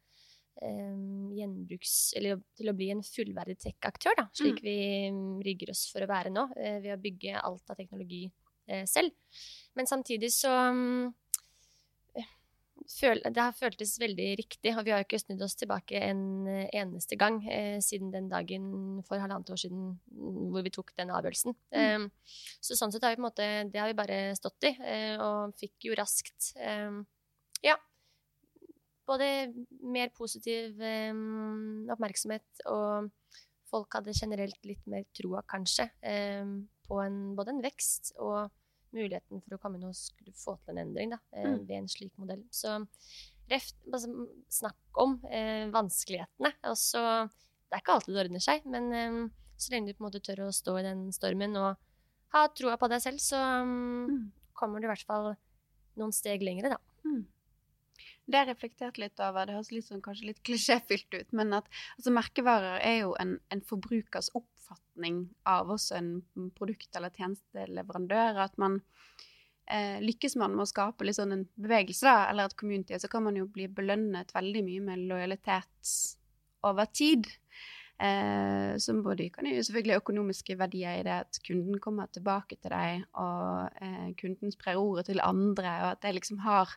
gjenbruks... 1.32 2.12
Eller 2.18 2.42
til 2.58 2.70
å 2.70 2.74
bli 2.76 2.90
en 2.92 3.00
fullverdig 3.06 3.56
tech-aktør, 3.62 4.18
da, 4.18 4.26
slik 4.36 4.60
Mm. 4.60 4.66
vi 4.66 4.76
mm, 5.10 5.40
rigger 5.46 5.72
oss 5.72 5.86
for 5.90 6.04
å 6.04 6.10
være 6.10 6.30
nå, 6.30 6.44
ved 6.54 6.92
å 6.92 7.00
bygge 7.00 7.40
alt 7.40 7.72
av 7.72 7.78
teknologi 7.78 8.26
eh, 8.68 8.84
selv. 8.86 9.14
Men 9.74 9.88
samtidig 9.88 10.30
så 10.34 10.52
mm, 10.76 11.14
føl, 12.90 13.20
Det 13.22 13.42
har 13.42 13.54
føltes 13.56 13.94
veldig 14.00 14.28
riktig, 14.40 14.72
og 14.76 14.84
vi 14.86 14.92
har 14.92 15.02
jo 15.02 15.06
ikke 15.06 15.20
snudd 15.22 15.42
oss 15.44 15.56
tilbake 15.58 16.00
en 16.02 16.48
eneste 16.48 17.18
gang 17.20 17.40
eh, 17.46 17.78
siden 17.84 18.12
den 18.14 18.28
dagen 18.30 19.02
for 19.06 19.22
halvannet 19.22 19.52
år 19.52 19.60
siden 19.60 19.94
mm, 20.10 20.50
hvor 20.54 20.64
vi 20.66 20.72
tok 20.74 20.92
den 20.98 21.12
avgjørelsen. 21.14 21.56
Eh, 21.74 22.06
så 22.62 22.78
sånn 22.78 22.94
sett 22.94 23.04
har 23.06 23.14
vi 23.14 23.20
på 23.20 23.24
en 23.24 23.28
måte 23.28 23.48
Det 23.72 23.80
har 23.80 23.90
vi 23.90 23.98
bare 23.98 24.20
stått 24.38 24.68
i, 24.68 24.74
eh, 24.80 25.16
og 25.22 25.56
fikk 25.60 25.88
jo 25.90 25.98
raskt 25.98 26.52
eh, 26.56 27.02
Ja. 27.66 27.78
Både 29.06 29.26
mer 29.82 30.12
positiv 30.14 30.78
eh, 30.78 31.12
oppmerksomhet, 31.92 32.64
og 32.70 33.10
folk 33.72 33.98
hadde 33.98 34.14
generelt 34.14 34.58
litt 34.68 34.84
mer 34.90 35.06
troa, 35.16 35.42
kanskje, 35.48 35.88
eh, 36.06 36.44
på 36.86 37.00
en, 37.02 37.22
både 37.38 37.56
en 37.56 37.64
vekst 37.64 38.14
og 38.20 38.52
muligheten 38.92 39.42
for 39.42 39.56
å 39.56 39.60
komme 39.62 39.78
inn 39.78 39.88
og 39.88 39.94
skulle 39.98 40.32
få 40.36 40.56
til 40.64 40.74
en 40.76 40.82
endring 40.86 41.10
da, 41.14 41.18
eh, 41.32 41.46
Mm. 41.46 41.66
ved 41.66 41.76
en 41.78 41.88
slik 41.88 42.12
modell. 42.18 42.42
Så 42.50 42.86
reft, 43.50 43.76
altså, 43.92 44.08
snakk 44.48 45.00
om 45.02 45.18
eh, 45.30 45.68
vanskelighetene. 45.70 46.52
Også, 46.64 47.02
det 47.70 47.76
er 47.78 47.80
ikke 47.82 47.94
alltid 47.96 48.14
det 48.14 48.24
ordner 48.26 48.40
seg, 48.44 48.64
men 48.66 48.92
eh, 48.92 49.28
så 49.58 49.70
lenge 49.72 49.88
du 49.88 49.94
på 49.94 50.04
en 50.04 50.10
måte 50.10 50.22
tør 50.22 50.46
å 50.48 50.52
stå 50.52 50.78
i 50.80 50.82
den 50.82 51.10
stormen 51.12 51.56
og 51.56 51.76
ha 52.32 52.46
troa 52.48 52.76
på 52.80 52.88
deg 52.88 53.00
selv, 53.04 53.18
så 53.20 53.36
um, 53.62 54.06
Mm. 54.08 54.32
kommer 54.54 54.80
du 54.80 54.86
i 54.86 54.90
hvert 54.92 55.04
fall 55.06 55.34
noen 55.96 56.12
steg 56.12 56.40
lengre, 56.42 56.70
da. 56.70 56.78
Mm. 57.04 57.26
Det 58.26 58.38
har 58.38 58.46
jeg 58.46 58.54
reflektert 58.54 58.98
litt 59.02 59.20
over. 59.20 59.46
Det 59.46 59.56
høres 59.56 59.72
litt 59.74 59.88
sånn, 59.88 60.02
kanskje 60.04 60.30
litt 60.30 60.42
klisjéfylt 60.46 61.16
ut, 61.18 61.32
men 61.36 61.56
at 61.58 61.68
altså, 61.96 62.14
merkevarer 62.14 62.78
er 62.86 62.98
jo 63.02 63.16
en, 63.22 63.36
en 63.52 63.62
forbrukers 63.66 64.30
oppfatning 64.38 65.24
av 65.48 65.72
også 65.74 65.98
en 65.98 66.12
produkt- 66.58 66.96
eller 66.98 67.12
tjenesteleverandør. 67.18 68.38
At 68.46 68.54
man 68.62 68.78
eh, 69.66 69.98
lykkes 70.04 70.38
man 70.40 70.54
med 70.54 70.66
å 70.66 70.70
skape 70.70 71.06
litt 71.06 71.18
sånn 71.18 71.34
en 71.34 71.46
bevegelse, 71.58 72.06
da, 72.06 72.30
eller 72.30 72.50
et 72.50 72.58
community, 72.58 72.98
så 73.02 73.10
kan 73.10 73.26
man 73.26 73.38
jo 73.40 73.50
bli 73.50 73.66
belønnet 73.66 74.34
veldig 74.36 74.64
mye 74.70 74.86
med 74.90 75.06
lojalitet 75.10 75.96
over 76.68 76.86
tid. 76.94 77.26
Eh, 78.02 78.76
som 78.82 79.02
både 79.04 79.28
kan 79.30 79.46
gi 79.46 79.60
selvfølgelig 79.62 80.00
økonomiske 80.00 80.56
verdier 80.58 80.96
i 80.98 81.02
det 81.06 81.18
at 81.22 81.38
kunden 81.46 81.76
kommer 81.82 82.08
tilbake 82.10 82.56
til 82.58 82.72
deg, 82.72 83.04
og 83.14 83.82
eh, 83.84 84.08
kunden 84.18 84.50
sprer 84.54 84.80
ordet 84.80 85.06
til 85.10 85.22
andre, 85.22 85.74
og 85.84 85.90
at 85.92 86.00
det 86.02 86.16
liksom 86.16 86.40
har 86.42 86.72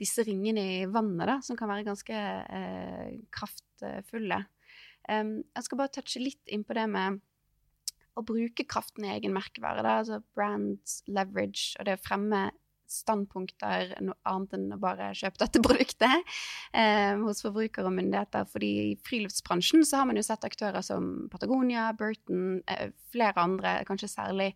disse 0.00 0.24
ringene 0.26 0.62
i 0.78 0.78
vannet, 0.90 1.26
da, 1.28 1.38
som 1.44 1.58
kan 1.58 1.70
være 1.70 1.86
ganske 1.88 2.16
eh, 2.16 3.18
kraftfulle. 3.34 4.40
Um, 5.10 5.40
jeg 5.56 5.66
skal 5.66 5.80
bare 5.80 5.92
touche 5.96 6.22
litt 6.22 6.52
inn 6.52 6.64
på 6.64 6.76
det 6.76 6.86
med 6.92 7.20
å 8.18 8.24
bruke 8.26 8.66
kraften 8.68 9.06
i 9.06 9.12
egen 9.14 9.34
merkevare. 9.34 9.84
Da, 9.84 10.00
altså 10.00 10.20
brand 10.36 10.96
leverage 11.10 11.76
og 11.78 11.88
det 11.88 11.98
å 11.98 12.02
fremme 12.02 12.48
standpunkter 12.90 13.92
noe 14.02 14.18
annet 14.26 14.56
enn 14.56 14.74
å 14.74 14.80
bare 14.82 15.12
kjøpe 15.14 15.38
dette 15.44 15.62
produktet 15.66 16.32
eh, 16.74 17.14
hos 17.22 17.42
forbrukere 17.44 17.86
og 17.90 17.96
myndigheter. 17.96 18.48
Fordi 18.50 18.70
i 18.90 18.96
friluftsbransjen 19.06 19.86
så 19.86 20.00
har 20.02 20.10
man 20.10 20.18
jo 20.18 20.26
sett 20.26 20.46
aktører 20.46 20.84
som 20.86 21.28
Patagonia, 21.32 21.90
Burton, 21.98 22.60
eh, 22.70 22.90
flere 23.12 23.44
andre, 23.44 23.78
kanskje 23.88 24.10
særlig 24.10 24.50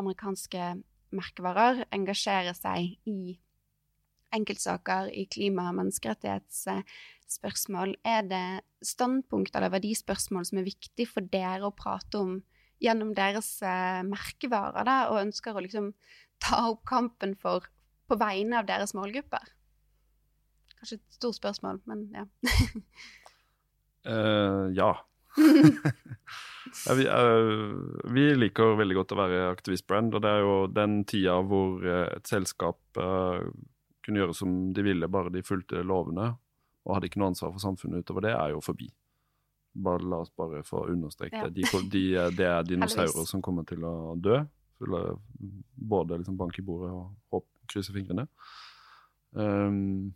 amerikanske 0.00 0.74
merkevarer, 1.12 1.84
engasjere 1.92 2.54
seg 2.56 2.94
i 3.08 3.34
enkeltsaker 4.36 5.08
i 5.12 5.26
klima- 5.30 5.68
og 5.70 5.76
menneskerettighetsspørsmål. 5.80 7.90
Er 8.04 8.22
det 8.28 8.60
standpunkt 8.84 9.56
eller 9.56 9.70
verdispørsmål 9.72 10.44
som 10.48 10.58
er 10.58 10.70
viktig 10.70 11.06
for 11.10 11.20
dere 11.32 11.64
å 11.68 11.76
prate 11.76 12.18
om 12.18 12.42
gjennom 12.82 13.14
deres 13.14 13.62
eh, 13.62 14.02
merkevarer, 14.06 14.84
da, 14.88 14.96
og 15.12 15.22
ønsker 15.22 15.54
å 15.54 15.62
liksom 15.62 15.92
ta 16.42 16.64
opp 16.72 16.82
kampen 16.88 17.36
for 17.38 17.60
på 18.10 18.14
vegne 18.18 18.58
av 18.58 18.66
deres 18.68 18.94
målgrupper? 18.98 19.44
Kanskje 20.80 20.98
et 20.98 21.14
stort 21.14 21.38
spørsmål, 21.38 21.78
men 21.86 21.98
ja. 22.10 22.24
uh, 24.10 24.66
ja. 24.80 24.92
ja 26.86 26.92
vi, 26.98 27.04
uh, 27.06 27.70
vi 28.10 28.24
liker 28.34 28.74
veldig 28.80 28.96
godt 28.98 29.14
å 29.14 29.20
være 29.20 29.44
aktivistbrand, 29.52 30.16
og 30.18 30.24
det 30.24 30.30
er 30.32 30.40
jo 30.42 30.56
den 30.74 31.04
tida 31.06 31.38
hvor 31.46 31.86
et 31.86 32.26
selskap 32.28 32.82
eh, 32.98 33.46
kunne 34.04 34.22
gjøre 34.22 34.34
som 34.34 34.56
de 34.74 34.82
ville, 34.86 35.08
bare 35.08 35.30
de 35.34 35.42
fulgte 35.46 35.82
lovene, 35.86 36.32
og 36.82 36.96
hadde 36.96 37.08
ikke 37.10 37.20
noe 37.22 37.30
ansvar 37.30 37.52
for 37.54 37.62
samfunnet 37.62 38.02
utover 38.02 38.26
det, 38.26 38.32
er 38.34 38.54
jo 38.54 38.62
forbi. 38.64 38.88
Bare, 39.72 40.02
la 40.04 40.18
oss 40.24 40.32
bare 40.36 40.64
få 40.66 40.84
understreke 40.92 41.38
Ja. 41.38 41.48
det. 41.48 41.62
De, 41.62 41.82
de, 41.92 42.02
det 42.36 42.48
er 42.48 42.66
dinosaurer 42.70 43.26
som 43.28 43.42
kommer 43.44 43.64
til 43.68 43.84
å 43.86 44.14
dø. 44.18 44.42
Både 44.82 46.18
liksom 46.18 46.36
bank 46.36 46.58
i 46.58 46.64
bordet 46.66 46.90
og 46.90 47.12
hopp, 47.32 47.46
krysse 47.70 47.94
fingrene. 47.94 48.26
Um, 49.32 50.10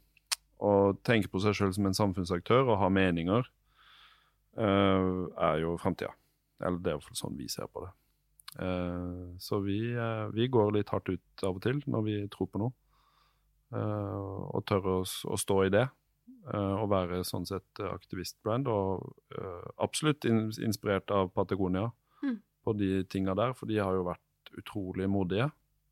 å 0.60 0.92
tenke 1.06 1.30
på 1.32 1.40
seg 1.40 1.54
sjøl 1.56 1.72
som 1.76 1.86
en 1.88 1.96
samfunnsaktør 1.96 2.66
og 2.66 2.80
ha 2.82 2.88
meninger 2.92 3.46
uh, 4.58 5.22
er 5.36 5.62
jo 5.62 5.76
framtida. 5.80 6.10
Eller 6.60 6.80
det 6.80 6.90
er 6.90 6.96
i 6.96 6.98
hvert 6.98 7.08
fall 7.10 7.20
sånn 7.22 7.38
vi 7.38 7.48
ser 7.52 7.70
på 7.70 7.84
det. 7.86 7.92
Uh, 8.56 9.36
så 9.40 9.60
vi, 9.64 9.78
uh, 9.94 10.26
vi 10.32 10.48
går 10.48 10.74
litt 10.78 10.92
hardt 10.92 11.10
ut 11.12 11.44
av 11.44 11.58
og 11.58 11.62
til 11.64 11.82
når 11.86 12.04
vi 12.08 12.18
tror 12.32 12.50
på 12.50 12.60
noe. 12.60 12.72
Eh, 13.76 14.48
og 14.56 14.64
tørre 14.68 14.98
å, 15.02 15.04
å 15.04 15.36
stå 15.40 15.58
i 15.66 15.72
det. 15.74 15.84
eh, 16.52 16.74
og 16.80 16.88
være 16.90 17.20
sånn 17.26 17.46
sett 17.46 17.80
aktivistbrand. 17.84 18.68
Og 18.72 19.04
eh, 19.36 19.68
absolutt 19.84 20.24
in 20.24 20.48
inspirert 20.64 21.10
av 21.10 21.32
Patagonia 21.36 21.90
Mm. 22.22 22.38
på 22.64 22.72
de 22.72 23.04
tinga 23.04 23.34
der, 23.36 23.52
for 23.52 23.68
de 23.68 23.76
har 23.76 23.92
jo 23.92 24.06
vært 24.06 24.54
utrolig 24.58 25.08
modige. 25.10 25.50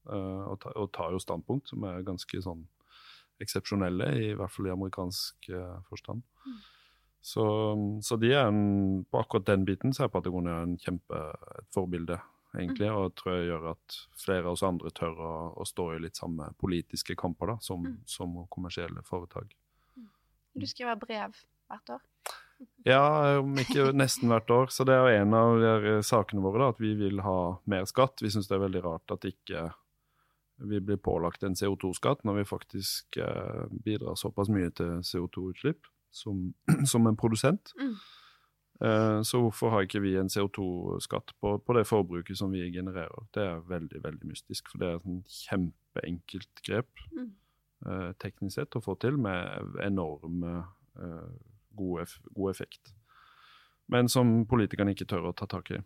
eh, 0.09 0.43
og, 0.49 0.59
ta, 0.61 0.73
og 0.77 0.91
tar 0.93 1.13
jo 1.13 1.19
standpunkt 1.21 1.69
som 1.69 1.85
er 1.85 2.03
ganske 2.05 2.41
sånn 2.43 2.65
eksepsjonelle, 3.43 4.07
i 4.23 4.35
hvert 4.39 4.53
fall 4.55 4.69
i 4.69 4.73
amerikansk 4.73 5.49
uh, 5.51 5.81
forstand. 5.89 6.23
Så, 7.25 7.43
så 8.05 8.17
de 8.21 8.31
er 8.31 8.47
en, 8.47 9.05
på 9.11 9.19
akkurat 9.19 9.47
den 9.49 9.65
biten 9.67 9.93
så 9.97 10.05
er 10.05 10.13
Patagonia 10.13 10.61
en 10.63 10.77
kjempe 10.79 11.19
et 11.59 11.67
forbilde, 11.75 12.19
egentlig. 12.59 12.89
Og 12.93 13.15
tror 13.19 13.37
jeg 13.37 13.49
gjør 13.51 13.69
at 13.73 13.99
flere 14.25 14.47
av 14.47 14.53
oss 14.57 14.63
andre 14.67 14.91
tør 14.95 15.21
å, 15.21 15.35
å 15.61 15.67
stå 15.69 15.89
i 15.95 16.01
litt 16.05 16.17
samme 16.21 16.51
politiske 16.61 17.17
kamper 17.19 17.55
da, 17.55 17.59
som, 17.61 17.83
Mm. 17.85 18.01
som 18.07 18.35
kommersielle 18.49 19.03
foretak. 19.07 19.55
Du 20.55 20.67
skriver 20.67 20.97
brev 20.97 21.35
hvert 21.69 21.97
år. 21.97 22.03
Ja, 22.87 23.39
om 23.41 23.57
ikke 23.59 23.91
nesten 23.93 24.31
hvert 24.31 24.49
år. 24.55 24.71
Så 24.73 24.85
det 24.87 24.95
er 24.95 25.19
en 25.21 25.35
av 25.35 25.59
de 25.61 25.67
her 25.67 26.03
sakene 26.07 26.41
våre, 26.41 26.63
da, 26.63 26.69
at 26.73 26.79
vi 26.81 26.95
vil 26.97 27.19
ha 27.21 27.59
mer 27.69 27.85
skatt. 27.91 28.23
Vi 28.23 28.31
syns 28.31 28.47
det 28.49 28.55
er 28.57 28.63
veldig 28.63 28.83
rart 28.85 29.11
at 29.13 29.27
ikke 29.29 29.67
vi 30.63 30.79
blir 30.81 30.97
pålagt 31.03 31.43
en 31.43 31.57
CO2-skatt 31.59 32.23
når 32.25 32.39
vi 32.39 32.45
faktisk 32.47 33.17
eh, 33.19 33.65
bidrar 33.85 34.15
såpass 34.17 34.49
mye 34.55 34.71
til 34.71 35.01
CO2-utslipp 35.03 35.89
som, 36.15 36.53
som 36.93 37.11
en 37.11 37.19
produsent. 37.19 37.75
Mm. 37.81 37.97
Eh, 38.83 39.21
så 39.23 39.39
hvorfor 39.39 39.71
har 39.71 39.87
ikke 39.87 40.03
vi 40.03 40.17
en 40.19 40.31
CO2-skatt 40.33 41.35
på, 41.41 41.55
på 41.63 41.77
det 41.77 41.87
forbruket 41.87 42.39
som 42.39 42.51
vi 42.51 42.65
genererer? 42.75 43.29
Det 43.35 43.43
er 43.45 43.63
veldig, 43.71 44.03
veldig 44.03 44.31
mystisk, 44.33 44.71
for 44.73 44.83
det 44.83 44.89
er 44.91 44.99
et 44.99 45.41
kjempeenkelt 45.45 46.65
grep 46.67 47.05
Mm. 47.15 47.31
eh, 47.87 48.13
teknisk 48.19 48.57
sett 48.59 48.75
å 48.77 48.83
få 48.83 48.97
til, 48.99 49.19
med 49.21 49.79
enorm 49.85 50.43
eh, 50.45 51.33
god, 51.77 52.01
eff 52.03 52.19
god 52.35 52.51
effekt. 52.51 52.95
Men 53.93 54.09
som 54.09 54.47
politikerne 54.49 54.95
ikke 54.95 55.07
tør 55.07 55.29
å 55.29 55.35
ta 55.37 55.47
tak 55.47 55.71
i. 55.71 55.79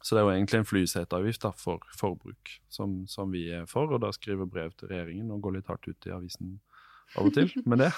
Så 0.00 0.14
det 0.14 0.22
er 0.22 0.26
jo 0.28 0.34
egentlig 0.36 0.58
en 0.62 0.68
flyseteavgift 0.68 1.42
da, 1.42 1.50
for 1.58 1.82
forbruk, 1.98 2.52
som, 2.70 3.02
som 3.10 3.30
vi 3.34 3.48
er 3.52 3.66
for, 3.66 3.90
og 3.92 4.00
da 4.00 4.12
skriver 4.14 4.46
brev 4.46 4.72
til 4.78 4.88
regjeringen 4.92 5.30
og 5.34 5.42
går 5.42 5.58
litt 5.58 5.68
hardt 5.68 5.88
ut 5.90 6.06
i 6.06 6.14
avisen 6.14 6.60
av 7.18 7.26
og 7.26 7.34
til 7.34 7.50
med 7.68 7.82
det. 7.82 7.90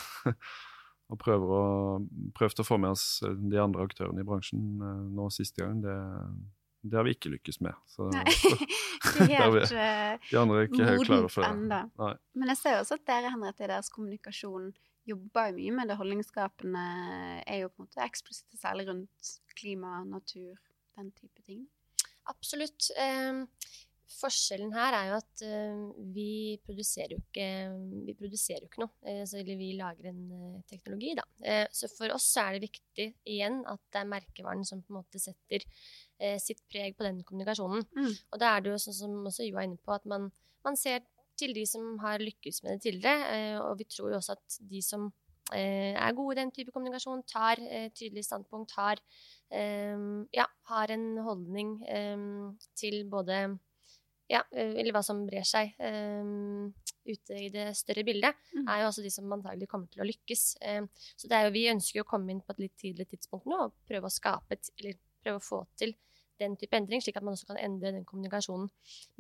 Og 1.11 1.19
prøver 1.19 1.53
å, 1.57 1.65
prøvd 2.39 2.63
å 2.63 2.67
få 2.67 2.79
med 2.81 2.95
oss 2.95 3.05
de 3.25 3.61
andre 3.61 3.85
aktørene 3.89 4.23
i 4.23 4.27
bransjen 4.27 4.83
eh, 4.87 5.05
nå 5.17 5.27
siste 5.35 5.65
gang. 5.65 5.81
Det, 5.83 5.97
det 6.87 6.99
har 6.99 7.07
vi 7.07 7.17
ikke 7.17 7.33
lykkes 7.35 7.61
med. 7.67 7.79
Så, 7.91 8.07
Nei, 8.15 8.25
ikke 9.11 9.27
helt 9.31 9.75
eh, 9.75 10.15
de 10.31 10.39
andre 10.41 10.63
er 10.63 10.71
ikke 10.71 10.87
helt 10.87 11.09
klare 11.09 11.25
modent 11.25 11.35
for 11.35 11.47
det. 11.47 11.51
ennå. 11.51 12.13
Men 12.39 12.55
jeg 12.55 12.63
ser 12.63 12.79
jo 12.79 12.85
også 12.85 13.01
at 13.01 13.11
dere, 13.11 13.35
Henriette, 13.35 13.67
i 13.67 13.73
deres 13.73 13.93
kommunikasjon 13.95 14.71
jobber 15.11 15.51
jo 15.51 15.59
mye 15.59 15.77
med 15.81 15.91
det 15.91 15.99
holdningsskapende, 15.99 16.87
er 17.49 17.63
jo 17.65 17.71
på 17.73 17.83
en 17.83 17.89
måte 17.89 18.05
eksplisitte, 18.05 18.61
særlig 18.61 18.87
rundt 18.91 19.31
klima, 19.59 20.05
natur, 20.07 20.55
den 20.99 21.11
type 21.17 21.43
ting. 21.49 21.65
Absolutt. 22.31 22.93
Eh, 23.01 23.43
forskjellen 24.11 24.73
her 24.75 24.95
er 24.97 25.09
jo 25.11 25.19
at 25.21 25.43
eh, 25.47 25.83
vi 26.15 26.59
produserer 26.65 27.15
jo 27.15 27.21
ikke 27.21 27.47
Vi 28.09 28.15
produserer 28.19 28.65
jo 28.65 28.71
ikke 28.71 28.83
noe. 28.83 28.93
Eh, 29.07 29.23
eller 29.23 29.61
vi 29.61 29.71
lager 29.79 30.11
en 30.11 30.21
eh, 30.37 30.59
teknologi, 30.71 31.15
da. 31.19 31.27
Så 31.75 31.91
for 31.93 32.13
oss 32.15 32.29
er 32.41 32.57
det 32.57 32.69
viktig 32.69 33.07
igjen 33.31 33.63
at 33.71 33.81
det 33.93 34.03
er 34.03 34.11
merkevaren 34.11 34.67
som 34.67 34.83
på 34.83 34.93
en 34.93 35.01
måte 35.01 35.23
setter 35.23 35.65
sitt 36.43 36.61
preg 36.69 36.99
på 36.99 37.07
den 37.07 37.23
kommunikasjonen. 37.25 37.87
Mm. 37.97 38.11
Og 38.35 38.41
da 38.43 38.51
er 38.53 38.61
det 38.61 38.75
jo 38.75 38.83
sånn 38.83 38.97
som 38.99 39.15
også 39.31 39.47
Jo 39.47 39.57
er 39.57 39.71
inne 39.71 39.81
på, 39.81 39.95
at 39.95 40.05
man, 40.11 40.27
man 40.67 40.77
ser 40.77 41.01
til 41.41 41.55
de 41.57 41.63
som 41.65 41.95
har 42.03 42.21
lykkes 42.21 42.61
med 42.63 42.77
det 42.77 42.83
tidligere. 42.85 43.63
Og 43.65 43.79
vi 43.81 43.87
tror 43.89 44.11
jo 44.13 44.19
også 44.19 44.37
at 44.37 44.59
de 44.69 44.83
som 44.85 45.09
er 45.57 46.13
gode 46.19 46.37
i 46.37 46.41
den 46.43 46.53
type 46.53 46.75
kommunikasjon, 46.75 47.25
tar 47.31 47.63
eh, 47.65 47.89
tydelig 47.97 48.27
standpunkt, 48.27 48.77
har, 48.77 49.01
ja, 49.51 50.45
har 50.71 50.93
en 50.95 51.07
holdning 51.27 51.73
til 52.79 53.01
både 53.11 53.41
ja, 54.31 54.45
eh, 54.55 54.77
eller 54.79 54.95
hva 54.95 55.03
som 55.05 55.25
brer 55.27 55.47
seg 55.47 55.75
ute 57.11 57.35
i 57.35 57.49
det 57.51 57.71
større 57.75 58.05
bildet, 58.07 58.37
Mm. 58.55 58.69
er 58.69 58.81
jo 58.81 58.87
altså 58.91 59.03
de 59.03 59.11
som 59.11 59.33
antagelig 59.33 59.69
kommer 59.69 59.91
til 59.91 60.03
å 60.05 60.07
lykkes. 60.07 60.45
så 61.17 61.29
det 61.29 61.37
er 61.37 61.47
jo, 61.47 61.55
vi 61.57 61.71
ønsker 61.73 61.99
jo 61.99 62.05
å 62.05 62.11
komme 62.11 62.31
inn 62.31 62.43
på 62.43 62.53
et 62.55 62.61
litt 62.61 62.77
tidlig 62.79 63.09
tidspunkt 63.11 63.47
nå 63.47 63.65
og 63.67 63.73
prøve 63.89 64.07
å 64.07 64.13
skape 64.13 64.59
eller 64.79 64.99
prøve 65.25 65.41
å 65.41 65.45
få 65.45 65.67
til 65.77 65.95
den 66.41 66.57
type 66.57 66.77
endring, 66.77 67.03
slik 67.05 67.19
at 67.21 67.27
man 67.27 67.37
også 67.37 67.51
kan 67.51 67.61
endre 67.61 67.93
den 67.93 68.07
kommunikasjonen. 68.09 68.71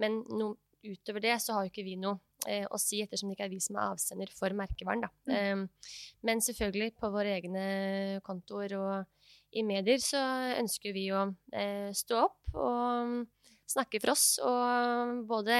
Men 0.00 0.22
no, 0.30 0.54
utover 0.86 1.20
det 1.20 1.36
så 1.42 1.56
har 1.56 1.66
jo 1.66 1.72
ikke 1.72 1.84
vi 1.84 1.96
noe 2.00 2.20
eh, 2.48 2.64
å 2.64 2.78
si, 2.80 3.02
ettersom 3.04 3.30
det 3.30 3.36
ikke 3.36 3.48
er 3.50 3.52
vi 3.52 3.60
som 3.60 3.76
er 3.76 3.90
avsender 3.90 4.32
for 4.32 4.56
merkevaren. 4.56 5.04
Da. 5.04 5.10
Mm. 5.28 5.60
Um, 5.60 5.96
men 6.26 6.40
selvfølgelig, 6.44 6.94
på 7.00 7.10
våre 7.12 7.36
egne 7.36 7.64
kontoer 8.26 8.76
og 8.78 9.26
i 9.52 9.64
medier 9.66 10.00
så 10.02 10.20
ønsker 10.60 10.94
vi 10.94 11.08
å 11.12 11.26
eh, 11.52 11.90
stå 11.96 12.22
opp 12.22 12.54
og 12.54 13.26
snakke 13.70 14.00
for 14.02 14.14
oss, 14.14 14.26
og 14.42 15.24
både 15.30 15.56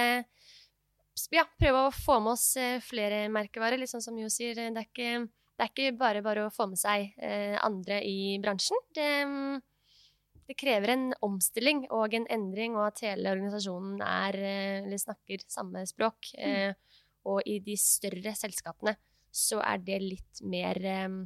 ja, 1.31 1.43
prøve 1.59 1.87
å 1.87 1.93
få 1.93 2.19
med 2.23 2.35
oss 2.35 2.45
eh, 2.59 2.79
flere 2.83 3.25
merkevarer, 3.31 3.79
litt 3.79 3.91
sånn 3.91 4.03
som 4.03 4.17
Jo 4.19 4.29
sier. 4.31 4.55
Det 4.57 4.69
er 4.69 4.87
ikke, 4.87 5.25
det 5.27 5.65
er 5.65 5.73
ikke 5.73 5.97
bare 5.99 6.23
bare 6.25 6.47
å 6.47 6.53
få 6.53 6.69
med 6.71 6.79
seg 6.79 7.11
eh, 7.21 7.57
andre 7.61 8.01
i 8.07 8.37
bransjen. 8.43 8.79
Det, 8.95 9.09
det 10.47 10.57
krever 10.59 10.95
en 10.95 11.05
omstilling 11.23 11.85
og 11.89 12.15
en 12.17 12.27
endring, 12.31 12.77
og 12.79 12.89
at 12.89 13.03
hele 13.05 13.35
organisasjonen 13.35 14.01
er, 14.05 14.39
eh, 14.87 14.97
snakker 15.03 15.45
samme 15.51 15.85
språk. 15.89 16.33
Mm. 16.37 16.73
og 17.29 17.45
i 17.45 17.59
de 17.61 17.75
større 17.77 18.31
selskapene 18.33 18.95
så 19.31 19.59
er 19.61 19.83
det 19.85 19.99
litt 20.01 20.41
mer 20.43 20.79
eh, 20.81 21.19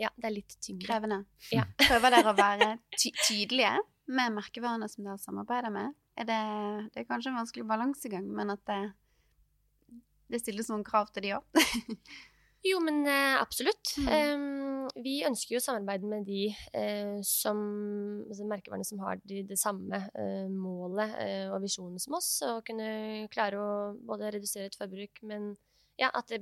Ja, 0.00 0.08
det 0.16 0.26
er 0.26 0.34
litt 0.34 0.54
tyngre. 0.64 0.86
Krevende. 0.86 1.18
Ja. 1.52 1.66
Prøver 1.82 2.14
dere 2.14 2.32
å 2.32 2.38
være 2.38 2.68
ty 2.96 3.12
tydelige 3.26 3.76
med 4.10 4.34
merkevarene 4.34 4.88
som 4.90 5.06
dere 5.06 5.20
samarbeider 5.20 5.72
med? 5.74 5.94
Er 6.18 6.28
det, 6.28 6.40
det 6.92 7.02
er 7.02 7.08
kanskje 7.08 7.32
en 7.32 7.40
vanskelig 7.40 7.68
balansegang, 7.68 8.26
men 8.36 8.52
at 8.54 8.62
det, 8.68 8.82
det 10.32 10.42
stilles 10.42 10.68
noen 10.72 10.84
krav 10.86 11.12
til 11.12 11.28
de 11.28 11.34
òg? 11.38 11.62
Jo, 12.62 12.78
men 12.78 13.00
eh, 13.10 13.40
absolutt. 13.40 13.96
Mm. 13.98 14.10
Um, 14.38 14.90
vi 15.02 15.16
ønsker 15.26 15.56
jo 15.56 15.58
å 15.58 15.64
samarbeide 15.64 16.06
med 16.06 16.28
de 16.28 16.44
uh, 16.52 17.18
som 17.26 17.58
altså 18.28 18.46
merkevarene 18.46 18.86
som 18.86 19.02
har 19.02 19.18
de, 19.26 19.40
det 19.48 19.58
samme 19.58 19.98
uh, 20.14 20.46
målet 20.46 21.10
uh, 21.16 21.48
og 21.56 21.64
visjonen 21.64 21.98
som 22.02 22.14
oss, 22.20 22.30
og 22.46 22.62
kunne 22.68 23.26
klare 23.34 23.58
å 23.58 23.72
både 24.06 24.30
redusere 24.36 24.70
et 24.70 24.78
forbruk, 24.78 25.24
men 25.26 25.56
ja, 26.02 26.08
at, 26.18 26.32
det, 26.34 26.40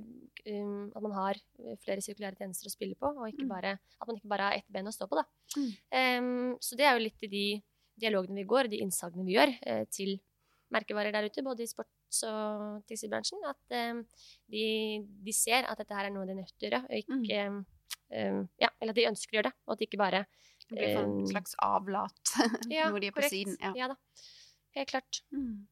um, 0.48 0.86
at 0.96 1.02
man 1.04 1.12
har 1.18 1.38
flere 1.84 2.00
sirkulære 2.04 2.38
tjenester 2.40 2.70
å 2.70 2.72
spille 2.72 2.96
på, 2.96 3.10
og 3.12 3.26
ikke 3.28 3.44
Mm. 3.44 3.52
bare, 3.52 3.72
at 4.00 4.08
man 4.08 4.16
ikke 4.16 4.30
bare 4.32 4.46
har 4.48 4.56
ett 4.58 4.68
ben 4.72 4.88
å 4.88 4.94
stå 4.94 5.06
på. 5.10 5.20
Da. 5.20 5.24
Mm. 5.56 5.70
Em, 6.00 6.56
så 6.64 6.76
det 6.80 6.86
er 6.88 6.96
jo 6.96 7.04
litt 7.04 7.22
i 7.28 7.30
de 7.32 7.44
dialogene 8.00 8.40
vi 8.40 8.48
går, 8.48 8.64
og 8.68 8.70
de 8.72 8.80
innsagene 8.80 9.26
vi 9.26 9.34
gjør 9.36 9.52
eh, 9.66 9.84
til 9.92 10.14
merkevarer 10.72 11.12
der 11.12 11.26
ute, 11.28 11.42
både 11.44 11.64
i 11.66 11.68
sports- 11.68 12.22
og 12.24 12.84
tekstilbransjen, 12.88 13.42
at 13.50 13.74
um, 13.90 14.04
de, 14.50 14.64
de 15.26 15.32
ser 15.34 15.66
at 15.68 15.78
dette 15.82 15.94
her 15.94 16.06
er 16.08 16.14
noe 16.14 16.24
de 16.26 16.32
er 16.32 16.40
nødt 16.40 16.54
til 16.56 16.68
å 16.68 16.70
gjøre, 16.70 16.82
og 16.86 16.96
ikke 17.02 17.64
eh, 18.10 18.40
ja, 18.64 18.70
Eller 18.80 18.94
at 18.94 18.96
de 19.00 19.08
ønsker 19.10 19.34
å 19.34 19.38
gjøre 19.40 19.50
det, 19.50 19.56
og 19.66 19.72
at 19.74 19.78
de 19.82 19.86
ikke 19.90 20.00
bare 20.00 20.22
Det 20.70 20.76
blir 20.78 20.96
en 21.02 21.16
Eh, 21.20 21.26
slags 21.32 21.54
avlat, 21.66 22.32
ja, 22.70 22.88
når 22.88 23.00
de 23.02 23.10
er 23.10 23.14
på 23.14 23.20
korrekt. 23.20 23.34
siden. 23.34 23.58
Ja. 23.60 23.72
Ja 23.76 23.88
da. 23.92 23.96
Helt 24.78 24.88
klart. 24.94 25.20
Mm. 25.34 25.66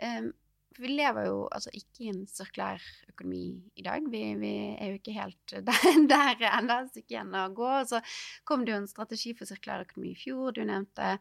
Um, 0.00 0.32
for 0.74 0.84
vi 0.86 0.92
lever 0.94 1.26
jo 1.26 1.40
altså 1.50 1.72
ikke 1.74 2.04
i 2.04 2.10
en 2.12 2.22
sirkulær 2.30 2.84
økonomi 3.10 3.44
i 3.76 3.84
dag. 3.86 4.04
Vi, 4.12 4.22
vi 4.38 4.52
er 4.76 4.92
jo 4.92 5.00
ikke 5.00 5.16
helt 5.16 5.56
der, 6.12 6.44
ennå, 6.50 6.78
igjen 7.02 7.34
å 7.34 7.48
gå. 7.56 7.72
Så 7.90 8.02
kom 8.48 8.64
det 8.64 8.74
jo 8.74 8.80
en 8.82 8.90
strategi 8.90 9.34
for 9.38 9.50
sirkulær 9.50 9.86
økonomi 9.88 10.14
i 10.14 10.20
fjor. 10.20 10.54
Du 10.56 10.62
nevnte 10.64 11.16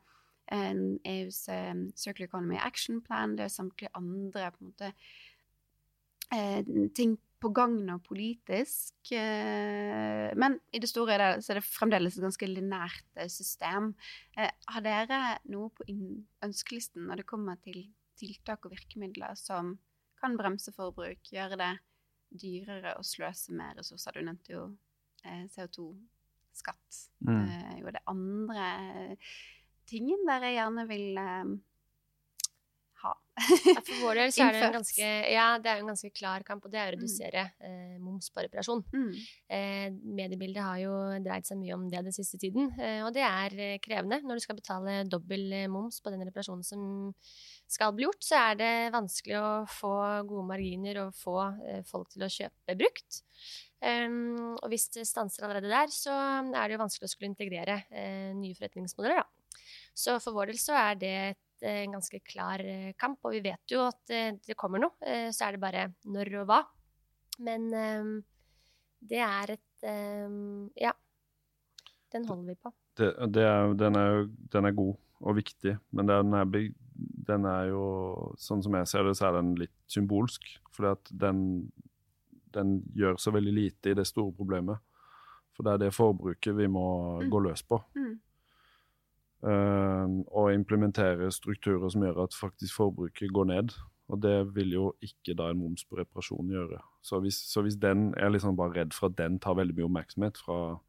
EUs 0.50 1.44
um, 1.54 1.90
Circular 1.96 2.30
Economy 2.30 2.62
Action 2.62 3.02
Plan. 3.06 3.36
Det 3.38 3.48
er 3.48 3.54
samtlige 3.54 3.94
andre 3.98 4.52
på 4.54 4.64
en 4.64 4.72
måte 4.72 4.94
eh, 6.34 6.64
ting 6.98 7.18
på 7.40 7.52
gang 7.56 7.76
nå 7.88 7.98
politisk. 8.04 9.14
Eh, 9.16 10.30
men 10.40 10.58
i 10.76 10.82
det 10.82 10.90
store 10.92 11.18
det, 11.22 11.30
så 11.46 11.54
er 11.54 11.62
det 11.62 11.68
fremdeles 11.68 12.18
et 12.18 12.26
ganske 12.26 12.50
linært 12.50 13.06
eh, 13.16 13.30
system. 13.32 13.94
Eh, 14.38 14.52
har 14.74 14.86
dere 14.86 15.22
noe 15.52 15.72
på 15.74 15.88
ønskelisten 16.46 17.08
når 17.08 17.24
det 17.24 17.30
kommer 17.30 17.60
til 17.64 17.86
tiltak 18.20 18.68
og 18.68 18.76
virkemidler 18.76 19.38
som 19.40 19.78
kan 20.20 20.36
bremse 20.40 20.74
forbruk, 20.76 21.32
gjøre 21.32 21.60
det 21.60 21.72
dyrere 22.42 22.98
å 23.00 23.06
sløse 23.06 23.56
med 23.56 23.80
ressurser? 23.80 24.18
Du 24.20 24.26
nevnte 24.26 24.54
jo 24.54 24.66
eh, 25.24 25.46
CO2-skatt. 25.54 27.02
Mm. 27.26 27.40
Eh, 27.40 27.74
jo, 27.82 27.96
det 27.96 28.04
andre 28.12 28.70
tingen 29.90 30.28
dere 30.28 30.54
gjerne 30.54 30.86
vil 30.90 31.18
eh, 31.18 31.58
ha. 33.04 33.14
For 33.88 34.02
vår 34.04 34.20
del 34.20 34.34
så 34.36 34.46
er 34.46 34.56
det 34.56 34.64
en 34.68 34.76
ganske, 34.80 35.10
ja, 35.32 35.48
det 35.62 35.72
er 35.72 35.82
en 35.82 35.92
ganske 35.92 36.12
klar 36.16 36.44
kamp, 36.48 36.66
og 36.66 36.74
det 36.74 36.82
er 36.82 36.92
å 36.92 36.96
redusere 36.98 37.46
mm. 37.58 37.96
moms 38.04 38.30
på 38.34 38.44
reparasjon. 38.46 38.84
Mm. 38.94 39.12
Eh, 39.58 39.86
mediebildet 40.20 40.66
har 40.66 40.82
jo 40.84 40.96
dreid 41.26 41.48
seg 41.48 41.62
mye 41.62 41.78
om 41.78 41.88
det 41.92 42.04
den 42.10 42.16
siste 42.16 42.40
tiden, 42.42 42.72
eh, 42.80 43.02
og 43.06 43.14
det 43.16 43.26
er 43.26 43.56
eh, 43.58 43.78
krevende. 43.84 44.22
Når 44.26 44.40
du 44.40 44.46
skal 44.46 44.60
betale 44.60 45.02
dobbel 45.10 45.48
eh, 45.64 45.70
moms 45.72 46.02
på 46.04 46.14
den 46.14 46.26
reparasjonen 46.28 46.66
som 46.68 46.84
skal 47.70 47.94
bli 47.96 48.08
gjort, 48.08 48.24
så 48.26 48.38
er 48.50 48.60
det 48.60 48.74
vanskelig 48.94 49.36
å 49.38 49.50
få 49.70 49.94
gode 50.30 50.46
marginer 50.50 51.04
og 51.04 51.18
få 51.18 51.38
eh, 51.70 51.82
folk 51.88 52.10
til 52.14 52.26
å 52.26 52.32
kjøpe 52.34 52.78
brukt. 52.80 53.20
Um, 53.80 54.58
og 54.58 54.66
hvis 54.74 54.90
det 54.92 55.06
stanser 55.08 55.46
allerede 55.46 55.70
der, 55.72 55.92
så 55.94 56.12
er 56.12 56.66
det 56.66 56.76
jo 56.76 56.82
vanskelig 56.82 57.08
å 57.08 57.12
skulle 57.14 57.30
integrere 57.30 57.78
uh, 57.94 58.32
nye 58.36 58.58
forretningsmodeller. 58.58 59.22
Da. 59.22 59.62
Så 59.96 60.18
for 60.24 60.36
vår 60.36 60.52
del 60.52 60.60
så 60.60 60.76
er 60.80 60.98
det 61.00 61.14
et, 61.30 61.46
eh, 61.62 61.84
en 61.86 61.96
ganske 62.00 62.20
klar 62.26 62.64
uh, 62.66 62.90
kamp, 63.00 63.22
og 63.24 63.38
vi 63.38 63.44
vet 63.46 63.72
jo 63.72 63.86
at 63.86 64.02
det 64.10 64.58
kommer 64.60 64.82
noe. 64.82 65.14
Så 65.32 65.46
er 65.46 65.56
det 65.56 65.64
bare 65.64 65.86
når 66.10 66.34
og 66.42 66.50
hva. 66.50 66.64
Men 67.46 67.70
um, 67.72 68.16
det 69.00 69.22
er 69.24 69.56
et 69.56 69.88
um, 70.26 70.68
Ja. 70.80 70.96
Den 72.10 72.26
holder 72.26 72.48
vi 72.50 72.56
på. 72.58 72.72
det, 72.98 73.12
det 73.30 73.44
er, 73.46 73.74
den, 73.78 73.96
er 73.96 74.24
den 74.50 74.66
er 74.66 74.74
god 74.74 74.96
og 75.22 75.36
viktig, 75.38 75.76
men 75.94 76.08
den 76.10 76.34
er, 76.34 76.48
den 77.30 77.46
er 77.50 77.70
jo 77.70 77.84
Sånn 78.42 78.64
som 78.66 78.76
jeg 78.78 78.88
ser 78.90 79.06
det, 79.08 79.16
så 79.20 79.30
er 79.30 79.38
den 79.40 79.54
litt 79.60 79.76
symbolsk. 79.92 80.46
Fordi 80.76 80.92
at 80.96 81.12
den, 81.22 81.42
den 82.56 82.80
gjør 82.98 83.18
så 83.22 83.34
veldig 83.36 83.54
lite 83.56 83.92
i 83.94 83.98
det 83.98 84.08
store 84.10 84.34
problemet. 84.36 84.82
For 85.56 85.68
det 85.68 85.74
er 85.74 85.82
det 85.86 85.94
forbruket 85.96 86.56
vi 86.56 86.68
må 86.72 86.86
Mm. 87.20 87.30
gå 87.30 87.40
løs 87.44 87.64
på. 87.68 87.82
Mm. 87.96 88.18
Uh, 89.40 90.20
og 90.36 90.52
implementere 90.52 91.30
strukturer 91.32 91.88
som 91.94 92.04
gjør 92.04 92.26
at 92.26 92.36
faktisk 92.36 92.76
forbruket 92.76 93.32
går 93.32 93.48
ned. 93.48 93.76
Og 94.10 94.20
det 94.24 94.56
vil 94.56 94.74
jo 94.74 94.86
ikke 95.06 95.36
da 95.38 95.52
en 95.52 95.60
moms 95.62 95.86
på 95.86 96.00
reparasjon 96.00 96.50
gjøre. 96.50 96.80
Så 97.06 97.20
hvis, 97.22 97.38
så 97.52 97.62
hvis 97.62 97.78
den 97.80 98.14
Jeg 98.18 98.26
er 98.26 98.30
liksom 98.34 98.58
bare 98.58 98.74
redd 98.82 98.94
for 98.94 99.08
at 99.08 99.18
den 99.18 99.38
tar 99.40 99.56
veldig 99.56 99.76
mye 99.78 99.86
oppmerksomhet 99.86 100.38
fra, 100.38 100.80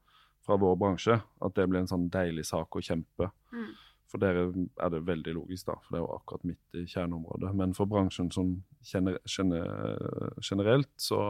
fra 0.47 0.57
vår 0.57 0.77
bransje. 0.81 1.21
At 1.45 1.55
det 1.55 1.69
blir 1.69 1.81
en 1.85 1.91
sånn 1.91 2.09
deilig 2.11 2.47
sak 2.49 2.75
å 2.75 2.81
kjempe. 2.83 3.31
Mm. 3.53 3.75
For 4.11 4.23
dere 4.23 4.49
er 4.51 4.91
det 4.91 5.05
veldig 5.07 5.37
logisk, 5.37 5.69
da, 5.69 5.77
for 5.85 5.95
det 5.95 6.01
er 6.01 6.03
jo 6.03 6.17
akkurat 6.17 6.47
midt 6.51 6.79
i 6.81 6.85
kjerneområdet. 6.91 7.53
Men 7.61 7.75
for 7.79 7.91
bransjen 7.91 8.31
sånn 8.35 8.57
gener, 8.91 9.21
gener, 9.31 9.69
generelt, 10.43 10.91
så, 10.99 11.21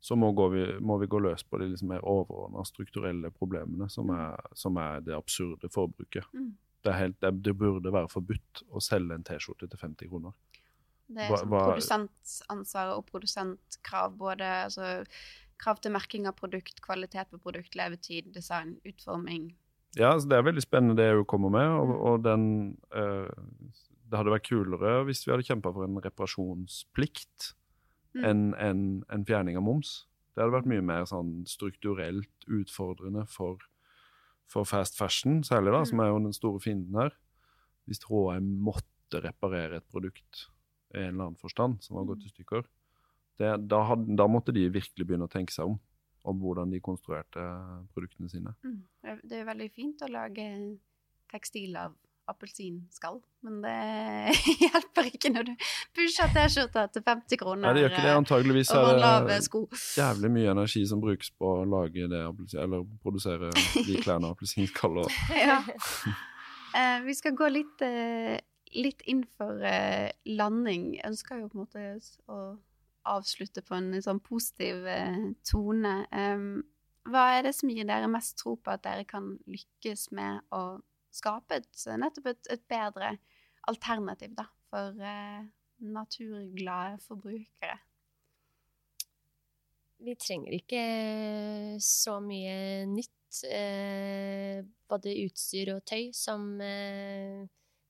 så 0.00 0.16
må, 0.16 0.30
vi, 0.54 0.64
må 0.80 0.96
vi 1.02 1.10
gå 1.12 1.20
løs 1.20 1.44
på 1.44 1.60
de 1.60 1.68
liksom 1.74 1.92
mer 1.92 2.06
overordna 2.08 2.64
strukturelle 2.64 3.32
problemene, 3.36 3.90
som 3.92 4.12
er, 4.16 4.40
som 4.56 4.80
er 4.80 5.04
det 5.04 5.18
absurde 5.18 5.68
forbruket. 5.72 6.24
Mm. 6.32 6.54
Det, 6.82 6.96
helt, 6.96 7.20
det, 7.20 7.34
det 7.44 7.54
burde 7.60 7.92
være 7.94 8.10
forbudt 8.10 8.64
å 8.72 8.80
selge 8.82 9.18
en 9.18 9.28
T-skjorte 9.28 9.68
til 9.68 9.84
50 9.84 10.10
kroner. 10.10 10.34
Det 11.12 11.26
er 11.26 11.36
sånn 11.36 11.52
produsentansvaret 11.52 12.96
og 12.96 13.04
produsentkrav. 13.10 14.16
Både 14.16 14.48
altså, 14.64 15.02
krav 15.62 15.82
til 15.82 15.92
merking 15.94 16.28
av 16.30 16.36
produkt, 16.38 16.80
kvalitet 16.84 17.30
på 17.30 17.40
produkt, 17.42 17.76
levetid, 17.78 18.32
design, 18.34 18.78
utforming. 18.88 19.52
Ja, 19.98 20.12
altså 20.14 20.28
det 20.30 20.38
er 20.38 20.46
veldig 20.46 20.62
spennende 20.64 20.96
det 20.96 21.10
EU 21.12 21.24
kommer 21.28 21.50
med, 21.52 21.68
og, 21.68 21.88
Mm. 21.88 22.00
og 22.00 22.22
den 22.24 22.44
eh, 22.94 23.28
Det 24.12 24.18
hadde 24.18 24.32
vært 24.32 24.48
kulere 24.48 25.04
hvis 25.08 25.24
vi 25.26 25.32
hadde 25.32 25.46
kjempa 25.48 25.72
for 25.72 25.84
en 25.84 26.00
reparasjonsplikt 26.00 27.54
Mm. 28.14 28.24
enn 28.24 28.54
en, 28.60 29.04
en 29.08 29.24
fjerning 29.24 29.56
av 29.56 29.62
moms. 29.64 30.04
Det 30.34 30.42
hadde 30.42 30.52
vært 30.52 30.66
mye 30.68 30.82
mer 30.84 31.04
sånn 31.08 31.46
strukturelt 31.48 32.44
utfordrende 32.46 33.26
for, 33.26 33.56
for 34.46 34.64
fast 34.64 34.98
fashion, 34.98 35.40
særlig, 35.42 35.72
da, 35.72 35.80
Mm. 35.80 35.86
som 35.86 36.00
er 36.00 36.08
jo 36.08 36.18
den 36.18 36.32
store 36.36 36.60
fienden 36.60 36.94
her. 37.00 37.12
Hvis 37.88 38.02
HM 38.04 38.60
måtte 38.62 39.22
reparere 39.24 39.76
et 39.76 39.88
produkt 39.90 40.48
i 40.94 40.98
en 40.98 41.14
eller 41.14 41.24
annen 41.30 41.40
forstand 41.40 41.82
som 41.82 41.96
var 41.96 42.04
gått 42.04 42.24
i 42.26 42.28
stykker, 42.28 42.64
det, 43.38 43.68
da, 43.68 43.82
hadde, 43.88 44.14
da 44.16 44.26
måtte 44.28 44.52
de 44.52 44.68
virkelig 44.68 45.06
begynne 45.06 45.24
å 45.24 45.32
tenke 45.32 45.52
seg 45.52 45.64
om, 45.72 45.80
om 46.28 46.38
hvordan 46.38 46.70
de 46.70 46.80
konstruerte 46.84 47.42
produktene 47.94 48.30
sine. 48.30 48.54
Mm. 48.62 48.80
Det 49.22 49.40
er- 49.40 49.48
veldig 49.48 49.70
fint 49.74 50.02
å 50.02 50.10
lage 50.12 50.46
tekstil 51.32 51.76
av, 51.76 51.94
appelsinskall. 52.30 53.20
Men 53.42 53.60
det 53.64 54.34
hjelper 54.62 55.08
ikke 55.10 55.32
når 55.34 55.48
du 55.50 55.52
pusher 55.96 56.30
T-skjorta 56.34 56.86
til 56.94 57.04
50 57.06 57.40
kroner 57.40 57.66
Nei, 57.66 57.72
det 57.74 57.82
gjør 57.82 57.94
ikke 57.94 58.04
det. 58.06 58.14
Antageligvis 58.20 58.70
er 58.76 59.00
det 59.26 59.40
jævlig 59.98 60.30
mye 60.36 60.52
energi 60.54 60.84
som 60.88 61.02
brukes 61.02 61.32
på 61.34 61.50
å 61.62 61.64
lage 61.68 62.06
det. 62.12 62.22
Eller 62.62 62.86
produsere 63.02 63.50
de 63.74 63.98
klærne 64.04 64.30
appelsinskall 64.32 65.02
og 65.02 65.18
Ja. 65.48 65.60
Uh, 66.72 67.02
vi 67.04 67.14
skal 67.18 67.34
gå 67.36 67.50
litt, 67.52 67.82
uh, 67.84 68.38
litt 68.78 69.02
inn 69.10 69.26
for 69.36 69.58
uh, 69.60 70.08
landing. 70.24 70.92
Jeg 71.00 71.10
ønsker 71.10 71.42
jo 71.42 71.50
på 71.50 71.58
en 71.58 71.66
måte 71.66 71.88
å 72.32 72.38
avslutte 73.08 73.64
på 73.66 73.74
en 73.78 73.96
sånn 74.04 74.20
positiv 74.24 74.86
eh, 74.88 75.32
tone. 75.48 75.94
Hva 77.10 77.22
er 77.34 77.46
det 77.48 77.54
som 77.56 77.70
gir 77.72 77.86
dere 77.88 78.10
mest 78.10 78.36
tro 78.38 78.54
på 78.62 78.74
at 78.74 78.84
dere 78.84 79.06
kan 79.08 79.32
lykkes 79.50 80.10
med 80.14 80.44
å 80.54 80.78
skape 81.12 81.58
et, 81.60 81.70
nettopp 81.98 82.28
et, 82.30 82.50
et 82.54 82.68
bedre 82.70 83.16
alternativ 83.70 84.36
da, 84.38 84.46
for 84.70 84.98
uh, 85.02 85.42
naturglade 85.82 87.00
forbrukere? 87.02 87.78
Vi 90.02 90.14
trenger 90.18 90.54
ikke 90.56 90.84
så 91.82 92.16
mye 92.22 92.86
nytt, 92.90 93.42
uh, 93.50 94.62
både 94.90 95.18
utstyr 95.26 95.74
og 95.76 95.84
tøy, 95.88 96.10
som 96.16 96.54
eh, 96.62 97.42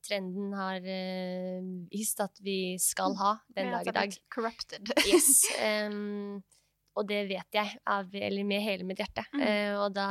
trenden 0.04 0.52
har 0.56 0.76
eh, 0.84 1.60
vist 1.92 2.20
at 2.24 2.38
vi 2.42 2.76
skal 2.82 3.14
ha 3.20 3.34
den 3.56 3.70
dag 3.74 3.86
i 3.88 3.94
dag. 3.98 4.16
Corrupted. 4.34 4.92
Yes. 5.08 5.30
Um, 5.62 6.42
og 6.92 7.06
det 7.08 7.22
vet 7.30 7.56
jeg, 7.56 7.78
av, 7.88 8.10
eller 8.12 8.44
med 8.44 8.60
hele 8.60 8.84
mitt 8.84 8.98
hjerte. 9.00 9.22
Mm. 9.32 9.40
Uh, 9.40 9.76
og 9.86 9.94
da 9.96 10.06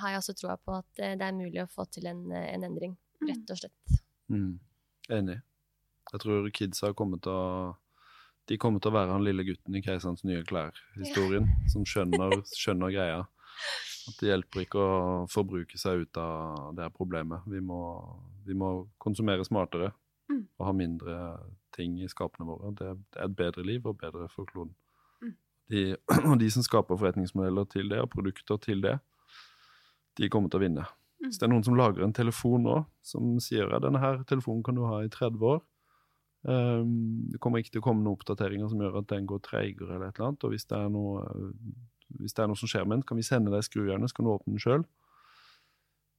har 0.00 0.10
jeg 0.16 0.18
også 0.18 0.34
troa 0.40 0.56
på 0.58 0.74
at 0.80 0.98
eh, 1.04 1.12
det 1.14 1.22
er 1.28 1.36
mulig 1.36 1.60
å 1.62 1.68
få 1.70 1.84
til 1.94 2.08
en, 2.10 2.24
eh, 2.32 2.48
en 2.56 2.64
endring, 2.66 2.96
Mm. 3.18 3.28
rett 3.32 3.50
og 3.50 3.58
slett. 3.58 4.00
mm. 4.30 4.58
Enig. 5.10 5.40
Jeg 6.12 6.20
tror 6.22 6.50
kidsa 6.54 6.92
kommer 6.94 7.18
til 7.22 7.32
å 7.32 7.76
De 8.48 8.56
kommer 8.56 8.80
til 8.80 8.90
å 8.92 8.94
være 8.94 9.12
han 9.12 9.24
lille 9.26 9.44
gutten 9.44 9.74
i 9.76 9.80
'Keiserens 9.82 10.22
nye 10.24 10.42
klær'-historien, 10.42 11.48
som 11.68 11.84
skjønner, 11.84 12.30
skjønner 12.62 12.90
greia. 12.94 13.26
At 14.08 14.18
det 14.20 14.30
hjelper 14.30 14.64
ikke 14.64 14.82
å 14.82 14.98
forbruke 15.30 15.78
seg 15.80 16.04
ut 16.06 16.20
av 16.20 16.74
det 16.76 16.86
her 16.86 16.94
problemet. 16.94 17.44
Vi 17.46 17.60
må, 17.60 17.80
vi 18.48 18.56
må 18.56 18.72
konsumere 19.02 19.44
smartere 19.46 19.92
Mm. 20.28 20.44
og 20.58 20.66
ha 20.66 20.72
mindre 20.76 21.16
ting 21.76 21.96
i 22.02 22.08
skapene 22.08 22.46
våre. 22.48 22.74
Det 22.76 22.88
er 22.88 23.24
et 23.24 23.36
bedre 23.36 23.64
liv 23.64 23.86
og 23.88 23.96
bedre 24.00 24.28
for 24.28 24.48
kloden. 24.48 24.74
Mm. 25.22 25.34
De, 25.72 25.84
og 26.18 26.36
de 26.42 26.50
som 26.52 26.64
skaper 26.64 27.00
forretningsmodeller 27.00 27.68
til 27.72 27.88
det, 27.88 28.02
og 28.04 28.10
produkter 28.12 28.60
til 28.60 28.84
det, 28.84 28.98
de 30.18 30.28
kommer 30.28 30.52
til 30.52 30.60
å 30.60 30.64
vinne. 30.66 30.84
Mm. 31.18 31.28
Hvis 31.30 31.40
det 31.40 31.48
er 31.48 31.52
noen 31.54 31.64
som 31.64 31.78
lager 31.78 32.04
en 32.04 32.14
telefon 32.16 32.66
nå, 32.66 32.82
som 33.02 33.38
sier 33.42 33.72
at 33.72 33.86
denne 33.86 34.02
her 34.02 34.20
telefonen 34.28 34.64
kan 34.66 34.76
du 34.76 34.84
ha 34.84 35.00
i 35.04 35.12
30 35.12 35.48
år, 35.54 35.62
um, 36.44 36.92
det 37.32 37.40
kommer 37.40 37.62
ikke 37.62 37.78
til 37.78 37.82
å 37.82 37.88
komme 37.88 38.04
noen 38.04 38.18
oppdateringer 38.18 38.68
som 38.70 38.84
gjør 38.84 39.00
at 39.00 39.08
den 39.14 39.28
går 39.30 39.40
treigere 39.46 39.96
eller 39.96 40.10
et 40.10 40.18
eller 40.18 40.32
annet, 40.32 40.44
og 40.44 40.52
hvis 40.52 40.68
det 40.68 40.76
er 40.78 40.92
noe, 40.92 41.24
hvis 42.16 42.32
det 42.34 42.42
er 42.44 42.48
noe 42.50 42.56
som 42.56 42.68
skjer 42.70 42.86
med 42.88 42.98
den, 42.98 43.06
kan 43.08 43.16
vi 43.20 43.26
sende 43.26 43.52
deg 43.52 43.64
skrujernet, 43.66 44.10
så 44.10 44.16
kan 44.18 44.24
du 44.28 44.32
åpne 44.32 44.54
den 44.56 44.62
selv. 44.64 44.86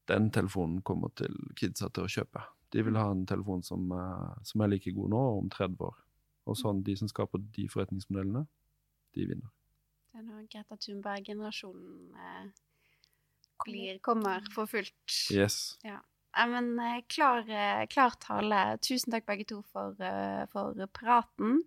Den 0.09 0.29
telefonen 0.33 0.81
kommer 0.85 1.11
til 1.17 1.33
kidsa 1.57 1.89
til 1.93 2.05
å 2.07 2.09
kjøpe. 2.09 2.41
De 2.73 2.83
vil 2.85 2.97
ha 2.97 3.07
en 3.13 3.25
telefon 3.29 3.63
som, 3.65 3.89
er- 3.93 4.39
som 4.45 4.61
er 4.61 4.71
like 4.73 4.91
god 4.93 5.09
nå 5.13 5.21
om 5.39 5.49
30 5.53 5.81
år. 5.85 5.95
Og 6.49 6.57
sånn, 6.57 6.83
de 6.85 6.95
som 6.97 7.09
skaper 7.09 7.41
de 7.55 7.67
forretningsmodellene, 7.69 8.45
de 9.17 9.25
vinner. 9.29 9.49
Det 10.09 10.21
er 10.21 10.25
nå 10.25 10.39
Greta 10.49 10.77
Thunberg-generasjonen 10.81 12.13
eh, 12.17 12.47
blir, 13.65 13.99
kommer 14.05 14.45
for 14.53 14.65
fullt. 14.69 15.17
Yes. 15.33 15.77
Ja, 15.85 15.99
men 16.49 16.71
eh, 16.81 17.01
klar, 17.09 17.43
eh, 17.49 17.83
klar 17.91 18.15
tale. 18.21 18.63
Tusen 18.85 19.13
takk 19.13 19.27
begge 19.29 19.45
to 19.49 19.61
for, 19.69 19.93
eh, 20.01 20.45
for 20.53 20.73
praten. 20.93 21.61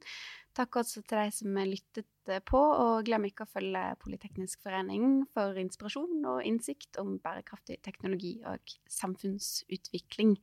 Takk 0.59 0.81
også 0.83 1.03
til 1.07 1.19
deg 1.23 1.31
som 1.37 1.55
lyttet 1.55 2.07
eh, 2.07 2.12
på, 2.49 2.59
og 2.59 3.07
glem 3.07 3.27
ikke 3.29 3.47
å 3.47 3.51
følge 3.51 3.83
Politeknisk 4.03 4.63
forening 4.65 5.25
for 5.35 5.59
inspirasjon 5.61 6.23
og 6.29 6.47
innsikt 6.47 6.99
om 7.03 7.17
bærekraftig 7.23 7.81
teknologi 7.85 8.37
og 8.49 8.77
samfunnsutvikling. 8.91 10.37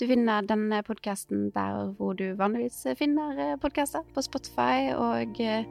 Du 0.00 0.06
finner 0.10 0.46
denne 0.46 0.82
podkasten 0.86 1.50
der 1.54 1.92
hvor 1.98 2.16
du 2.18 2.30
vanligvis 2.38 2.84
finner 2.98 3.58
podkaster, 3.62 4.04
på 4.14 4.22
Spotify 4.24 4.92
og 4.94 5.40
eh, 5.42 5.66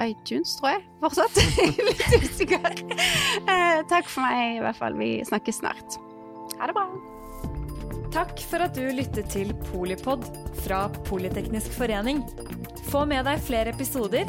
iTunes, 0.00 0.56
tror 0.58 0.74
jeg, 0.74 0.84
fortsatt. 1.02 1.40
Litt 1.88 2.04
usikker. 2.22 2.68
Eh, 3.46 3.80
takk 3.90 4.08
for 4.08 4.24
meg, 4.24 4.58
i 4.58 4.62
hvert 4.64 4.78
fall. 4.78 4.96
Vi 4.98 5.14
snakkes 5.28 5.62
snart. 5.62 5.98
Ha 6.58 6.68
det 6.68 6.76
bra. 6.76 6.86
Takk 8.12 8.42
for 8.44 8.60
at 8.60 8.76
du 8.76 8.84
lyttet 8.92 9.30
til 9.32 9.54
Polipod 9.70 10.26
fra 10.66 10.84
Politeknisk 11.08 11.72
forening. 11.78 12.20
Få 12.90 13.06
med 13.08 13.24
deg 13.24 13.40
flere 13.40 13.72
episoder, 13.72 14.28